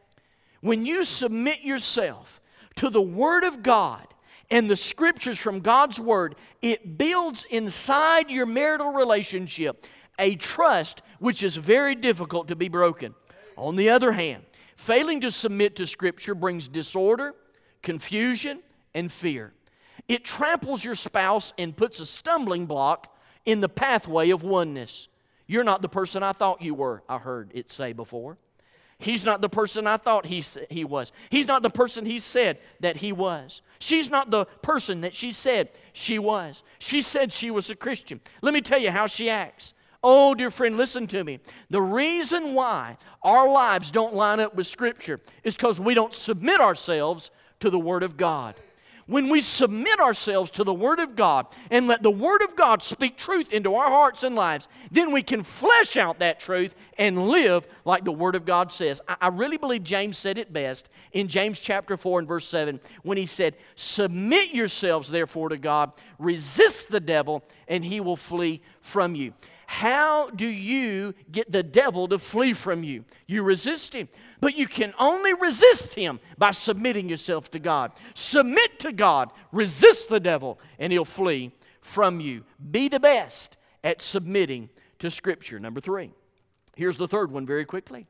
When 0.60 0.84
you 0.86 1.04
submit 1.04 1.62
yourself 1.62 2.40
to 2.80 2.88
the 2.88 3.02
Word 3.02 3.44
of 3.44 3.62
God 3.62 4.06
and 4.50 4.70
the 4.70 4.74
scriptures 4.74 5.38
from 5.38 5.60
God's 5.60 6.00
Word, 6.00 6.34
it 6.62 6.96
builds 6.96 7.44
inside 7.50 8.30
your 8.30 8.46
marital 8.46 8.90
relationship 8.90 9.86
a 10.18 10.34
trust 10.36 11.02
which 11.18 11.42
is 11.42 11.56
very 11.56 11.94
difficult 11.94 12.48
to 12.48 12.56
be 12.56 12.70
broken. 12.70 13.14
On 13.58 13.76
the 13.76 13.90
other 13.90 14.12
hand, 14.12 14.44
failing 14.76 15.20
to 15.20 15.30
submit 15.30 15.76
to 15.76 15.86
Scripture 15.86 16.34
brings 16.34 16.68
disorder, 16.68 17.34
confusion, 17.82 18.60
and 18.94 19.12
fear. 19.12 19.52
It 20.08 20.24
tramples 20.24 20.82
your 20.82 20.94
spouse 20.94 21.52
and 21.58 21.76
puts 21.76 22.00
a 22.00 22.06
stumbling 22.06 22.64
block 22.64 23.14
in 23.44 23.60
the 23.60 23.68
pathway 23.68 24.30
of 24.30 24.42
oneness. 24.42 25.08
You're 25.46 25.64
not 25.64 25.82
the 25.82 25.90
person 25.90 26.22
I 26.22 26.32
thought 26.32 26.62
you 26.62 26.72
were, 26.72 27.02
I 27.10 27.18
heard 27.18 27.50
it 27.52 27.70
say 27.70 27.92
before. 27.92 28.38
He's 29.00 29.24
not 29.24 29.40
the 29.40 29.48
person 29.48 29.86
I 29.86 29.96
thought 29.96 30.26
he, 30.26 30.44
he 30.68 30.84
was. 30.84 31.10
He's 31.30 31.46
not 31.46 31.62
the 31.62 31.70
person 31.70 32.04
he 32.04 32.20
said 32.20 32.58
that 32.80 32.98
he 32.98 33.12
was. 33.12 33.62
She's 33.78 34.10
not 34.10 34.30
the 34.30 34.44
person 34.44 35.00
that 35.00 35.14
she 35.14 35.32
said 35.32 35.70
she 35.92 36.18
was. 36.18 36.62
She 36.78 37.00
said 37.00 37.32
she 37.32 37.50
was 37.50 37.70
a 37.70 37.74
Christian. 37.74 38.20
Let 38.42 38.52
me 38.52 38.60
tell 38.60 38.78
you 38.78 38.90
how 38.90 39.06
she 39.06 39.30
acts. 39.30 39.72
Oh, 40.02 40.34
dear 40.34 40.50
friend, 40.50 40.76
listen 40.76 41.06
to 41.08 41.24
me. 41.24 41.40
The 41.70 41.82
reason 41.82 42.54
why 42.54 42.98
our 43.22 43.50
lives 43.50 43.90
don't 43.90 44.14
line 44.14 44.38
up 44.38 44.54
with 44.54 44.66
Scripture 44.66 45.20
is 45.44 45.56
because 45.56 45.80
we 45.80 45.94
don't 45.94 46.14
submit 46.14 46.60
ourselves 46.60 47.30
to 47.60 47.70
the 47.70 47.78
Word 47.78 48.02
of 48.02 48.16
God 48.16 48.54
when 49.10 49.28
we 49.28 49.40
submit 49.40 49.98
ourselves 49.98 50.52
to 50.52 50.62
the 50.62 50.72
Word 50.72 51.00
of 51.00 51.16
God 51.16 51.46
and 51.68 51.88
let 51.88 52.00
the 52.00 52.10
Word 52.12 52.42
of 52.42 52.54
God 52.54 52.80
speak 52.80 53.16
truth 53.16 53.52
into 53.52 53.74
our 53.74 53.90
hearts 53.90 54.22
and 54.22 54.36
lives, 54.36 54.68
then 54.92 55.10
we 55.10 55.20
can 55.20 55.42
flesh 55.42 55.96
out 55.96 56.20
that 56.20 56.38
truth 56.38 56.76
and 56.96 57.28
live 57.28 57.66
like 57.84 58.04
the 58.04 58.12
Word 58.12 58.36
of 58.36 58.44
God 58.44 58.70
says. 58.70 59.00
I, 59.08 59.16
I 59.22 59.28
really 59.28 59.56
believe 59.56 59.82
James 59.82 60.16
said 60.16 60.38
it 60.38 60.52
best 60.52 60.88
in 61.10 61.26
James 61.26 61.58
chapter 61.58 61.96
4 61.96 62.20
and 62.20 62.28
verse 62.28 62.46
7 62.46 62.78
when 63.02 63.18
he 63.18 63.26
said, 63.26 63.56
Submit 63.74 64.54
yourselves 64.54 65.08
therefore 65.08 65.48
to 65.48 65.58
God, 65.58 65.90
resist 66.20 66.92
the 66.92 67.00
devil, 67.00 67.42
and 67.66 67.84
he 67.84 67.98
will 67.98 68.16
flee 68.16 68.62
from 68.80 69.16
you. 69.16 69.34
How 69.66 70.30
do 70.30 70.46
you 70.46 71.14
get 71.30 71.50
the 71.50 71.62
devil 71.62 72.08
to 72.08 72.18
flee 72.18 72.52
from 72.52 72.84
you? 72.84 73.04
You 73.26 73.42
resist 73.42 73.94
him. 73.94 74.08
But 74.40 74.56
you 74.56 74.66
can 74.66 74.94
only 74.98 75.34
resist 75.34 75.94
him 75.94 76.18
by 76.38 76.52
submitting 76.52 77.08
yourself 77.08 77.50
to 77.50 77.58
God. 77.58 77.92
Submit 78.14 78.80
to 78.80 78.92
God, 78.92 79.30
resist 79.52 80.08
the 80.08 80.20
devil, 80.20 80.58
and 80.78 80.92
he'll 80.92 81.04
flee 81.04 81.52
from 81.82 82.20
you. 82.20 82.44
Be 82.70 82.88
the 82.88 83.00
best 83.00 83.56
at 83.84 84.00
submitting 84.00 84.70
to 84.98 85.10
Scripture. 85.10 85.58
Number 85.58 85.80
three. 85.80 86.12
Here's 86.76 86.96
the 86.96 87.08
third 87.08 87.30
one 87.30 87.44
very 87.44 87.64
quickly 87.64 88.06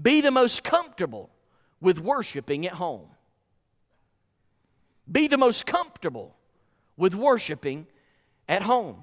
be 0.00 0.20
the 0.20 0.30
most 0.30 0.62
comfortable 0.62 1.30
with 1.80 1.98
worshiping 1.98 2.66
at 2.66 2.74
home. 2.74 3.08
Be 5.10 5.28
the 5.28 5.38
most 5.38 5.66
comfortable 5.66 6.36
with 6.96 7.14
worshiping 7.14 7.86
at 8.48 8.62
home. 8.62 9.02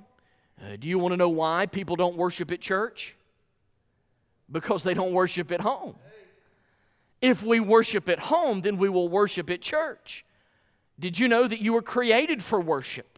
Uh, 0.62 0.76
do 0.78 0.88
you 0.88 1.00
want 1.00 1.14
to 1.14 1.18
know 1.18 1.30
why 1.30 1.66
people 1.66 1.96
don't 1.96 2.16
worship 2.16 2.52
at 2.52 2.62
church? 2.62 3.16
Because 4.52 4.84
they 4.84 4.94
don't 4.94 5.14
worship 5.14 5.52
at 5.52 5.62
home. 5.62 5.96
If 7.24 7.42
we 7.42 7.62
worship 7.62 8.10
at 8.10 8.20
home, 8.20 8.64
then 8.64 8.76
we 8.76 8.90
will 8.90 9.08
worship 9.08 9.50
at 9.50 9.62
church. 9.62 10.26
Did 11.00 11.18
you 11.18 11.30
know 11.30 11.48
that 11.48 11.62
you 11.62 11.72
were 11.72 11.82
created 11.82 12.44
for 12.44 12.60
worship? 12.60 13.13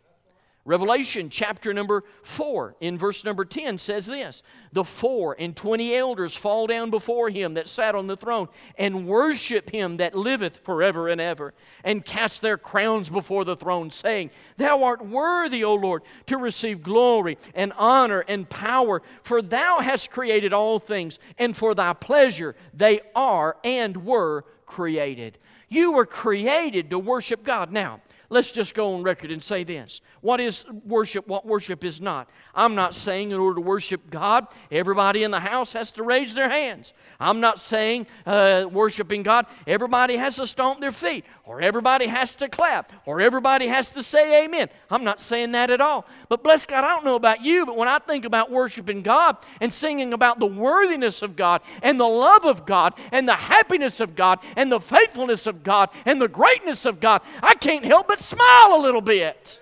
Revelation 0.67 1.29
chapter 1.29 1.75
number 1.75 2.03
4 2.23 2.75
in 2.79 2.97
verse 2.97 3.23
number 3.23 3.45
10 3.45 3.77
says 3.77 4.07
this 4.07 4.41
The 4.71 4.83
four 4.83 5.35
and 5.37 5.55
twenty 5.55 5.95
elders 5.95 6.35
fall 6.35 6.65
down 6.65 6.89
before 6.89 7.29
him 7.29 7.53
that 7.53 7.67
sat 7.67 7.93
on 7.93 8.07
the 8.07 8.17
throne 8.17 8.47
and 8.75 9.05
worship 9.05 9.69
him 9.69 9.97
that 9.97 10.15
liveth 10.15 10.57
forever 10.63 11.07
and 11.07 11.21
ever, 11.21 11.53
and 11.83 12.03
cast 12.03 12.41
their 12.41 12.57
crowns 12.57 13.11
before 13.11 13.45
the 13.45 13.55
throne, 13.55 13.91
saying, 13.91 14.31
Thou 14.57 14.83
art 14.83 15.05
worthy, 15.05 15.63
O 15.63 15.75
Lord, 15.75 16.01
to 16.25 16.37
receive 16.37 16.81
glory 16.81 17.37
and 17.53 17.71
honor 17.77 18.21
and 18.27 18.49
power, 18.49 19.03
for 19.21 19.43
thou 19.43 19.81
hast 19.81 20.09
created 20.09 20.51
all 20.51 20.79
things, 20.79 21.19
and 21.37 21.55
for 21.55 21.75
thy 21.75 21.93
pleasure 21.93 22.55
they 22.73 23.01
are 23.15 23.57
and 23.63 24.03
were 24.03 24.45
created. 24.65 25.37
You 25.69 25.91
were 25.91 26.07
created 26.07 26.89
to 26.89 26.97
worship 26.97 27.43
God. 27.43 27.71
Now, 27.71 28.01
Let's 28.29 28.51
just 28.51 28.73
go 28.73 28.93
on 28.93 29.03
record 29.03 29.31
and 29.31 29.41
say 29.41 29.63
this. 29.63 30.01
What 30.21 30.39
is 30.39 30.65
worship? 30.85 31.27
What 31.27 31.45
worship 31.45 31.83
is 31.83 32.01
not? 32.01 32.29
I'm 32.53 32.73
not 32.75 32.93
saying 32.93 33.31
in 33.31 33.39
order 33.39 33.55
to 33.55 33.61
worship 33.61 34.09
God, 34.09 34.47
everybody 34.71 35.23
in 35.23 35.31
the 35.31 35.39
house 35.39 35.73
has 35.73 35.91
to 35.93 36.03
raise 36.03 36.33
their 36.33 36.49
hands. 36.49 36.93
I'm 37.19 37.39
not 37.39 37.59
saying 37.59 38.07
uh, 38.25 38.65
worshiping 38.71 39.23
God, 39.23 39.45
everybody 39.67 40.17
has 40.17 40.37
to 40.37 40.47
stomp 40.47 40.81
their 40.81 40.91
feet, 40.91 41.25
or 41.43 41.61
everybody 41.61 42.07
has 42.07 42.35
to 42.37 42.49
clap, 42.49 42.91
or 43.05 43.21
everybody 43.21 43.67
has 43.67 43.91
to 43.91 44.01
say 44.01 44.45
amen. 44.45 44.69
I'm 44.89 45.03
not 45.03 45.19
saying 45.19 45.51
that 45.51 45.69
at 45.69 45.81
all. 45.81 46.05
But 46.29 46.43
bless 46.43 46.65
God, 46.65 46.83
I 46.83 46.89
don't 46.89 47.05
know 47.05 47.15
about 47.15 47.41
you, 47.41 47.65
but 47.65 47.77
when 47.77 47.87
I 47.87 47.99
think 47.99 48.25
about 48.25 48.51
worshiping 48.51 49.03
God 49.03 49.37
and 49.61 49.71
singing 49.71 50.13
about 50.13 50.39
the 50.39 50.45
worthiness 50.45 51.21
of 51.21 51.35
God 51.35 51.61
and 51.83 51.99
the 51.99 52.07
love 52.07 52.45
of 52.45 52.65
God 52.65 52.93
and 53.11 53.27
the 53.27 53.35
happiness 53.35 53.99
of 53.99 54.15
God 54.15 54.39
and 54.55 54.71
the 54.71 54.79
faithfulness 54.79 55.47
of 55.47 55.63
God 55.63 55.89
and 56.05 56.21
the 56.21 56.27
greatness 56.27 56.85
of 56.85 56.99
God, 56.99 57.21
I 57.43 57.55
can't 57.55 57.85
help 57.85 58.07
but 58.07 58.14
but 58.15 58.23
smile 58.23 58.75
a 58.75 58.81
little 58.81 59.01
bit. 59.01 59.59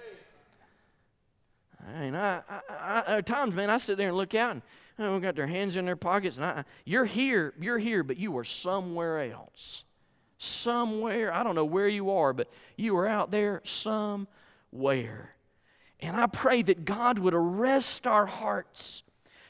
I 1.88 2.00
mean, 2.00 2.16
I, 2.16 2.42
I, 2.50 2.62
I, 2.70 3.18
at 3.18 3.26
times, 3.26 3.56
man, 3.56 3.70
I 3.70 3.78
sit 3.78 3.98
there 3.98 4.10
and 4.10 4.18
look 4.18 4.36
out, 4.36 4.52
and 4.52 4.62
oh, 5.00 5.20
got 5.20 5.36
their 5.36 5.48
hands 5.48 5.76
in 5.76 5.86
their 5.86 5.96
pockets. 5.96 6.38
And 6.38 6.46
I, 6.46 6.64
you're 6.86 7.06
here, 7.06 7.54
you're 7.60 7.80
here, 7.80 8.04
but 8.04 8.18
you 8.18 8.38
are 8.38 8.44
somewhere 8.44 9.32
else. 9.32 9.84
Somewhere. 10.38 11.34
I 11.34 11.44
don't 11.44 11.56
know 11.56 11.66
where 11.66 11.88
you 11.88 12.12
are, 12.12 12.32
but 12.32 12.48
you 12.78 12.96
are 12.98 13.08
out 13.08 13.32
there 13.32 13.62
somewhere. 13.66 15.36
And 16.00 16.16
I 16.16 16.28
pray 16.28 16.62
that 16.62 16.86
God 16.86 17.18
would 17.20 17.34
arrest 17.34 18.06
our 18.06 18.26
hearts 18.26 19.04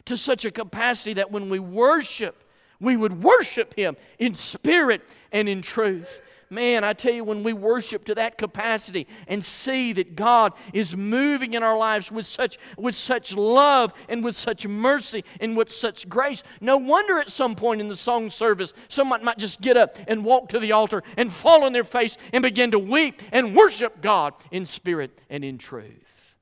to 0.05 0.17
such 0.17 0.45
a 0.45 0.51
capacity 0.51 1.13
that 1.13 1.31
when 1.31 1.49
we 1.49 1.59
worship, 1.59 2.43
we 2.79 2.95
would 2.95 3.23
worship 3.23 3.73
Him 3.73 3.97
in 4.17 4.35
spirit 4.35 5.01
and 5.31 5.49
in 5.49 5.61
truth. 5.61 6.21
Man, 6.53 6.83
I 6.83 6.93
tell 6.93 7.11
you, 7.11 7.23
when 7.23 7.41
we 7.41 7.51
worship 7.51 8.05
to 8.05 8.13
that 8.13 8.37
capacity 8.37 9.07
and 9.27 9.43
see 9.43 9.91
that 9.93 10.15
God 10.15 10.53
is 10.71 10.95
moving 10.95 11.55
in 11.55 11.63
our 11.63 11.75
lives 11.75 12.11
with 12.11 12.27
such, 12.27 12.59
with 12.77 12.93
such 12.93 13.33
love 13.35 13.91
and 14.07 14.23
with 14.23 14.37
such 14.37 14.67
mercy 14.67 15.25
and 15.39 15.57
with 15.57 15.71
such 15.71 16.07
grace, 16.07 16.43
no 16.61 16.77
wonder 16.77 17.17
at 17.17 17.31
some 17.31 17.55
point 17.55 17.81
in 17.81 17.87
the 17.87 17.95
song 17.95 18.29
service, 18.29 18.71
someone 18.87 19.23
might 19.23 19.39
just 19.39 19.61
get 19.61 19.77
up 19.77 19.97
and 20.07 20.23
walk 20.23 20.47
to 20.49 20.59
the 20.59 20.71
altar 20.71 21.01
and 21.17 21.33
fall 21.33 21.63
on 21.63 21.73
their 21.73 21.83
face 21.83 22.19
and 22.31 22.43
begin 22.43 22.69
to 22.69 22.77
weep 22.77 23.23
and 23.31 23.55
worship 23.55 23.99
God 23.99 24.35
in 24.51 24.67
spirit 24.67 25.21
and 25.31 25.43
in 25.43 25.57
truth. 25.57 26.35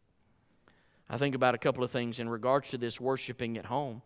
I 1.09 1.15
think 1.15 1.35
about 1.35 1.55
a 1.55 1.57
couple 1.57 1.85
of 1.85 1.91
things 1.91 2.19
in 2.19 2.27
regards 2.27 2.69
to 2.71 2.77
this 2.77 2.99
worshiping 2.99 3.57
at 3.57 3.67
home. 3.67 4.01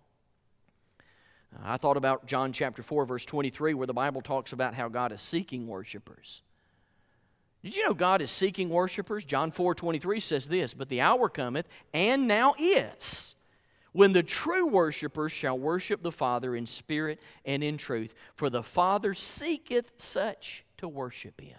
I 1.63 1.77
thought 1.77 1.97
about 1.97 2.25
John 2.25 2.51
chapter 2.51 2.83
4, 2.83 3.05
verse 3.05 3.25
23, 3.25 3.73
where 3.73 3.87
the 3.87 3.93
Bible 3.93 4.21
talks 4.21 4.51
about 4.51 4.73
how 4.73 4.87
God 4.87 5.11
is 5.11 5.21
seeking 5.21 5.67
worshipers. 5.67 6.41
Did 7.63 7.75
you 7.75 7.85
know 7.85 7.93
God 7.93 8.21
is 8.21 8.29
seeking 8.29 8.69
worshipers? 8.69 9.25
John 9.25 9.51
4 9.51 9.73
23 9.73 10.19
says 10.19 10.47
this, 10.47 10.73
But 10.73 10.89
the 10.89 11.01
hour 11.01 11.29
cometh, 11.29 11.67
and 11.93 12.27
now 12.27 12.53
is, 12.59 13.35
when 13.91 14.13
the 14.13 14.21
true 14.21 14.67
worshipers 14.67 15.31
shall 15.31 15.57
worship 15.57 16.01
the 16.01 16.11
Father 16.11 16.55
in 16.55 16.65
spirit 16.65 17.19
and 17.43 17.63
in 17.63 17.77
truth, 17.77 18.13
for 18.35 18.49
the 18.49 18.61
Father 18.61 19.13
seeketh 19.13 19.93
such 19.97 20.63
to 20.77 20.87
worship 20.87 21.41
him. 21.41 21.57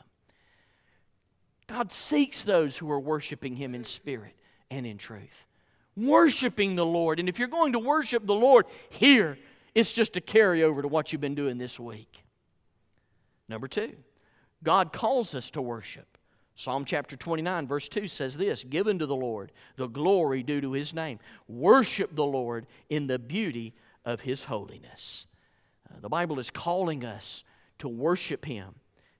God 1.67 1.91
seeks 1.91 2.43
those 2.43 2.77
who 2.77 2.91
are 2.91 3.01
worshiping 3.01 3.57
him 3.57 3.75
in 3.75 3.85
spirit 3.85 4.37
and 4.71 4.87
in 4.87 4.99
truth. 4.99 5.45
Worshiping 5.97 6.77
the 6.77 6.87
Lord. 6.87 7.19
And 7.19 7.29
if 7.29 7.39
you're 7.39 7.49
going 7.49 7.73
to 7.73 7.79
worship 7.79 8.27
the 8.27 8.35
Lord, 8.35 8.67
here 8.91 9.39
it's 9.77 9.93
just 9.93 10.17
a 10.17 10.23
carryover 10.23 10.81
to 10.81 10.89
what 10.89 11.13
you've 11.13 11.21
been 11.21 11.35
doing 11.35 11.59
this 11.59 11.79
week. 11.79 12.25
Number 13.47 13.69
two, 13.69 13.93
God 14.65 14.91
calls 14.91 15.35
us 15.35 15.51
to 15.51 15.61
worship. 15.61 16.17
Psalm 16.55 16.87
chapter 16.87 17.15
29, 17.15 17.67
verse 17.67 17.87
2 17.91 18.09
says 18.09 18.39
this 18.39 18.65
Give 18.65 18.89
unto 18.89 19.05
the 19.05 19.15
Lord 19.15 19.53
the 19.77 19.87
glory 19.87 20.43
due 20.43 20.63
to 20.63 20.73
his 20.73 20.95
name. 20.95 21.19
Worship 21.47 22.17
the 22.17 22.25
Lord 22.25 22.67
in 22.89 23.07
the 23.07 23.19
beauty 23.19 23.75
of 24.07 24.23
his 24.23 24.45
holiness. 24.45 25.27
Uh, 25.91 26.01
the 26.01 26.09
Bible 26.09 26.39
is 26.39 26.49
calling 26.49 27.05
us 27.05 27.45
to 27.79 27.87
worship 27.87 28.47
him 28.47 28.77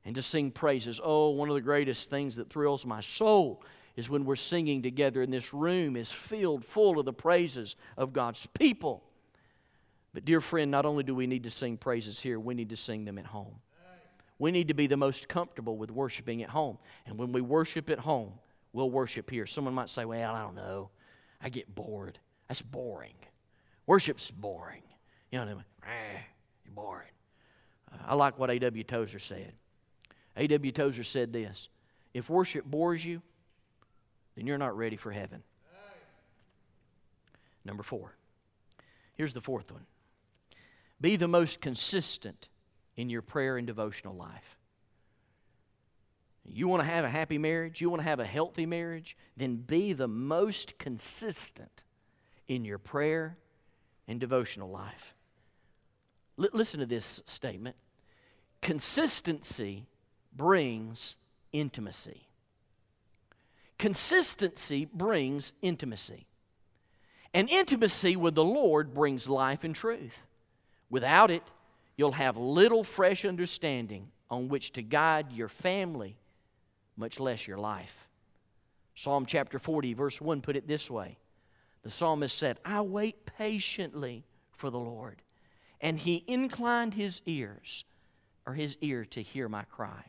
and 0.07 0.15
to 0.15 0.23
sing 0.23 0.51
praises. 0.51 1.03
Oh, 1.05 1.29
one 1.31 1.51
of 1.51 1.55
the 1.55 1.61
greatest 1.61 2.09
things 2.09 2.37
that 2.37 2.49
thrills 2.49 2.87
my 2.87 3.03
soul 3.03 3.63
is 3.95 4.09
when 4.09 4.25
we're 4.25 4.37
singing 4.37 4.81
together 4.81 5.21
and 5.21 5.31
this 5.31 5.53
room 5.53 5.97
is 5.97 6.11
filled 6.11 6.65
full 6.65 6.99
of 6.99 7.05
the 7.05 7.13
praises 7.13 7.77
of 7.99 8.15
God's 8.15 8.47
people. 8.59 9.06
But, 10.17 10.25
dear 10.25 10.41
friend, 10.41 10.71
not 10.71 10.87
only 10.87 11.05
do 11.05 11.15
we 11.15 11.27
need 11.27 11.43
to 11.43 11.51
sing 11.51 11.77
praises 11.77 12.19
here, 12.19 12.41
we 12.41 12.55
need 12.55 12.71
to 12.71 12.77
sing 12.79 13.05
them 13.05 13.19
at 13.19 13.27
home. 13.27 13.57
We 14.39 14.51
need 14.51 14.69
to 14.69 14.75
be 14.75 14.87
the 14.87 14.97
most 14.97 15.29
comfortable 15.29 15.77
with 15.77 15.91
worshiping 15.91 16.43
at 16.43 16.49
home. 16.49 16.79
And 17.05 17.19
when 17.19 17.33
we 17.33 17.43
worship 17.43 17.91
at 17.91 17.99
home, 17.99 18.33
we'll 18.73 18.89
worship 18.89 19.29
here. 19.29 19.45
Someone 19.45 19.75
might 19.75 19.91
say, 19.91 20.07
Well, 20.07 20.35
I 20.35 20.41
don't 20.41 20.55
know. 20.55 20.89
I 21.43 21.51
get 21.51 21.75
bored. 21.75 22.19
That's 22.49 22.63
boring. 22.63 23.13
Worship's 23.85 24.31
boring. 24.31 24.85
You 25.31 25.41
know 25.41 25.45
what 25.45 25.51
I 25.51 25.55
mean? 25.55 25.65
Eh, 25.85 26.21
you're 26.65 26.75
boring. 26.75 27.13
Uh, 27.93 27.99
I 28.07 28.15
like 28.15 28.39
what 28.39 28.49
A.W. 28.49 28.85
Tozer 28.85 29.19
said. 29.19 29.53
A.W. 30.39 30.73
Tozer 30.73 31.05
said 31.05 31.31
this 31.31 31.69
If 32.15 32.31
worship 32.31 32.65
bores 32.65 33.05
you, 33.05 33.21
then 34.35 34.47
you're 34.47 34.57
not 34.57 34.79
ready 34.79 34.97
for 34.97 35.11
heaven. 35.11 35.43
Number 37.67 37.83
four. 37.83 38.17
Here's 39.17 39.35
the 39.35 39.43
fourth 39.43 39.71
one 39.71 39.85
be 41.01 41.17
the 41.17 41.29
most 41.29 41.61
consistent 41.61 42.49
in 42.97 43.11
your 43.11 43.23
prayer 43.23 43.57
and 43.57 43.67
devotional 43.67 44.15
life. 44.15 44.57
You 46.45 46.69
want 46.69 46.83
to 46.83 46.89
have 46.89 47.05
a 47.05 47.11
happy 47.11 47.39
marriage? 47.39 47.81
You 47.81 47.91
want 47.91 48.01
to 48.01 48.09
have 48.09 48.21
a 48.21 48.25
healthy 48.25 48.67
marriage? 48.67 49.17
Then 49.37 49.57
be 49.57 49.93
the 49.93 50.09
most 50.09 50.79
consistent 50.79 51.85
in 52.47 52.65
your 52.65 52.79
prayer 52.79 53.37
and 54.07 54.21
devotional 54.21 54.71
life. 54.71 55.15
L- 56.39 56.49
listen 56.53 56.81
to 56.81 56.87
this 56.87 57.21
statement 57.27 57.77
consistency 58.63 59.87
brings 60.35 61.17
intimacy. 61.53 62.29
Consistency 63.79 64.87
brings 64.87 65.53
intimacy. 65.63 66.27
And 67.35 67.51
intimacy 67.51 68.17
with 68.17 68.35
the 68.35 68.45
Lord 68.45 68.95
brings 68.95 69.29
life 69.29 69.63
and 69.63 69.75
truth. 69.75 70.23
Without 70.91 71.31
it, 71.31 71.43
you'll 71.97 72.13
have 72.13 72.37
little 72.37 72.85
fresh 72.85 73.25
understanding 73.25 74.11
on 74.31 74.49
which 74.49 74.73
to 74.73 74.83
guide 74.83 75.33
your 75.33 75.49
family, 75.49 76.17
much 76.97 77.21
less 77.21 77.47
your 77.47 77.59
life. 77.59 78.09
Psalm 78.95 79.27
chapter 79.27 79.59
40, 79.59 79.95
verse 79.95 80.21
1 80.21 80.41
put 80.41 80.57
it 80.57 80.67
this 80.67 80.91
way 80.91 81.19
The 81.83 81.91
psalmist 81.91 82.37
said, 82.37 82.59
I 82.65 82.81
wait 82.81 83.27
patiently 83.27 84.25
for 84.53 84.71
the 84.71 84.79
Lord, 84.79 85.23
and 85.81 85.99
he 85.99 86.25
inclined 86.27 86.95
his 86.95 87.21
ears, 87.27 87.85
or 88.47 88.55
his 88.55 88.77
ear, 88.81 89.05
to 89.07 89.23
hear 89.23 89.49
my 89.49 89.65
cry. 89.65 90.05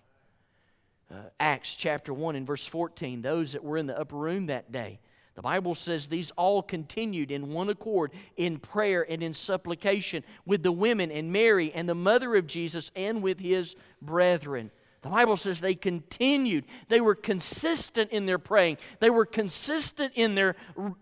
Uh, 1.12 1.16
Acts 1.40 1.76
chapter 1.76 2.14
1 2.14 2.36
and 2.36 2.48
verse 2.48 2.66
14, 2.66 3.22
those 3.22 3.54
that 3.54 3.64
were 3.64 3.78
in 3.78 3.88
the 3.88 3.98
upper 3.98 4.18
room 4.18 4.48
that 4.48 4.72
day 4.72 5.00
the 5.38 5.44
Bible 5.44 5.76
says 5.76 6.08
these 6.08 6.32
all 6.32 6.64
continued 6.64 7.30
in 7.30 7.54
one 7.54 7.70
accord 7.70 8.12
in 8.38 8.58
prayer 8.58 9.06
and 9.08 9.22
in 9.22 9.36
supplication 9.36 10.24
with 10.48 10.64
the 10.64 10.72
women 10.72 11.12
and 11.12 11.32
Mary 11.32 11.72
and 11.74 11.88
the 11.88 11.94
mother 11.94 12.36
of 12.36 12.48
Jesus 12.48 12.90
and 12.96 13.22
with 13.22 13.40
his 13.40 13.76
brethren. 14.02 14.72
The 15.04 15.10
Bible 15.10 15.38
says 15.38 15.62
they 15.62 15.76
continued. 15.76 16.66
They 16.90 17.02
were 17.02 17.14
consistent 17.14 18.12
in 18.12 18.26
their 18.26 18.40
praying. 18.40 18.78
They 19.00 19.12
were 19.12 19.26
consistent 19.26 20.12
in 20.16 20.34
their, 20.34 20.56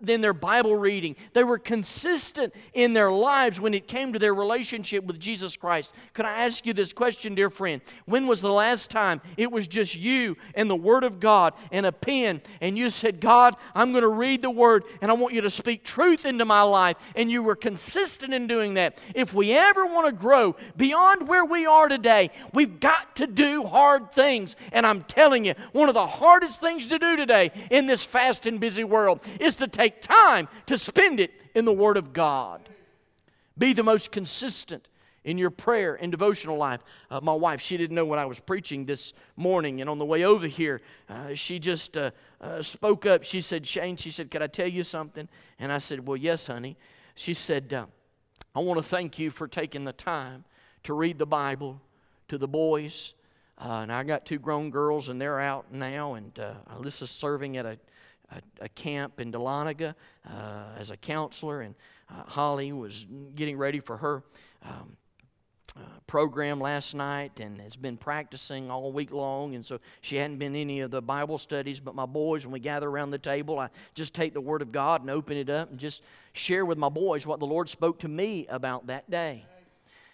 in 0.06 0.20
their 0.20 0.34
Bible 0.34 0.76
reading. 0.76 1.16
They 1.32 1.46
were 1.46 1.58
consistent 1.58 2.54
in 2.74 2.92
their 2.92 3.10
lives 3.10 3.60
when 3.60 3.74
it 3.74 3.88
came 3.88 4.12
to 4.12 4.20
their 4.20 4.34
relationship 4.34 5.06
with 5.06 5.18
Jesus 5.18 5.56
Christ. 5.56 5.92
Could 6.14 6.26
I 6.26 6.46
ask 6.46 6.66
you 6.66 6.74
this 6.74 6.92
question, 6.92 7.36
dear 7.36 7.50
friend? 7.50 7.82
When 8.06 8.28
was 8.28 8.42
the 8.42 8.52
last 8.52 8.92
time 8.92 9.22
it 9.38 9.50
was 9.50 9.66
just 9.66 9.96
you 9.96 10.36
and 10.56 10.70
the 10.70 10.76
Word 10.76 11.06
of 11.06 11.22
God 11.22 11.54
and 11.72 11.86
a 11.86 11.92
pen, 11.94 12.42
and 12.60 12.78
you 12.78 12.90
said, 12.90 13.22
God, 13.22 13.56
I'm 13.74 13.92
going 13.92 14.02
to 14.02 14.10
read 14.10 14.42
the 14.42 14.50
Word 14.50 14.84
and 15.02 15.10
I 15.10 15.14
want 15.14 15.34
you 15.34 15.42
to 15.42 15.50
speak 15.50 15.86
truth 15.86 16.26
into 16.26 16.44
my 16.44 16.64
life, 16.64 16.98
and 17.16 17.32
you 17.32 17.42
were 17.42 17.56
consistent 17.56 18.34
in 18.34 18.46
doing 18.46 18.74
that? 18.74 19.00
If 19.16 19.34
we 19.34 19.54
ever 19.54 19.86
want 19.86 20.08
to 20.08 20.12
grow 20.12 20.58
beyond 20.76 21.30
where 21.30 21.46
we 21.46 21.66
are 21.66 21.88
today, 21.88 22.32
we've 22.54 22.80
got 22.82 23.16
to 23.16 23.26
do 23.26 23.64
hard 23.64 23.85
hard 23.86 24.12
things. 24.12 24.56
And 24.72 24.86
I'm 24.86 25.04
telling 25.04 25.46
you, 25.46 25.54
one 25.72 25.90
of 25.90 25.94
the 25.94 26.08
hardest 26.08 26.60
things 26.60 26.88
to 26.88 26.98
do 26.98 27.16
today 27.16 27.52
in 27.70 27.86
this 27.86 28.04
fast 28.04 28.48
and 28.48 28.60
busy 28.60 28.84
world 28.84 29.20
is 29.40 29.56
to 29.58 29.68
take 29.68 30.02
time 30.02 30.48
to 30.66 30.76
spend 30.76 31.20
it 31.20 31.32
in 31.54 31.66
the 31.66 31.72
Word 31.72 31.96
of 31.96 32.12
God. 32.12 32.68
Be 33.58 33.74
the 33.74 33.84
most 33.84 34.12
consistent 34.12 34.88
in 35.24 35.38
your 35.38 35.52
prayer 35.52 35.94
and 35.94 36.12
devotional 36.12 36.58
life. 36.58 36.82
Uh, 37.12 37.20
my 37.22 37.34
wife, 37.34 37.62
she 37.62 37.78
didn't 37.78 37.96
know 37.96 38.06
when 38.06 38.18
I 38.18 38.26
was 38.26 38.40
preaching 38.40 38.86
this 38.86 39.14
morning, 39.36 39.82
and 39.82 39.90
on 39.90 40.00
the 40.00 40.06
way 40.06 40.24
over 40.24 40.48
here, 40.48 40.82
uh, 41.08 41.36
she 41.36 41.60
just 41.60 41.96
uh, 41.96 42.10
uh 42.42 42.64
spoke 42.64 43.06
up. 43.06 43.24
She 43.24 43.42
said, 43.42 43.68
Shane, 43.68 43.98
she 43.98 44.10
said, 44.10 44.32
Could 44.32 44.42
I 44.42 44.48
tell 44.48 44.68
you 44.68 44.84
something? 44.84 45.30
And 45.60 45.72
I 45.72 45.78
said, 45.78 46.08
Well, 46.08 46.18
yes, 46.18 46.48
honey. 46.48 46.76
She 47.14 47.34
said, 47.34 47.72
uh, 47.72 47.86
I 48.56 48.60
want 48.60 48.78
to 48.78 48.84
thank 48.84 49.20
you 49.20 49.32
for 49.32 49.48
taking 49.48 49.86
the 49.86 49.94
time 49.94 50.44
to 50.84 50.94
read 50.94 51.18
the 51.18 51.26
Bible 51.26 51.82
to 52.28 52.38
the 52.38 52.48
boys 52.48 53.14
uh, 53.58 53.80
and 53.84 53.92
I 53.92 54.04
got 54.04 54.26
two 54.26 54.40
grown 54.40 54.70
girls, 54.70 55.10
and 55.10 55.20
they're 55.20 55.40
out 55.40 55.72
now. 55.72 56.16
And 56.16 56.38
uh, 56.38 56.54
Alyssa's 56.74 57.12
serving 57.12 57.58
at 57.58 57.66
a, 57.66 57.78
a, 58.32 58.42
a 58.62 58.70
camp 58.70 59.22
in 59.22 59.32
Dahlonega 59.32 59.96
uh, 60.30 60.64
as 60.78 60.92
a 60.92 60.98
counselor, 60.98 61.62
and 61.62 61.76
uh, 62.10 62.24
Holly 62.26 62.72
was 62.74 63.06
getting 63.36 63.58
ready 63.58 63.80
for 63.80 63.98
her 63.98 64.24
um, 64.64 64.98
uh, 65.78 65.82
program 66.08 66.60
last 66.60 66.94
night 66.94 67.40
and 67.42 67.60
has 67.60 67.76
been 67.76 67.98
practicing 67.98 68.72
all 68.72 68.92
week 68.92 69.12
long. 69.12 69.56
And 69.56 69.66
so 69.66 69.80
she 70.02 70.16
hadn't 70.16 70.38
been 70.38 70.56
any 70.56 70.80
of 70.82 70.92
the 70.92 71.02
Bible 71.02 71.38
studies. 71.38 71.80
But 71.80 71.96
my 71.96 72.06
boys, 72.06 72.46
when 72.46 72.54
we 72.54 72.60
gather 72.60 72.88
around 72.88 73.12
the 73.12 73.18
table, 73.18 73.60
I 73.60 73.70
just 73.94 74.14
take 74.14 74.34
the 74.34 74.42
Word 74.42 74.62
of 74.62 74.72
God 74.72 75.02
and 75.02 75.10
open 75.10 75.36
it 75.36 75.50
up 75.50 75.72
and 75.72 75.80
just 75.80 76.02
share 76.34 76.66
with 76.66 76.78
my 76.78 76.90
boys 76.90 77.28
what 77.28 77.40
the 77.40 77.46
Lord 77.46 77.68
spoke 77.70 78.00
to 78.00 78.08
me 78.08 78.48
about 78.48 78.88
that 78.88 79.10
day. 79.10 79.46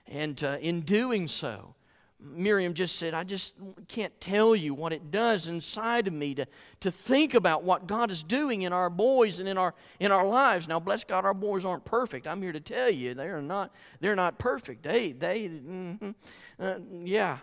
And 0.08 0.44
uh, 0.44 0.58
in 0.62 0.82
doing 0.82 1.28
so, 1.28 1.76
Miriam 2.24 2.74
just 2.74 2.98
said, 2.98 3.14
I 3.14 3.24
just 3.24 3.56
can't 3.88 4.20
tell 4.22 4.56
you 4.56 4.74
what 4.74 4.94
it 4.94 5.12
does 5.12 5.48
inside 5.48 6.08
of 6.08 6.14
me 6.14 6.36
to, 6.36 6.46
to 6.82 6.92
think 6.92 7.34
about 7.34 7.64
what 7.64 7.88
God 7.88 8.12
is 8.12 8.24
doing 8.24 8.62
in 8.62 8.74
our 8.74 8.90
boys 8.90 9.40
and 9.40 9.50
in 9.50 9.58
our 9.58 9.74
in 10.00 10.12
our 10.12 10.26
lives. 10.26 10.68
Now, 10.68 10.80
bless 10.80 11.04
God, 11.04 11.26
our 11.26 11.34
boys 11.34 11.66
aren't 11.66 11.86
perfect. 11.86 12.28
I'm 12.28 12.42
here 12.42 12.52
to 12.52 12.60
tell 12.60 12.90
you 12.90 13.14
they 13.14 13.28
are 13.28 13.42
not 13.42 13.72
they're 14.00 14.16
not 14.16 14.38
perfect. 14.38 14.84
They 14.84 15.12
they 15.12 15.50
mm-hmm, 15.50 16.12
uh, 16.60 16.76
yeah, 17.04 17.40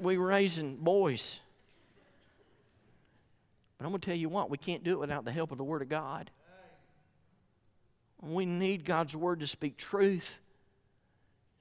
we 0.00 0.16
were 0.16 0.26
raising 0.26 0.76
boys. 0.76 1.40
But 3.78 3.86
I'm 3.86 3.90
going 3.90 4.00
to 4.00 4.06
tell 4.06 4.16
you 4.16 4.28
what, 4.28 4.48
we 4.48 4.58
can't 4.58 4.84
do 4.84 4.92
it 4.92 5.00
without 5.00 5.24
the 5.24 5.32
help 5.32 5.50
of 5.50 5.58
the 5.58 5.64
Word 5.64 5.82
of 5.82 5.88
God. 5.88 6.30
We 8.20 8.46
need 8.46 8.84
God's 8.84 9.16
Word 9.16 9.40
to 9.40 9.46
speak 9.48 9.76
truth. 9.76 10.38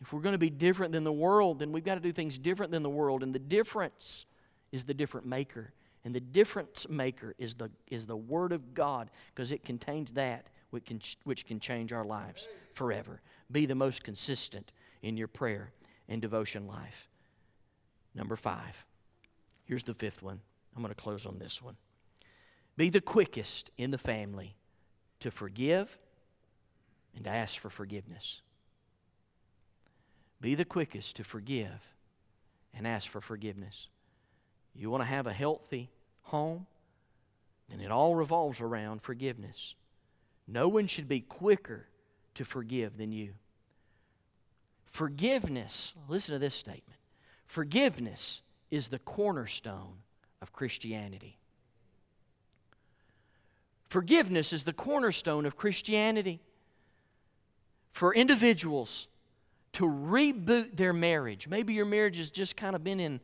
If 0.01 0.11
we're 0.11 0.21
going 0.21 0.33
to 0.33 0.39
be 0.39 0.49
different 0.49 0.93
than 0.93 1.03
the 1.03 1.11
world, 1.11 1.59
then 1.59 1.71
we've 1.71 1.83
got 1.83 1.95
to 1.95 2.01
do 2.01 2.11
things 2.11 2.37
different 2.37 2.71
than 2.71 2.81
the 2.81 2.89
world. 2.89 3.21
And 3.21 3.33
the 3.33 3.39
difference 3.39 4.25
is 4.71 4.85
the 4.85 4.93
different 4.93 5.27
maker. 5.27 5.73
And 6.03 6.15
the 6.15 6.19
difference 6.19 6.87
maker 6.89 7.35
is 7.37 7.55
the, 7.55 7.69
is 7.87 8.07
the 8.07 8.17
Word 8.17 8.51
of 8.51 8.73
God 8.73 9.11
because 9.33 9.51
it 9.51 9.63
contains 9.63 10.13
that 10.13 10.47
which 10.71 10.85
can, 10.85 10.99
which 11.23 11.45
can 11.45 11.59
change 11.59 11.93
our 11.93 12.03
lives 12.03 12.47
forever. 12.73 13.21
Be 13.51 13.65
the 13.65 13.75
most 13.75 14.03
consistent 14.03 14.71
in 15.03 15.17
your 15.17 15.27
prayer 15.27 15.71
and 16.09 16.21
devotion 16.21 16.65
life. 16.65 17.07
Number 18.15 18.35
five. 18.35 18.85
Here's 19.65 19.83
the 19.83 19.93
fifth 19.93 20.23
one. 20.23 20.39
I'm 20.75 20.81
going 20.81 20.93
to 20.93 21.01
close 21.01 21.25
on 21.25 21.37
this 21.37 21.61
one. 21.61 21.75
Be 22.75 22.89
the 22.89 23.01
quickest 23.01 23.69
in 23.77 23.91
the 23.91 23.97
family 23.97 24.55
to 25.19 25.29
forgive 25.29 25.97
and 27.15 27.25
to 27.25 27.29
ask 27.29 27.59
for 27.59 27.69
forgiveness. 27.69 28.41
Be 30.41 30.55
the 30.55 30.65
quickest 30.65 31.15
to 31.17 31.23
forgive 31.23 31.93
and 32.73 32.87
ask 32.87 33.07
for 33.07 33.21
forgiveness. 33.21 33.87
You 34.73 34.89
want 34.89 35.03
to 35.03 35.07
have 35.07 35.27
a 35.27 35.33
healthy 35.33 35.89
home? 36.23 36.65
Then 37.69 37.79
it 37.79 37.91
all 37.91 38.15
revolves 38.15 38.59
around 38.59 39.01
forgiveness. 39.01 39.75
No 40.47 40.67
one 40.67 40.87
should 40.87 41.07
be 41.07 41.21
quicker 41.21 41.85
to 42.35 42.43
forgive 42.43 42.97
than 42.97 43.11
you. 43.11 43.33
Forgiveness, 44.85 45.93
listen 46.09 46.33
to 46.33 46.39
this 46.39 46.55
statement 46.55 46.97
forgiveness 47.45 48.41
is 48.71 48.87
the 48.87 48.99
cornerstone 48.99 49.97
of 50.41 50.53
Christianity. 50.53 51.37
Forgiveness 53.83 54.53
is 54.53 54.63
the 54.63 54.73
cornerstone 54.73 55.45
of 55.45 55.57
Christianity. 55.57 56.39
For 57.91 58.15
individuals 58.15 59.07
to 59.73 59.85
reboot 59.85 60.75
their 60.75 60.93
marriage. 60.93 61.47
Maybe 61.47 61.73
your 61.73 61.85
marriage 61.85 62.17
has 62.17 62.31
just 62.31 62.55
kind 62.55 62.75
of 62.75 62.83
been 62.83 62.99
in, 62.99 63.19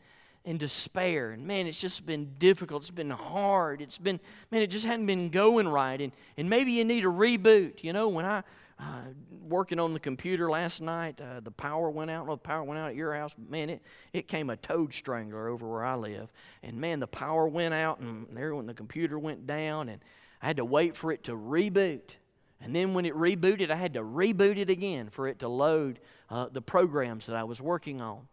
in 0.46 0.58
despair. 0.58 1.32
And 1.32 1.46
man, 1.46 1.68
it's 1.68 1.80
just 1.80 2.06
been 2.06 2.34
difficult. 2.40 2.84
It's 2.84 2.92
been 2.92 3.10
hard. 3.10 3.82
It's 3.82 3.98
been, 3.98 4.20
man, 4.52 4.62
it 4.62 4.68
just 4.68 4.86
hadn't 4.86 5.06
been 5.06 5.30
going 5.30 5.68
right. 5.68 6.00
And, 6.00 6.12
and 6.38 6.50
maybe 6.50 6.72
you 6.72 6.86
need 6.86 7.04
a 7.04 7.10
reboot. 7.10 7.84
You 7.84 7.94
know, 7.94 8.08
when 8.08 8.26
I, 8.26 8.44
uh, 8.80 9.02
working 9.48 9.80
on 9.80 9.94
the 9.94 10.00
computer 10.00 10.50
last 10.50 10.82
night, 10.82 11.20
uh, 11.20 11.40
the 11.42 11.52
power 11.52 11.90
went 11.90 12.12
out. 12.12 12.28
Well, 12.28 12.38
the 12.38 12.42
power 12.42 12.64
went 12.64 12.80
out 12.80 12.90
at 12.90 12.96
your 12.96 13.14
house. 13.14 13.36
Man, 13.50 13.70
it, 13.70 13.82
it 14.14 14.28
came 14.28 14.50
a 14.50 14.56
toad 14.56 14.94
strangler 14.94 15.48
over 15.48 15.68
where 15.68 15.84
I 15.84 15.96
live. 15.96 16.32
And 16.64 16.78
man, 16.80 17.00
the 17.00 17.08
power 17.08 17.48
went 17.48 17.74
out 17.74 18.00
and 18.00 18.28
there 18.32 18.56
when 18.56 18.68
the 18.68 18.74
computer 18.74 19.20
went 19.20 19.48
down 19.48 19.90
and 19.90 20.02
I 20.42 20.48
had 20.48 20.58
to 20.58 20.66
wait 20.66 20.96
for 20.96 21.12
it 21.12 21.24
to 21.26 21.34
reboot. 21.34 22.16
And 22.62 22.76
then 22.76 22.94
when 22.94 23.06
it 23.06 23.16
rebooted, 23.16 23.70
I 23.70 23.76
had 23.76 23.94
to 23.94 24.02
reboot 24.02 24.58
it 24.58 24.70
again 24.70 25.10
for 25.10 25.28
it 25.28 25.40
to 25.40 25.48
load 25.48 26.00
uh, 26.30 26.48
the 26.52 26.62
programs 26.62 27.28
that 27.28 27.36
I 27.36 27.44
was 27.44 27.62
working 27.62 28.02
on. 28.02 28.28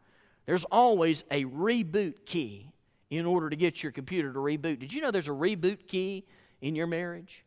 There's 0.46 0.64
always 0.64 1.24
a 1.30 1.44
reboot 1.44 2.26
key 2.26 2.70
in 3.10 3.26
order 3.26 3.48
to 3.48 3.56
get 3.56 3.82
your 3.82 3.92
computer 3.92 4.32
to 4.32 4.38
reboot. 4.38 4.78
Did 4.78 4.92
you 4.92 5.00
know 5.00 5.10
there's 5.10 5.28
a 5.28 5.32
reboot 5.32 5.86
key 5.86 6.24
in 6.60 6.74
your 6.74 6.86
marriage? 6.86 7.44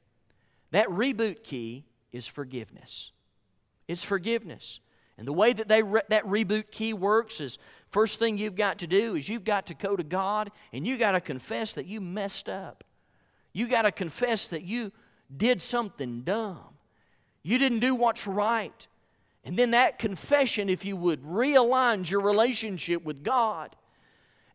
That 0.71 0.87
reboot 0.87 1.43
key 1.43 1.85
is 2.11 2.27
forgiveness. 2.27 3.11
It's 3.87 4.03
forgiveness. 4.03 4.79
And 5.17 5.27
the 5.27 5.33
way 5.33 5.53
that 5.53 5.67
they 5.67 5.81
re- 5.81 6.01
that 6.09 6.25
reboot 6.25 6.71
key 6.71 6.93
works 6.93 7.41
is 7.41 7.57
first 7.89 8.19
thing 8.19 8.37
you've 8.37 8.55
got 8.55 8.79
to 8.79 8.87
do 8.87 9.15
is 9.15 9.27
you've 9.27 9.43
got 9.43 9.67
to 9.67 9.73
go 9.73 9.95
to 9.95 10.03
God 10.03 10.51
and 10.71 10.85
you 10.85 10.97
got 10.97 11.11
to 11.11 11.21
confess 11.21 11.73
that 11.73 11.87
you 11.87 12.01
messed 12.01 12.49
up. 12.49 12.83
You 13.53 13.67
got 13.67 13.83
to 13.83 13.91
confess 13.91 14.47
that 14.49 14.63
you 14.63 14.91
did 15.35 15.61
something 15.61 16.21
dumb. 16.21 16.77
You 17.41 17.57
didn't 17.57 17.79
do 17.79 17.95
what's 17.95 18.27
right. 18.27 18.87
And 19.47 19.57
then 19.57 19.71
that 19.71 19.97
confession, 19.97 20.67
if 20.67 20.83
you 20.83 20.97
would, 20.97 21.23
realigns 21.23 22.11
your 22.11 22.19
relationship 22.19 23.05
with 23.05 23.23
God. 23.23 23.77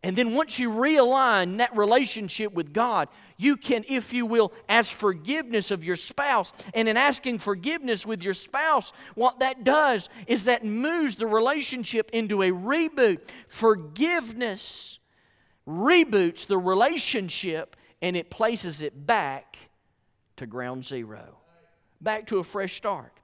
And 0.03 0.17
then 0.17 0.35
once 0.35 0.59
you 0.59 0.69
realign 0.69 1.57
that 1.57 1.75
relationship 1.75 2.53
with 2.53 2.75
God, 2.75 3.09
you 3.39 3.57
can, 3.57 3.87
if 3.89 4.13
you 4.13 4.27
will, 4.27 4.53
ask 4.69 4.95
forgiveness 4.95 5.71
of 5.71 5.83
your 5.83 5.97
spouse. 5.97 6.53
And 6.75 6.91
in 6.91 6.99
asking 6.99 7.39
forgiveness 7.39 8.05
with 8.05 8.23
your 8.23 8.35
spouse, 8.35 8.93
what 9.15 9.39
that 9.39 9.65
does 9.65 10.11
is 10.27 10.45
that 10.45 10.63
moves 10.63 11.17
the 11.17 11.27
relationship 11.27 12.11
into 12.13 12.43
a 12.43 12.51
reboot. 12.51 13.21
Forgiveness 13.49 14.99
reboots 15.67 16.47
the 16.47 16.59
relationship 16.59 17.77
and 18.03 18.15
it 18.15 18.29
places 18.29 18.83
it 18.83 19.07
back 19.07 19.57
to 20.37 20.47
ground 20.47 20.85
zero, 20.85 21.39
back 22.03 22.27
to 22.27 22.41
a 22.41 22.45
fresh 22.45 22.77
start. 22.77 23.22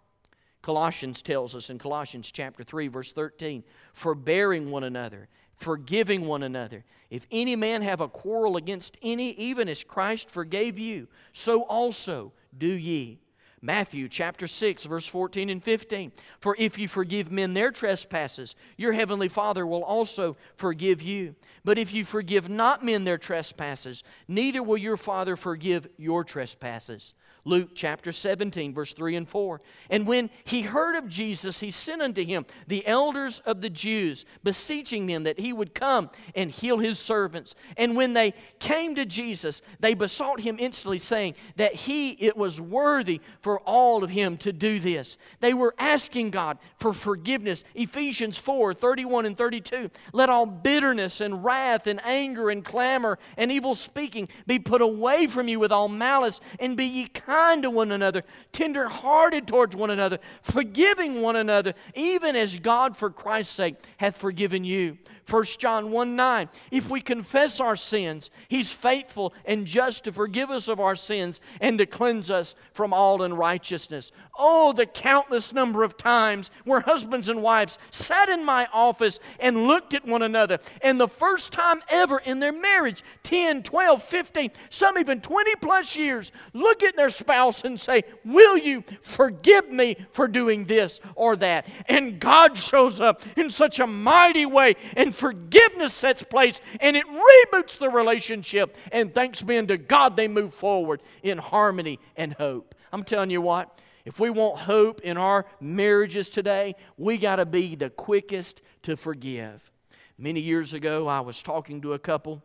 Colossians 0.68 1.22
tells 1.22 1.54
us 1.54 1.70
in 1.70 1.78
Colossians 1.78 2.30
chapter 2.30 2.62
3 2.62 2.88
verse 2.88 3.10
13, 3.12 3.64
forbearing 3.94 4.70
one 4.70 4.84
another, 4.84 5.26
forgiving 5.56 6.26
one 6.26 6.42
another. 6.42 6.84
If 7.08 7.26
any 7.32 7.56
man 7.56 7.80
have 7.80 8.02
a 8.02 8.08
quarrel 8.08 8.58
against 8.58 8.98
any, 9.00 9.30
even 9.30 9.66
as 9.66 9.82
Christ 9.82 10.28
forgave 10.28 10.78
you, 10.78 11.08
so 11.32 11.62
also 11.62 12.34
do 12.58 12.66
ye. 12.66 13.18
Matthew 13.62 14.10
chapter 14.10 14.46
6, 14.46 14.84
verse 14.84 15.06
14 15.06 15.48
and 15.48 15.64
15. 15.64 16.12
For 16.38 16.54
if 16.58 16.78
you 16.78 16.86
forgive 16.86 17.32
men 17.32 17.54
their 17.54 17.70
trespasses, 17.70 18.54
your 18.76 18.92
heavenly 18.92 19.28
Father 19.28 19.66
will 19.66 19.82
also 19.82 20.36
forgive 20.54 21.00
you. 21.00 21.34
But 21.64 21.78
if 21.78 21.94
you 21.94 22.04
forgive 22.04 22.50
not 22.50 22.84
men 22.84 23.04
their 23.04 23.16
trespasses, 23.16 24.04
neither 24.28 24.62
will 24.62 24.76
your 24.76 24.98
Father 24.98 25.34
forgive 25.34 25.88
your 25.96 26.24
trespasses. 26.24 27.14
Luke 27.44 27.70
chapter 27.74 28.12
17, 28.12 28.74
verse 28.74 28.92
3 28.92 29.16
and 29.16 29.28
4. 29.28 29.60
And 29.90 30.06
when 30.06 30.30
he 30.44 30.62
heard 30.62 30.96
of 30.96 31.08
Jesus, 31.08 31.60
he 31.60 31.70
sent 31.70 32.02
unto 32.02 32.24
him 32.24 32.44
the 32.66 32.86
elders 32.86 33.40
of 33.46 33.60
the 33.60 33.70
Jews, 33.70 34.24
beseeching 34.42 35.06
them 35.06 35.24
that 35.24 35.40
he 35.40 35.52
would 35.52 35.74
come 35.74 36.10
and 36.34 36.50
heal 36.50 36.78
his 36.78 36.98
servants. 36.98 37.54
And 37.76 37.96
when 37.96 38.12
they 38.12 38.34
came 38.58 38.94
to 38.96 39.04
Jesus, 39.04 39.62
they 39.80 39.94
besought 39.94 40.40
him 40.40 40.56
instantly, 40.58 40.98
saying 40.98 41.34
that 41.56 41.74
he 41.74 42.10
it 42.10 42.36
was 42.36 42.60
worthy 42.60 43.20
for 43.40 43.60
all 43.60 44.04
of 44.04 44.10
him 44.10 44.36
to 44.38 44.52
do 44.52 44.78
this. 44.78 45.16
They 45.40 45.54
were 45.54 45.74
asking 45.78 46.30
God 46.30 46.58
for 46.78 46.92
forgiveness. 46.92 47.64
Ephesians 47.74 48.36
4 48.36 48.74
31 48.74 49.26
and 49.26 49.36
32. 49.36 49.90
Let 50.12 50.28
all 50.28 50.46
bitterness 50.46 51.20
and 51.20 51.44
wrath 51.44 51.86
and 51.86 52.00
anger 52.04 52.50
and 52.50 52.64
clamor 52.64 53.18
and 53.36 53.50
evil 53.50 53.74
speaking 53.74 54.28
be 54.46 54.58
put 54.58 54.82
away 54.82 55.26
from 55.26 55.48
you 55.48 55.58
with 55.58 55.72
all 55.72 55.88
malice, 55.88 56.40
and 56.58 56.76
be 56.76 56.84
ye 56.84 57.06
kind 57.06 57.37
to 57.62 57.70
one 57.70 57.92
another, 57.92 58.24
tender 58.52 58.88
hearted 58.88 59.46
towards 59.46 59.74
one 59.74 59.90
another, 59.90 60.18
forgiving 60.42 61.22
one 61.22 61.36
another, 61.36 61.74
even 61.94 62.36
as 62.36 62.56
God 62.56 62.96
for 62.96 63.10
Christ's 63.10 63.54
sake 63.54 63.76
hath 63.96 64.16
forgiven 64.16 64.64
you. 64.64 64.98
1 65.28 65.44
John 65.58 65.90
1 65.90 66.16
9. 66.16 66.48
If 66.70 66.88
we 66.88 67.00
confess 67.00 67.60
our 67.60 67.76
sins, 67.76 68.30
He's 68.48 68.72
faithful 68.72 69.34
and 69.44 69.66
just 69.66 70.04
to 70.04 70.12
forgive 70.12 70.50
us 70.50 70.68
of 70.68 70.80
our 70.80 70.96
sins 70.96 71.40
and 71.60 71.78
to 71.78 71.86
cleanse 71.86 72.30
us 72.30 72.54
from 72.72 72.92
all 72.92 73.22
unrighteousness. 73.22 74.12
Oh, 74.38 74.72
the 74.72 74.86
countless 74.86 75.52
number 75.52 75.82
of 75.82 75.96
times 75.96 76.50
where 76.64 76.80
husbands 76.80 77.28
and 77.28 77.42
wives 77.42 77.78
sat 77.90 78.28
in 78.28 78.44
my 78.44 78.68
office 78.72 79.18
and 79.40 79.66
looked 79.66 79.94
at 79.94 80.06
one 80.06 80.22
another, 80.22 80.60
and 80.80 81.00
the 81.00 81.08
first 81.08 81.52
time 81.52 81.82
ever 81.88 82.18
in 82.18 82.38
their 82.38 82.52
marriage 82.52 83.02
10, 83.24 83.64
12, 83.64 84.02
15, 84.02 84.50
some 84.70 84.96
even 84.96 85.20
20 85.20 85.56
plus 85.56 85.96
years 85.96 86.32
look 86.52 86.82
at 86.82 86.96
their 86.96 87.10
spouse 87.10 87.64
and 87.64 87.78
say, 87.78 88.02
Will 88.24 88.56
you 88.56 88.84
forgive 89.02 89.70
me 89.70 89.96
for 90.10 90.28
doing 90.28 90.64
this 90.64 91.00
or 91.14 91.36
that? 91.36 91.66
And 91.86 92.20
God 92.20 92.56
shows 92.56 93.00
up 93.00 93.22
in 93.36 93.50
such 93.50 93.80
a 93.80 93.86
mighty 93.86 94.46
way 94.46 94.76
and 94.96 95.14
forgiveness 95.18 95.92
sets 95.92 96.22
place 96.22 96.60
and 96.80 96.96
it 96.96 97.04
reboots 97.06 97.78
the 97.78 97.90
relationship. 97.90 98.76
And 98.92 99.14
thanks 99.14 99.42
be 99.42 99.58
unto 99.58 99.76
God, 99.76 100.16
they 100.16 100.28
move 100.28 100.54
forward 100.54 101.02
in 101.22 101.38
harmony 101.38 101.98
and 102.16 102.32
hope. 102.34 102.74
I'm 102.92 103.04
telling 103.04 103.30
you 103.30 103.40
what, 103.40 103.80
if 104.04 104.18
we 104.18 104.30
want 104.30 104.60
hope 104.60 105.00
in 105.02 105.18
our 105.18 105.44
marriages 105.60 106.30
today, 106.30 106.76
we 106.96 107.18
got 107.18 107.36
to 107.36 107.46
be 107.46 107.74
the 107.74 107.90
quickest 107.90 108.62
to 108.82 108.96
forgive. 108.96 109.70
Many 110.16 110.40
years 110.40 110.72
ago, 110.72 111.06
I 111.06 111.20
was 111.20 111.42
talking 111.42 111.82
to 111.82 111.92
a 111.92 111.98
couple, 111.98 112.42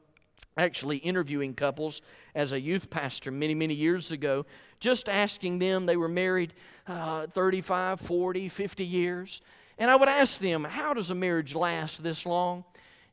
actually 0.57 0.97
interviewing 0.97 1.53
couples 1.53 2.01
as 2.35 2.51
a 2.51 2.59
youth 2.59 2.89
pastor 2.89 3.31
many, 3.31 3.55
many 3.55 3.73
years 3.73 4.11
ago, 4.11 4.45
just 4.79 5.07
asking 5.07 5.59
them, 5.59 5.85
they 5.85 5.95
were 5.95 6.09
married 6.09 6.53
uh, 6.85 7.27
35, 7.27 8.01
40, 8.01 8.49
50 8.49 8.85
years. 8.85 9.41
And 9.77 9.89
I 9.89 9.95
would 9.95 10.09
ask 10.09 10.39
them, 10.39 10.63
How 10.63 10.93
does 10.93 11.09
a 11.09 11.15
marriage 11.15 11.55
last 11.55 12.03
this 12.03 12.25
long? 12.25 12.63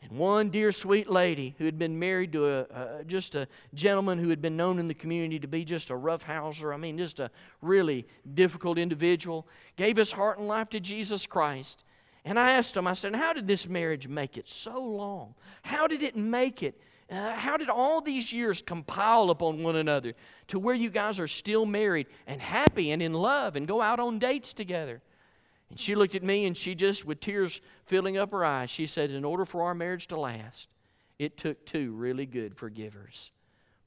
And 0.02 0.12
one 0.12 0.48
dear 0.48 0.72
sweet 0.72 1.11
lady 1.11 1.54
who 1.58 1.66
had 1.66 1.78
been 1.78 1.98
married 1.98 2.32
to 2.32 2.46
a, 2.46 3.04
just 3.06 3.34
a 3.34 3.46
gentleman 3.74 4.18
who 4.18 4.30
had 4.30 4.40
been 4.40 4.56
known 4.56 4.78
in 4.78 4.88
the 4.88 4.94
community 4.94 5.38
to 5.40 5.48
be 5.48 5.64
just 5.64 5.90
a 5.90 5.96
rough 5.96 6.26
roughhouser, 6.26 6.72
I 6.72 6.78
mean, 6.78 6.96
just 6.96 7.20
a 7.20 7.30
really 7.61 8.06
difficult 8.32 8.78
individual, 8.78 9.46
gave 9.76 9.98
his 9.98 10.12
heart 10.12 10.38
and 10.38 10.48
life 10.48 10.70
to 10.70 10.80
Jesus 10.80 11.26
Christ. 11.26 11.84
And 12.24 12.38
I 12.38 12.52
asked 12.52 12.76
him, 12.76 12.86
I 12.86 12.94
said, 12.94 13.14
How 13.14 13.32
did 13.32 13.46
this 13.46 13.68
marriage 13.68 14.08
make 14.08 14.38
it 14.38 14.48
so 14.48 14.80
long? 14.80 15.34
How 15.62 15.86
did 15.86 16.02
it 16.02 16.16
make 16.16 16.62
it? 16.62 16.80
Uh, 17.11 17.34
how 17.34 17.56
did 17.56 17.68
all 17.68 18.00
these 18.00 18.32
years 18.32 18.62
compile 18.62 19.30
upon 19.30 19.62
one 19.64 19.74
another 19.74 20.14
to 20.46 20.61
where 20.61 20.76
you 20.76 20.88
guys 20.88 21.18
are 21.18 21.26
still 21.26 21.66
married 21.66 22.06
and 22.26 22.40
happy 22.40 22.92
and 22.92 23.02
in 23.02 23.12
love 23.12 23.56
and 23.56 23.66
go 23.66 23.82
out 23.82 23.98
on 23.98 24.18
dates 24.18 24.52
together? 24.52 25.02
And 25.71 25.79
she 25.79 25.95
looked 25.95 26.16
at 26.16 26.23
me 26.23 26.47
and 26.47 26.57
she 26.57 26.75
just, 26.75 27.05
with 27.05 27.21
tears 27.21 27.61
filling 27.87 28.16
up 28.18 28.33
her 28.33 28.45
eyes, 28.45 28.71
she 28.71 28.87
said, 28.87 29.11
In 29.11 29.25
order 29.25 29.45
for 29.45 29.62
our 29.62 29.75
marriage 29.75 30.09
to 30.09 30.18
last, 30.18 30.68
it 31.18 31.37
took 31.37 31.64
two 31.64 31.93
really 31.93 32.27
good 32.27 32.57
forgivers. 32.57 33.31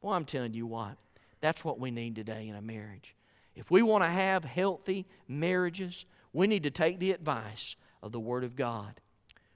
Well, 0.02 0.14
I'm 0.14 0.26
telling 0.26 0.54
you 0.54 0.66
what, 0.66 0.98
that's 1.42 1.66
what 1.66 1.80
we 1.80 1.92
need 1.92 2.16
today 2.16 2.48
in 2.48 2.56
a 2.56 2.62
marriage. 2.62 3.16
If 3.56 3.70
we 3.70 3.82
want 3.82 4.04
to 4.04 4.10
have 4.10 4.44
healthy 4.44 5.06
marriages, 5.28 6.06
we 6.32 6.48
need 6.48 6.64
to 6.64 6.72
take 6.72 7.00
the 7.00 7.12
advice 7.12 7.76
of 8.02 8.12
the 8.12 8.20
Word 8.20 8.44
of 8.44 8.56
God. 8.56 9.00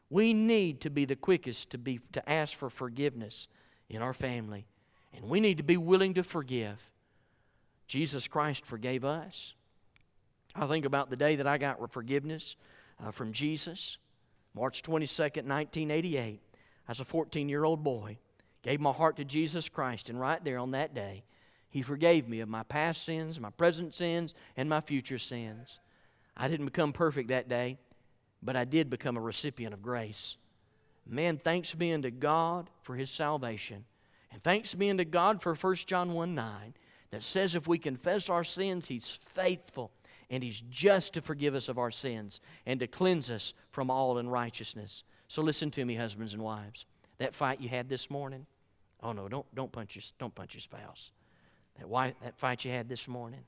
We 0.09 0.33
need 0.33 0.81
to 0.81 0.89
be 0.89 1.05
the 1.05 1.15
quickest 1.15 1.71
to, 1.71 1.77
be, 1.77 1.99
to 2.11 2.29
ask 2.29 2.55
for 2.55 2.69
forgiveness 2.69 3.47
in 3.89 4.01
our 4.01 4.13
family. 4.13 4.67
And 5.13 5.25
we 5.25 5.39
need 5.39 5.57
to 5.57 5.63
be 5.63 5.77
willing 5.77 6.13
to 6.13 6.23
forgive. 6.23 6.91
Jesus 7.87 8.27
Christ 8.27 8.65
forgave 8.65 9.03
us. 9.03 9.53
I 10.55 10.65
think 10.67 10.85
about 10.85 11.09
the 11.09 11.15
day 11.15 11.35
that 11.35 11.47
I 11.47 11.57
got 11.57 11.91
forgiveness 11.91 12.55
uh, 13.03 13.11
from 13.11 13.31
Jesus, 13.31 13.97
March 14.55 14.81
22nd, 14.81 15.45
1988, 15.45 16.41
as 16.87 16.99
a 16.99 17.05
14 17.05 17.49
year 17.49 17.63
old 17.63 17.83
boy. 17.83 18.17
Gave 18.63 18.79
my 18.81 18.91
heart 18.91 19.17
to 19.17 19.25
Jesus 19.25 19.69
Christ, 19.69 20.09
and 20.09 20.19
right 20.19 20.43
there 20.43 20.57
on 20.57 20.71
that 20.71 20.93
day, 20.93 21.23
He 21.69 21.81
forgave 21.81 22.27
me 22.27 22.39
of 22.39 22.49
my 22.49 22.63
past 22.63 23.03
sins, 23.05 23.39
my 23.39 23.51
present 23.51 23.93
sins, 23.93 24.33
and 24.55 24.67
my 24.67 24.81
future 24.81 25.19
sins. 25.19 25.79
I 26.35 26.47
didn't 26.47 26.65
become 26.65 26.91
perfect 26.91 27.29
that 27.29 27.49
day, 27.49 27.77
but 28.41 28.55
I 28.55 28.65
did 28.65 28.89
become 28.89 29.15
a 29.15 29.21
recipient 29.21 29.73
of 29.73 29.81
grace. 29.81 30.37
Man, 31.05 31.37
thanks 31.37 31.73
be 31.73 31.93
unto 31.93 32.11
God 32.11 32.69
for 32.81 32.95
His 32.95 33.09
salvation. 33.09 33.85
And 34.31 34.43
thanks 34.43 34.73
be 34.73 34.89
unto 34.89 35.05
God 35.05 35.41
for 35.41 35.55
1 35.55 35.75
John 35.85 36.13
1 36.13 36.35
9 36.35 36.73
that 37.11 37.23
says 37.23 37.55
if 37.55 37.67
we 37.67 37.77
confess 37.77 38.29
our 38.29 38.43
sins, 38.43 38.87
He's 38.87 39.07
faithful 39.07 39.91
and 40.29 40.43
He's 40.43 40.61
just 40.69 41.13
to 41.13 41.21
forgive 41.21 41.55
us 41.55 41.69
of 41.69 41.77
our 41.77 41.91
sins 41.91 42.39
and 42.65 42.79
to 42.79 42.87
cleanse 42.87 43.29
us 43.29 43.53
from 43.71 43.89
all 43.89 44.17
unrighteousness. 44.17 45.03
So 45.27 45.41
listen 45.41 45.71
to 45.71 45.85
me, 45.85 45.95
husbands 45.95 46.33
and 46.33 46.41
wives. 46.41 46.85
That 47.17 47.33
fight 47.33 47.61
you 47.61 47.69
had 47.69 47.89
this 47.89 48.09
morning, 48.09 48.45
oh 49.01 49.11
no, 49.11 49.27
don't, 49.27 49.45
don't, 49.55 49.71
punch, 49.71 49.95
your, 49.95 50.03
don't 50.19 50.35
punch 50.35 50.53
your 50.53 50.61
spouse. 50.61 51.11
That, 51.77 51.87
wife, 51.87 52.15
that 52.23 52.37
fight 52.37 52.65
you 52.65 52.71
had 52.71 52.89
this 52.89 53.07
morning, 53.07 53.43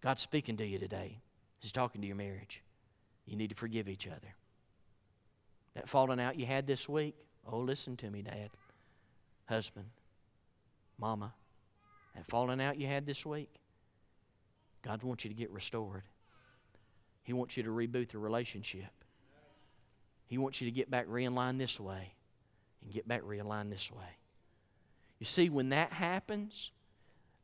God's 0.00 0.22
speaking 0.22 0.56
to 0.58 0.66
you 0.66 0.78
today. 0.78 1.18
He's 1.58 1.72
talking 1.72 2.00
to 2.02 2.06
your 2.06 2.16
marriage. 2.16 2.62
You 3.26 3.36
need 3.36 3.50
to 3.50 3.56
forgive 3.56 3.88
each 3.88 4.06
other. 4.06 4.34
That 5.74 5.88
falling 5.88 6.20
out 6.20 6.38
you 6.38 6.46
had 6.46 6.66
this 6.66 6.88
week, 6.88 7.16
oh, 7.50 7.58
listen 7.58 7.96
to 7.98 8.10
me, 8.10 8.22
Dad, 8.22 8.50
husband, 9.46 9.86
mama. 10.98 11.32
That 12.14 12.26
falling 12.26 12.60
out 12.60 12.78
you 12.78 12.86
had 12.86 13.06
this 13.06 13.24
week, 13.24 13.50
God 14.84 15.02
wants 15.02 15.24
you 15.24 15.30
to 15.30 15.36
get 15.36 15.50
restored. 15.50 16.02
He 17.22 17.32
wants 17.32 17.56
you 17.56 17.62
to 17.62 17.70
reboot 17.70 18.10
the 18.10 18.18
relationship. 18.18 18.90
He 20.26 20.36
wants 20.36 20.60
you 20.60 20.66
to 20.66 20.70
get 20.70 20.90
back 20.90 21.08
realigned 21.08 21.58
this 21.58 21.80
way 21.80 22.12
and 22.82 22.92
get 22.92 23.08
back 23.08 23.22
realigned 23.22 23.70
this 23.70 23.90
way. 23.90 24.18
You 25.18 25.26
see, 25.26 25.48
when 25.48 25.70
that 25.70 25.92
happens, 25.92 26.70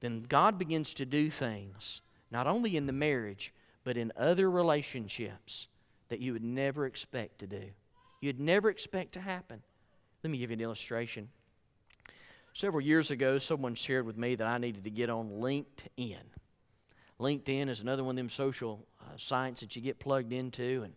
then 0.00 0.22
God 0.28 0.58
begins 0.58 0.92
to 0.94 1.06
do 1.06 1.30
things, 1.30 2.02
not 2.30 2.46
only 2.46 2.76
in 2.76 2.86
the 2.86 2.92
marriage, 2.92 3.54
but 3.84 3.96
in 3.96 4.12
other 4.16 4.50
relationships 4.50 5.68
that 6.08 6.20
you 6.20 6.32
would 6.32 6.44
never 6.44 6.84
expect 6.84 7.38
to 7.38 7.46
do. 7.46 7.70
You'd 8.20 8.40
never 8.40 8.68
expect 8.68 9.12
to 9.12 9.20
happen. 9.20 9.62
Let 10.22 10.30
me 10.30 10.38
give 10.38 10.50
you 10.50 10.56
an 10.56 10.60
illustration. 10.60 11.28
Several 12.52 12.82
years 12.82 13.10
ago, 13.10 13.38
someone 13.38 13.74
shared 13.74 14.04
with 14.04 14.18
me 14.18 14.34
that 14.34 14.46
I 14.46 14.58
needed 14.58 14.84
to 14.84 14.90
get 14.90 15.08
on 15.08 15.30
LinkedIn. 15.30 16.18
LinkedIn 17.20 17.68
is 17.68 17.80
another 17.80 18.02
one 18.02 18.14
of 18.14 18.16
them 18.16 18.30
social 18.30 18.86
uh, 19.00 19.04
sites 19.16 19.60
that 19.60 19.76
you 19.76 19.82
get 19.82 19.98
plugged 19.98 20.32
into, 20.32 20.82
and 20.82 20.94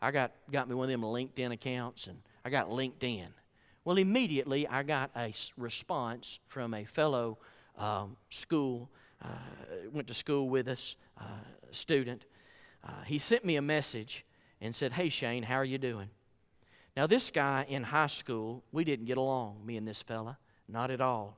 I 0.00 0.12
got 0.12 0.32
got 0.50 0.68
me 0.68 0.74
one 0.74 0.84
of 0.84 0.92
them 0.92 1.02
LinkedIn 1.02 1.52
accounts, 1.52 2.06
and 2.06 2.18
I 2.44 2.50
got 2.50 2.68
LinkedIn. 2.68 3.26
Well, 3.84 3.98
immediately 3.98 4.66
I 4.68 4.84
got 4.84 5.10
a 5.16 5.34
response 5.58 6.38
from 6.46 6.72
a 6.74 6.84
fellow 6.84 7.38
um, 7.76 8.16
school, 8.30 8.88
uh, 9.22 9.28
went 9.92 10.06
to 10.08 10.14
school 10.14 10.48
with 10.48 10.68
us, 10.68 10.96
uh, 11.18 11.24
student. 11.72 12.24
Uh, 12.86 13.02
he 13.04 13.18
sent 13.18 13.44
me 13.44 13.56
a 13.56 13.62
message 13.62 14.24
and 14.60 14.74
said, 14.74 14.92
"Hey 14.92 15.08
Shane, 15.08 15.42
how 15.42 15.56
are 15.56 15.64
you 15.64 15.78
doing?" 15.78 16.08
Now 16.96 17.08
this 17.08 17.30
guy 17.30 17.66
in 17.68 17.82
high 17.82 18.06
school, 18.06 18.62
we 18.70 18.84
didn't 18.84 19.06
get 19.06 19.18
along, 19.18 19.66
me 19.66 19.76
and 19.76 19.88
this 19.88 20.02
fella, 20.02 20.38
not 20.68 20.92
at 20.92 21.00
all. 21.00 21.36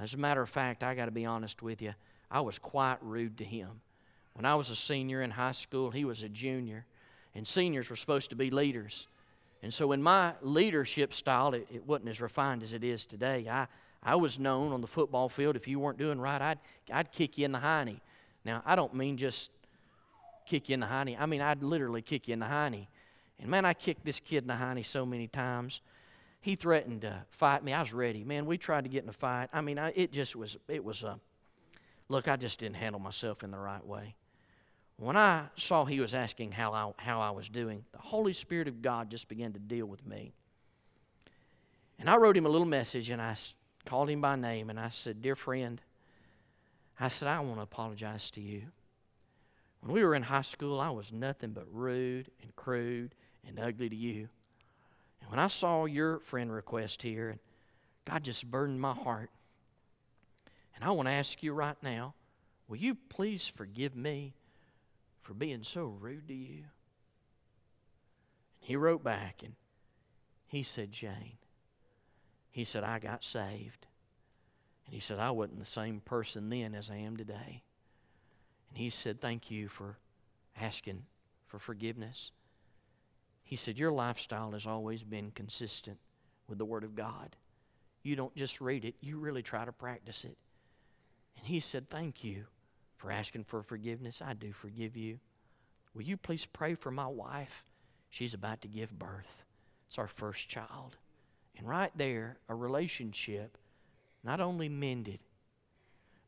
As 0.00 0.14
a 0.14 0.18
matter 0.18 0.40
of 0.40 0.48
fact, 0.48 0.82
I 0.82 0.94
got 0.94 1.06
to 1.06 1.10
be 1.10 1.26
honest 1.26 1.62
with 1.62 1.82
you. 1.82 1.94
I 2.30 2.40
was 2.40 2.58
quite 2.58 2.98
rude 3.02 3.38
to 3.38 3.44
him. 3.44 3.80
When 4.34 4.44
I 4.44 4.54
was 4.54 4.70
a 4.70 4.76
senior 4.76 5.22
in 5.22 5.30
high 5.30 5.52
school, 5.52 5.90
he 5.90 6.04
was 6.04 6.22
a 6.22 6.28
junior, 6.28 6.84
and 7.34 7.46
seniors 7.46 7.88
were 7.88 7.96
supposed 7.96 8.30
to 8.30 8.36
be 8.36 8.50
leaders. 8.50 9.06
And 9.62 9.72
so, 9.72 9.92
in 9.92 10.02
my 10.02 10.34
leadership 10.42 11.12
style, 11.12 11.54
it, 11.54 11.66
it 11.72 11.86
wasn't 11.86 12.10
as 12.10 12.20
refined 12.20 12.62
as 12.62 12.72
it 12.72 12.84
is 12.84 13.06
today. 13.06 13.48
I, 13.50 13.66
I 14.02 14.16
was 14.16 14.38
known 14.38 14.72
on 14.72 14.80
the 14.80 14.86
football 14.86 15.28
field, 15.28 15.56
if 15.56 15.66
you 15.66 15.80
weren't 15.80 15.98
doing 15.98 16.20
right, 16.20 16.40
I'd, 16.40 16.58
I'd 16.92 17.10
kick 17.10 17.38
you 17.38 17.44
in 17.44 17.52
the 17.52 17.58
hiney. 17.58 18.00
Now, 18.44 18.62
I 18.64 18.76
don't 18.76 18.94
mean 18.94 19.16
just 19.16 19.50
kick 20.46 20.68
you 20.68 20.74
in 20.74 20.80
the 20.80 20.86
hiney, 20.86 21.16
I 21.18 21.26
mean, 21.26 21.40
I'd 21.40 21.62
literally 21.62 22.02
kick 22.02 22.28
you 22.28 22.34
in 22.34 22.38
the 22.38 22.46
hiney. 22.46 22.86
And 23.40 23.50
man, 23.50 23.64
I 23.64 23.74
kicked 23.74 24.04
this 24.04 24.20
kid 24.20 24.44
in 24.44 24.46
the 24.46 24.54
hiney 24.54 24.84
so 24.84 25.04
many 25.04 25.26
times. 25.26 25.80
He 26.40 26.54
threatened 26.54 27.02
to 27.02 27.24
fight 27.30 27.64
me. 27.64 27.72
I 27.72 27.80
was 27.80 27.92
ready. 27.92 28.22
Man, 28.22 28.46
we 28.46 28.56
tried 28.56 28.84
to 28.84 28.88
get 28.88 29.02
in 29.02 29.08
a 29.08 29.12
fight. 29.12 29.48
I 29.52 29.60
mean, 29.60 29.78
I, 29.78 29.92
it 29.96 30.12
just 30.12 30.36
was, 30.36 30.56
it 30.68 30.84
was 30.84 31.02
a, 31.02 31.18
Look, 32.08 32.28
I 32.28 32.36
just 32.36 32.60
didn't 32.60 32.76
handle 32.76 33.00
myself 33.00 33.42
in 33.42 33.50
the 33.50 33.58
right 33.58 33.84
way. 33.84 34.14
When 34.98 35.16
I 35.16 35.46
saw 35.56 35.84
he 35.84 36.00
was 36.00 36.14
asking 36.14 36.52
how 36.52 36.72
I, 36.72 36.92
how 37.02 37.20
I 37.20 37.30
was 37.30 37.48
doing, 37.48 37.84
the 37.92 37.98
Holy 37.98 38.32
Spirit 38.32 38.68
of 38.68 38.80
God 38.80 39.10
just 39.10 39.28
began 39.28 39.52
to 39.52 39.58
deal 39.58 39.86
with 39.86 40.06
me. 40.06 40.32
And 41.98 42.08
I 42.08 42.16
wrote 42.16 42.36
him 42.36 42.46
a 42.46 42.50
little 42.50 42.66
message 42.66 43.10
and 43.10 43.20
I 43.20 43.36
called 43.84 44.08
him 44.08 44.20
by 44.20 44.36
name 44.36 44.70
and 44.70 44.80
I 44.80 44.88
said, 44.90 45.20
Dear 45.20 45.36
friend, 45.36 45.80
I 46.98 47.08
said, 47.08 47.28
I 47.28 47.40
want 47.40 47.56
to 47.56 47.62
apologize 47.62 48.30
to 48.32 48.40
you. 48.40 48.62
When 49.80 49.92
we 49.92 50.02
were 50.02 50.14
in 50.14 50.22
high 50.22 50.42
school, 50.42 50.80
I 50.80 50.90
was 50.90 51.12
nothing 51.12 51.50
but 51.50 51.66
rude 51.70 52.30
and 52.42 52.54
crude 52.56 53.14
and 53.46 53.60
ugly 53.60 53.88
to 53.88 53.96
you. 53.96 54.28
And 55.20 55.30
when 55.30 55.38
I 55.38 55.48
saw 55.48 55.84
your 55.84 56.20
friend 56.20 56.50
request 56.50 57.02
here, 57.02 57.38
God 58.06 58.24
just 58.24 58.50
burdened 58.50 58.80
my 58.80 58.94
heart. 58.94 59.30
And 60.76 60.84
I 60.84 60.90
want 60.92 61.08
to 61.08 61.12
ask 61.12 61.42
you 61.42 61.52
right 61.52 61.76
now 61.82 62.14
will 62.68 62.76
you 62.76 62.94
please 62.94 63.46
forgive 63.46 63.96
me 63.96 64.34
for 65.22 65.34
being 65.34 65.62
so 65.62 65.96
rude 66.00 66.28
to 66.28 66.34
you? 66.34 66.64
And 68.60 68.68
he 68.68 68.76
wrote 68.76 69.02
back 69.02 69.42
and 69.42 69.54
he 70.46 70.62
said, 70.62 70.94
Shane, 70.94 71.38
he 72.50 72.64
said, 72.64 72.84
I 72.84 72.98
got 72.98 73.24
saved. 73.24 73.86
And 74.84 74.94
he 74.94 75.00
said, 75.00 75.18
I 75.18 75.30
wasn't 75.30 75.58
the 75.58 75.66
same 75.66 76.00
person 76.00 76.48
then 76.48 76.74
as 76.74 76.90
I 76.90 76.96
am 76.96 77.16
today. 77.16 77.62
And 78.68 78.78
he 78.78 78.90
said, 78.90 79.20
Thank 79.20 79.50
you 79.50 79.68
for 79.68 79.98
asking 80.60 81.04
for 81.46 81.58
forgiveness. 81.58 82.30
He 83.42 83.56
said, 83.56 83.78
Your 83.78 83.92
lifestyle 83.92 84.52
has 84.52 84.66
always 84.66 85.02
been 85.02 85.30
consistent 85.32 85.98
with 86.48 86.58
the 86.58 86.64
Word 86.64 86.84
of 86.84 86.94
God. 86.94 87.36
You 88.02 88.14
don't 88.14 88.34
just 88.36 88.60
read 88.60 88.84
it, 88.84 88.94
you 89.00 89.18
really 89.18 89.42
try 89.42 89.64
to 89.64 89.72
practice 89.72 90.24
it. 90.24 90.36
And 91.36 91.46
he 91.46 91.60
said, 91.60 91.88
Thank 91.88 92.24
you 92.24 92.44
for 92.96 93.10
asking 93.10 93.44
for 93.44 93.62
forgiveness. 93.62 94.22
I 94.24 94.34
do 94.34 94.52
forgive 94.52 94.96
you. 94.96 95.18
Will 95.94 96.02
you 96.02 96.16
please 96.16 96.46
pray 96.46 96.74
for 96.74 96.90
my 96.90 97.06
wife? 97.06 97.64
She's 98.10 98.34
about 98.34 98.62
to 98.62 98.68
give 98.68 98.98
birth. 98.98 99.44
It's 99.88 99.98
our 99.98 100.06
first 100.06 100.48
child. 100.48 100.96
And 101.56 101.68
right 101.68 101.92
there, 101.96 102.38
a 102.48 102.54
relationship 102.54 103.56
not 104.22 104.40
only 104.40 104.68
mended, 104.68 105.20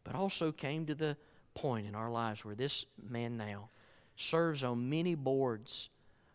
but 0.05 0.15
also 0.15 0.53
came 0.53 0.87
to 0.87 0.95
the 0.95 1.17
point 1.55 1.87
in 1.87 1.95
our 1.95 2.11
lives 2.11 2.45
where 2.45 2.55
this 2.55 2.87
man 3.11 3.37
now 3.37 3.69
serves 4.17 4.63
on 4.65 4.89
many 4.89 5.15
boards 5.15 5.91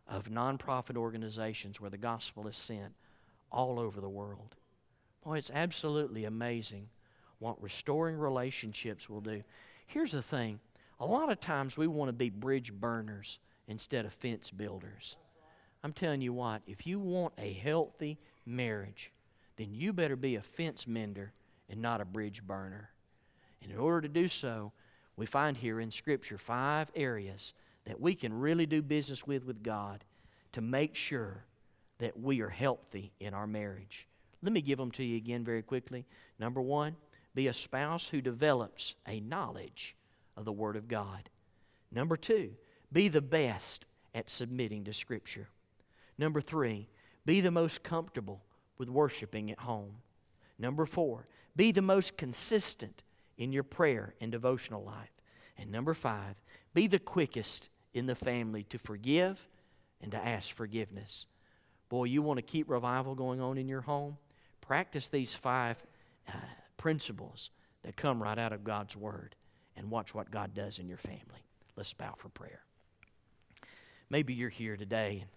of 0.08 0.30
nonprofit 0.30 0.98
organizations 0.98 1.80
where 1.80 1.90
the 1.90 1.98
gospel 1.98 2.48
is 2.48 2.58
sent 2.58 2.94
all 3.52 3.80
over 3.80 4.02
the 4.02 4.10
world. 4.10 4.56
Boy, 5.24 5.38
it's 5.38 5.52
absolutely 5.54 6.26
amazing 6.26 6.90
what 7.44 7.62
restoring 7.62 8.18
relationships 8.18 9.10
will 9.10 9.20
do. 9.20 9.44
Here's 9.86 10.14
the 10.14 10.22
thing 10.22 10.60
a 11.00 11.06
lot 11.06 11.30
of 11.30 11.41
times 11.41 11.78
we 11.78 11.88
want 11.88 12.08
to 12.08 12.14
be 12.14 12.30
bridge 12.30 12.72
burners 12.72 13.38
instead 13.68 14.06
of 14.06 14.14
fence 14.14 14.50
builders. 14.50 15.18
I'm 15.84 15.91
telling 15.91 16.22
you 16.22 16.32
what, 16.32 16.62
if 16.66 16.88
you 16.88 17.00
want 17.00 17.34
a 17.38 17.52
healthy 17.52 18.18
marriage, 18.46 19.12
then 19.58 19.74
you 19.74 19.91
better 19.91 20.16
be 20.16 20.36
a 20.36 20.41
fence 20.41 20.88
mender 20.88 21.34
and 21.70 21.82
not 21.82 22.00
a 22.00 22.06
bridge 22.06 22.41
burner. 22.41 22.89
And 23.62 23.72
in 23.72 23.78
order 23.78 24.02
to 24.02 24.08
do 24.08 24.30
so, 24.30 24.72
we 25.18 25.26
find 25.26 25.58
here 25.58 25.82
in 25.82 25.91
Scripture 25.91 26.38
five 26.38 26.89
areas 26.96 27.54
that 27.86 28.00
we 28.00 28.16
can 28.16 28.34
really 28.34 28.66
do 28.66 28.82
business 28.82 29.28
with 29.28 29.46
with 29.46 29.62
God 29.62 30.06
to 30.54 30.62
make 30.62 30.96
sure 30.96 31.44
that 32.00 32.18
we 32.18 32.39
are 32.41 32.50
healthy 32.50 33.12
in 33.20 33.34
our 33.34 33.48
marriage. 33.48 34.08
Let 34.41 34.54
me 34.54 34.62
give 34.62 34.78
them 34.78 34.91
to 34.91 35.04
you 35.04 35.18
again 35.18 35.44
very 35.44 35.62
quickly. 35.62 36.06
Number 36.39 36.62
one, 36.62 36.96
be 37.36 37.48
a 37.48 37.54
spouse 37.54 38.08
who 38.08 38.22
develops 38.22 38.96
a 39.08 39.20
knowledge 39.20 39.96
of 40.38 40.46
the 40.46 40.52
Word 40.52 40.76
of 40.76 40.88
God. 40.88 41.30
Number 41.92 42.18
two, 42.18 42.52
be 42.92 43.08
the 43.08 43.22
best 43.22 43.86
at 44.14 44.30
submitting 44.30 44.84
to 44.86 44.94
Scripture. 44.94 45.50
Number 46.18 46.42
three, 46.42 46.88
be 47.26 47.42
the 47.42 47.52
most 47.52 47.84
comfortable 47.84 48.44
with 48.78 48.90
worshiping 48.90 49.52
at 49.52 49.60
home. 49.60 49.96
Number 50.60 50.86
four, 50.86 51.28
be 51.56 51.72
the 51.72 51.82
most 51.82 52.18
consistent 52.18 53.04
in 53.38 53.52
your 53.52 53.64
prayer 53.64 54.14
and 54.22 54.32
devotional 54.32 54.84
life. 54.84 55.22
And 55.58 55.72
number 55.72 55.94
five, 55.94 56.36
be 56.74 56.88
the 56.88 57.00
quickest 57.00 57.70
in 57.94 58.06
the 58.08 58.16
family 58.16 58.64
to 58.64 58.78
forgive 58.78 59.48
and 60.02 60.12
to 60.12 60.18
ask 60.18 60.52
forgiveness. 60.52 61.28
Boy, 61.90 62.06
you 62.06 62.22
want 62.22 62.38
to 62.38 62.44
keep 62.44 62.70
revival 62.70 63.16
going 63.16 63.40
on 63.40 63.58
in 63.58 63.68
your 63.68 63.82
home? 63.82 64.18
Practice 64.62 65.08
these 65.10 65.34
five 65.34 65.78
uh, 66.28 66.32
principles 66.84 67.50
that 67.84 67.96
come 67.96 68.22
right 68.22 68.38
out 68.38 68.52
of 68.52 68.66
God's 68.66 68.94
Word 68.98 69.38
and 69.78 69.90
watch 69.90 70.14
what 70.14 70.30
God 70.30 70.54
does 70.54 70.80
in 70.80 70.90
your 70.90 70.98
family. 70.98 71.46
Let's 71.78 71.94
bow 71.94 72.14
for 72.18 72.28
prayer. 72.28 72.60
Maybe 74.10 74.34
you're 74.34 74.50
here 74.50 74.76
today 74.76 75.20
and 75.22 75.30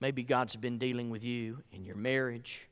maybe 0.00 0.22
God's 0.22 0.56
been 0.56 0.78
dealing 0.78 1.10
with 1.10 1.22
you 1.22 1.58
in 1.74 1.84
your 1.84 1.96
marriage. 1.96 2.66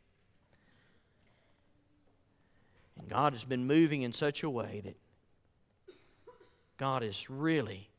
And 2.98 3.06
God 3.06 3.34
has 3.34 3.44
been 3.44 3.66
moving 3.66 4.00
in 4.00 4.14
such 4.14 4.44
a 4.44 4.48
way 4.48 4.80
that 4.86 4.96
God 6.78 7.02
is 7.02 7.28
really 7.28 7.90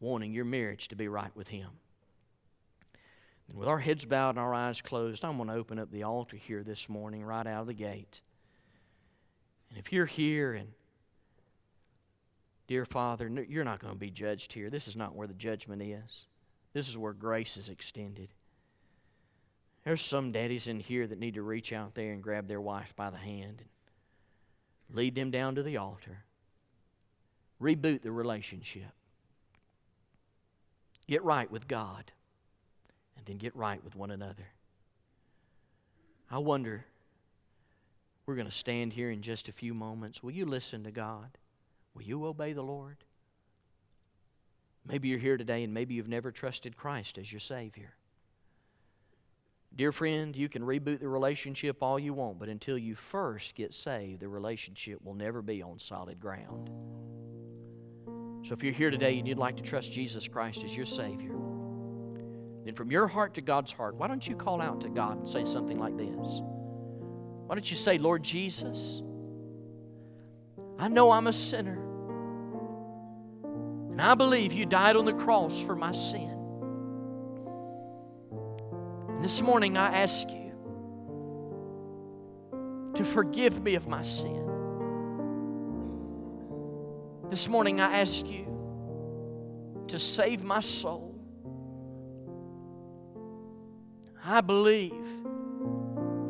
wanting 0.00 0.32
your 0.32 0.44
marriage 0.44 0.88
to 0.88 0.96
be 0.96 1.06
right 1.06 1.30
with 1.36 1.46
Him. 1.46 1.68
And 3.48 3.56
with 3.56 3.68
our 3.68 3.78
heads 3.78 4.04
bowed 4.04 4.30
and 4.30 4.40
our 4.40 4.52
eyes 4.52 4.80
closed, 4.80 5.24
I'm 5.24 5.36
going 5.36 5.50
to 5.50 5.54
open 5.54 5.78
up 5.78 5.92
the 5.92 6.02
altar 6.02 6.36
here 6.36 6.64
this 6.64 6.88
morning, 6.88 7.22
right 7.22 7.46
out 7.46 7.60
of 7.60 7.66
the 7.68 7.74
gate. 7.74 8.20
And 9.72 9.78
if 9.78 9.90
you're 9.90 10.04
here 10.04 10.52
and, 10.52 10.68
dear 12.66 12.84
Father, 12.84 13.26
you're 13.48 13.64
not 13.64 13.80
going 13.80 13.94
to 13.94 13.98
be 13.98 14.10
judged 14.10 14.52
here. 14.52 14.68
This 14.68 14.86
is 14.86 14.96
not 14.96 15.14
where 15.14 15.26
the 15.26 15.32
judgment 15.32 15.80
is, 15.80 16.26
this 16.74 16.90
is 16.90 16.98
where 16.98 17.14
grace 17.14 17.56
is 17.56 17.70
extended. 17.70 18.28
There's 19.84 20.02
some 20.02 20.30
daddies 20.30 20.68
in 20.68 20.78
here 20.78 21.06
that 21.06 21.18
need 21.18 21.34
to 21.34 21.42
reach 21.42 21.72
out 21.72 21.94
there 21.94 22.12
and 22.12 22.22
grab 22.22 22.48
their 22.48 22.60
wife 22.60 22.94
by 22.94 23.08
the 23.08 23.16
hand 23.16 23.62
and 24.88 24.96
lead 24.96 25.14
them 25.14 25.30
down 25.30 25.54
to 25.54 25.62
the 25.62 25.78
altar. 25.78 26.24
Reboot 27.60 28.02
the 28.02 28.12
relationship. 28.12 28.92
Get 31.08 31.24
right 31.24 31.50
with 31.50 31.66
God 31.66 32.12
and 33.16 33.24
then 33.24 33.38
get 33.38 33.56
right 33.56 33.82
with 33.82 33.96
one 33.96 34.10
another. 34.10 34.50
I 36.30 36.38
wonder, 36.38 36.84
we're 38.26 38.34
going 38.36 38.46
to 38.46 38.52
stand 38.52 38.92
here 38.92 39.10
in 39.10 39.22
just 39.22 39.48
a 39.48 39.52
few 39.52 39.74
moments. 39.74 40.22
Will 40.22 40.32
you 40.32 40.46
listen 40.46 40.84
to 40.84 40.90
God? 40.90 41.38
Will 41.94 42.02
you 42.02 42.24
obey 42.26 42.52
the 42.52 42.62
Lord? 42.62 42.98
Maybe 44.86 45.08
you're 45.08 45.18
here 45.18 45.36
today 45.36 45.62
and 45.64 45.72
maybe 45.74 45.94
you've 45.94 46.08
never 46.08 46.30
trusted 46.30 46.76
Christ 46.76 47.18
as 47.18 47.30
your 47.30 47.40
Savior. 47.40 47.94
Dear 49.74 49.92
friend, 49.92 50.36
you 50.36 50.48
can 50.48 50.62
reboot 50.62 51.00
the 51.00 51.08
relationship 51.08 51.78
all 51.82 51.98
you 51.98 52.12
want, 52.12 52.38
but 52.38 52.48
until 52.48 52.76
you 52.76 52.94
first 52.94 53.54
get 53.54 53.72
saved, 53.72 54.20
the 54.20 54.28
relationship 54.28 55.02
will 55.02 55.14
never 55.14 55.40
be 55.40 55.62
on 55.62 55.78
solid 55.78 56.20
ground. 56.20 56.70
So 58.46 58.52
if 58.52 58.62
you're 58.62 58.72
here 58.72 58.90
today 58.90 59.18
and 59.18 59.26
you'd 59.26 59.38
like 59.38 59.56
to 59.56 59.62
trust 59.62 59.92
Jesus 59.92 60.28
Christ 60.28 60.62
as 60.62 60.76
your 60.76 60.84
Savior, 60.84 61.36
then 62.64 62.74
from 62.74 62.90
your 62.90 63.06
heart 63.06 63.34
to 63.34 63.40
God's 63.40 63.72
heart, 63.72 63.94
why 63.94 64.08
don't 64.08 64.26
you 64.26 64.36
call 64.36 64.60
out 64.60 64.80
to 64.82 64.88
God 64.88 65.18
and 65.18 65.28
say 65.28 65.44
something 65.44 65.78
like 65.78 65.96
this? 65.96 66.42
Why 67.52 67.56
don't 67.56 67.70
you 67.70 67.76
say, 67.76 67.98
Lord 67.98 68.22
Jesus, 68.22 69.02
I 70.78 70.88
know 70.88 71.10
I'm 71.10 71.26
a 71.26 71.34
sinner, 71.34 71.78
and 73.90 74.00
I 74.00 74.14
believe 74.14 74.54
you 74.54 74.64
died 74.64 74.96
on 74.96 75.04
the 75.04 75.12
cross 75.12 75.60
for 75.60 75.76
my 75.76 75.92
sin. 75.92 76.34
And 79.10 79.22
this 79.22 79.42
morning 79.42 79.76
I 79.76 80.00
ask 80.00 80.30
you 80.30 80.54
to 82.94 83.04
forgive 83.04 83.62
me 83.62 83.74
of 83.74 83.86
my 83.86 84.00
sin. 84.00 84.46
This 87.28 87.48
morning 87.48 87.82
I 87.82 87.98
ask 88.00 88.26
you 88.26 88.46
to 89.88 89.98
save 89.98 90.42
my 90.42 90.60
soul. 90.60 91.14
I 94.24 94.40
believe 94.40 94.94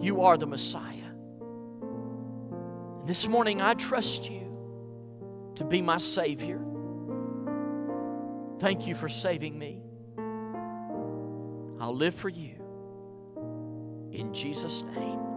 you 0.00 0.22
are 0.22 0.36
the 0.36 0.48
Messiah. 0.48 1.01
This 3.04 3.26
morning, 3.26 3.60
I 3.60 3.74
trust 3.74 4.30
you 4.30 4.42
to 5.56 5.64
be 5.64 5.82
my 5.82 5.98
Savior. 5.98 6.60
Thank 8.60 8.86
you 8.86 8.94
for 8.94 9.08
saving 9.08 9.58
me. 9.58 9.82
I'll 11.80 11.96
live 11.96 12.14
for 12.14 12.28
you. 12.28 12.62
In 14.12 14.32
Jesus' 14.32 14.84
name. 14.94 15.31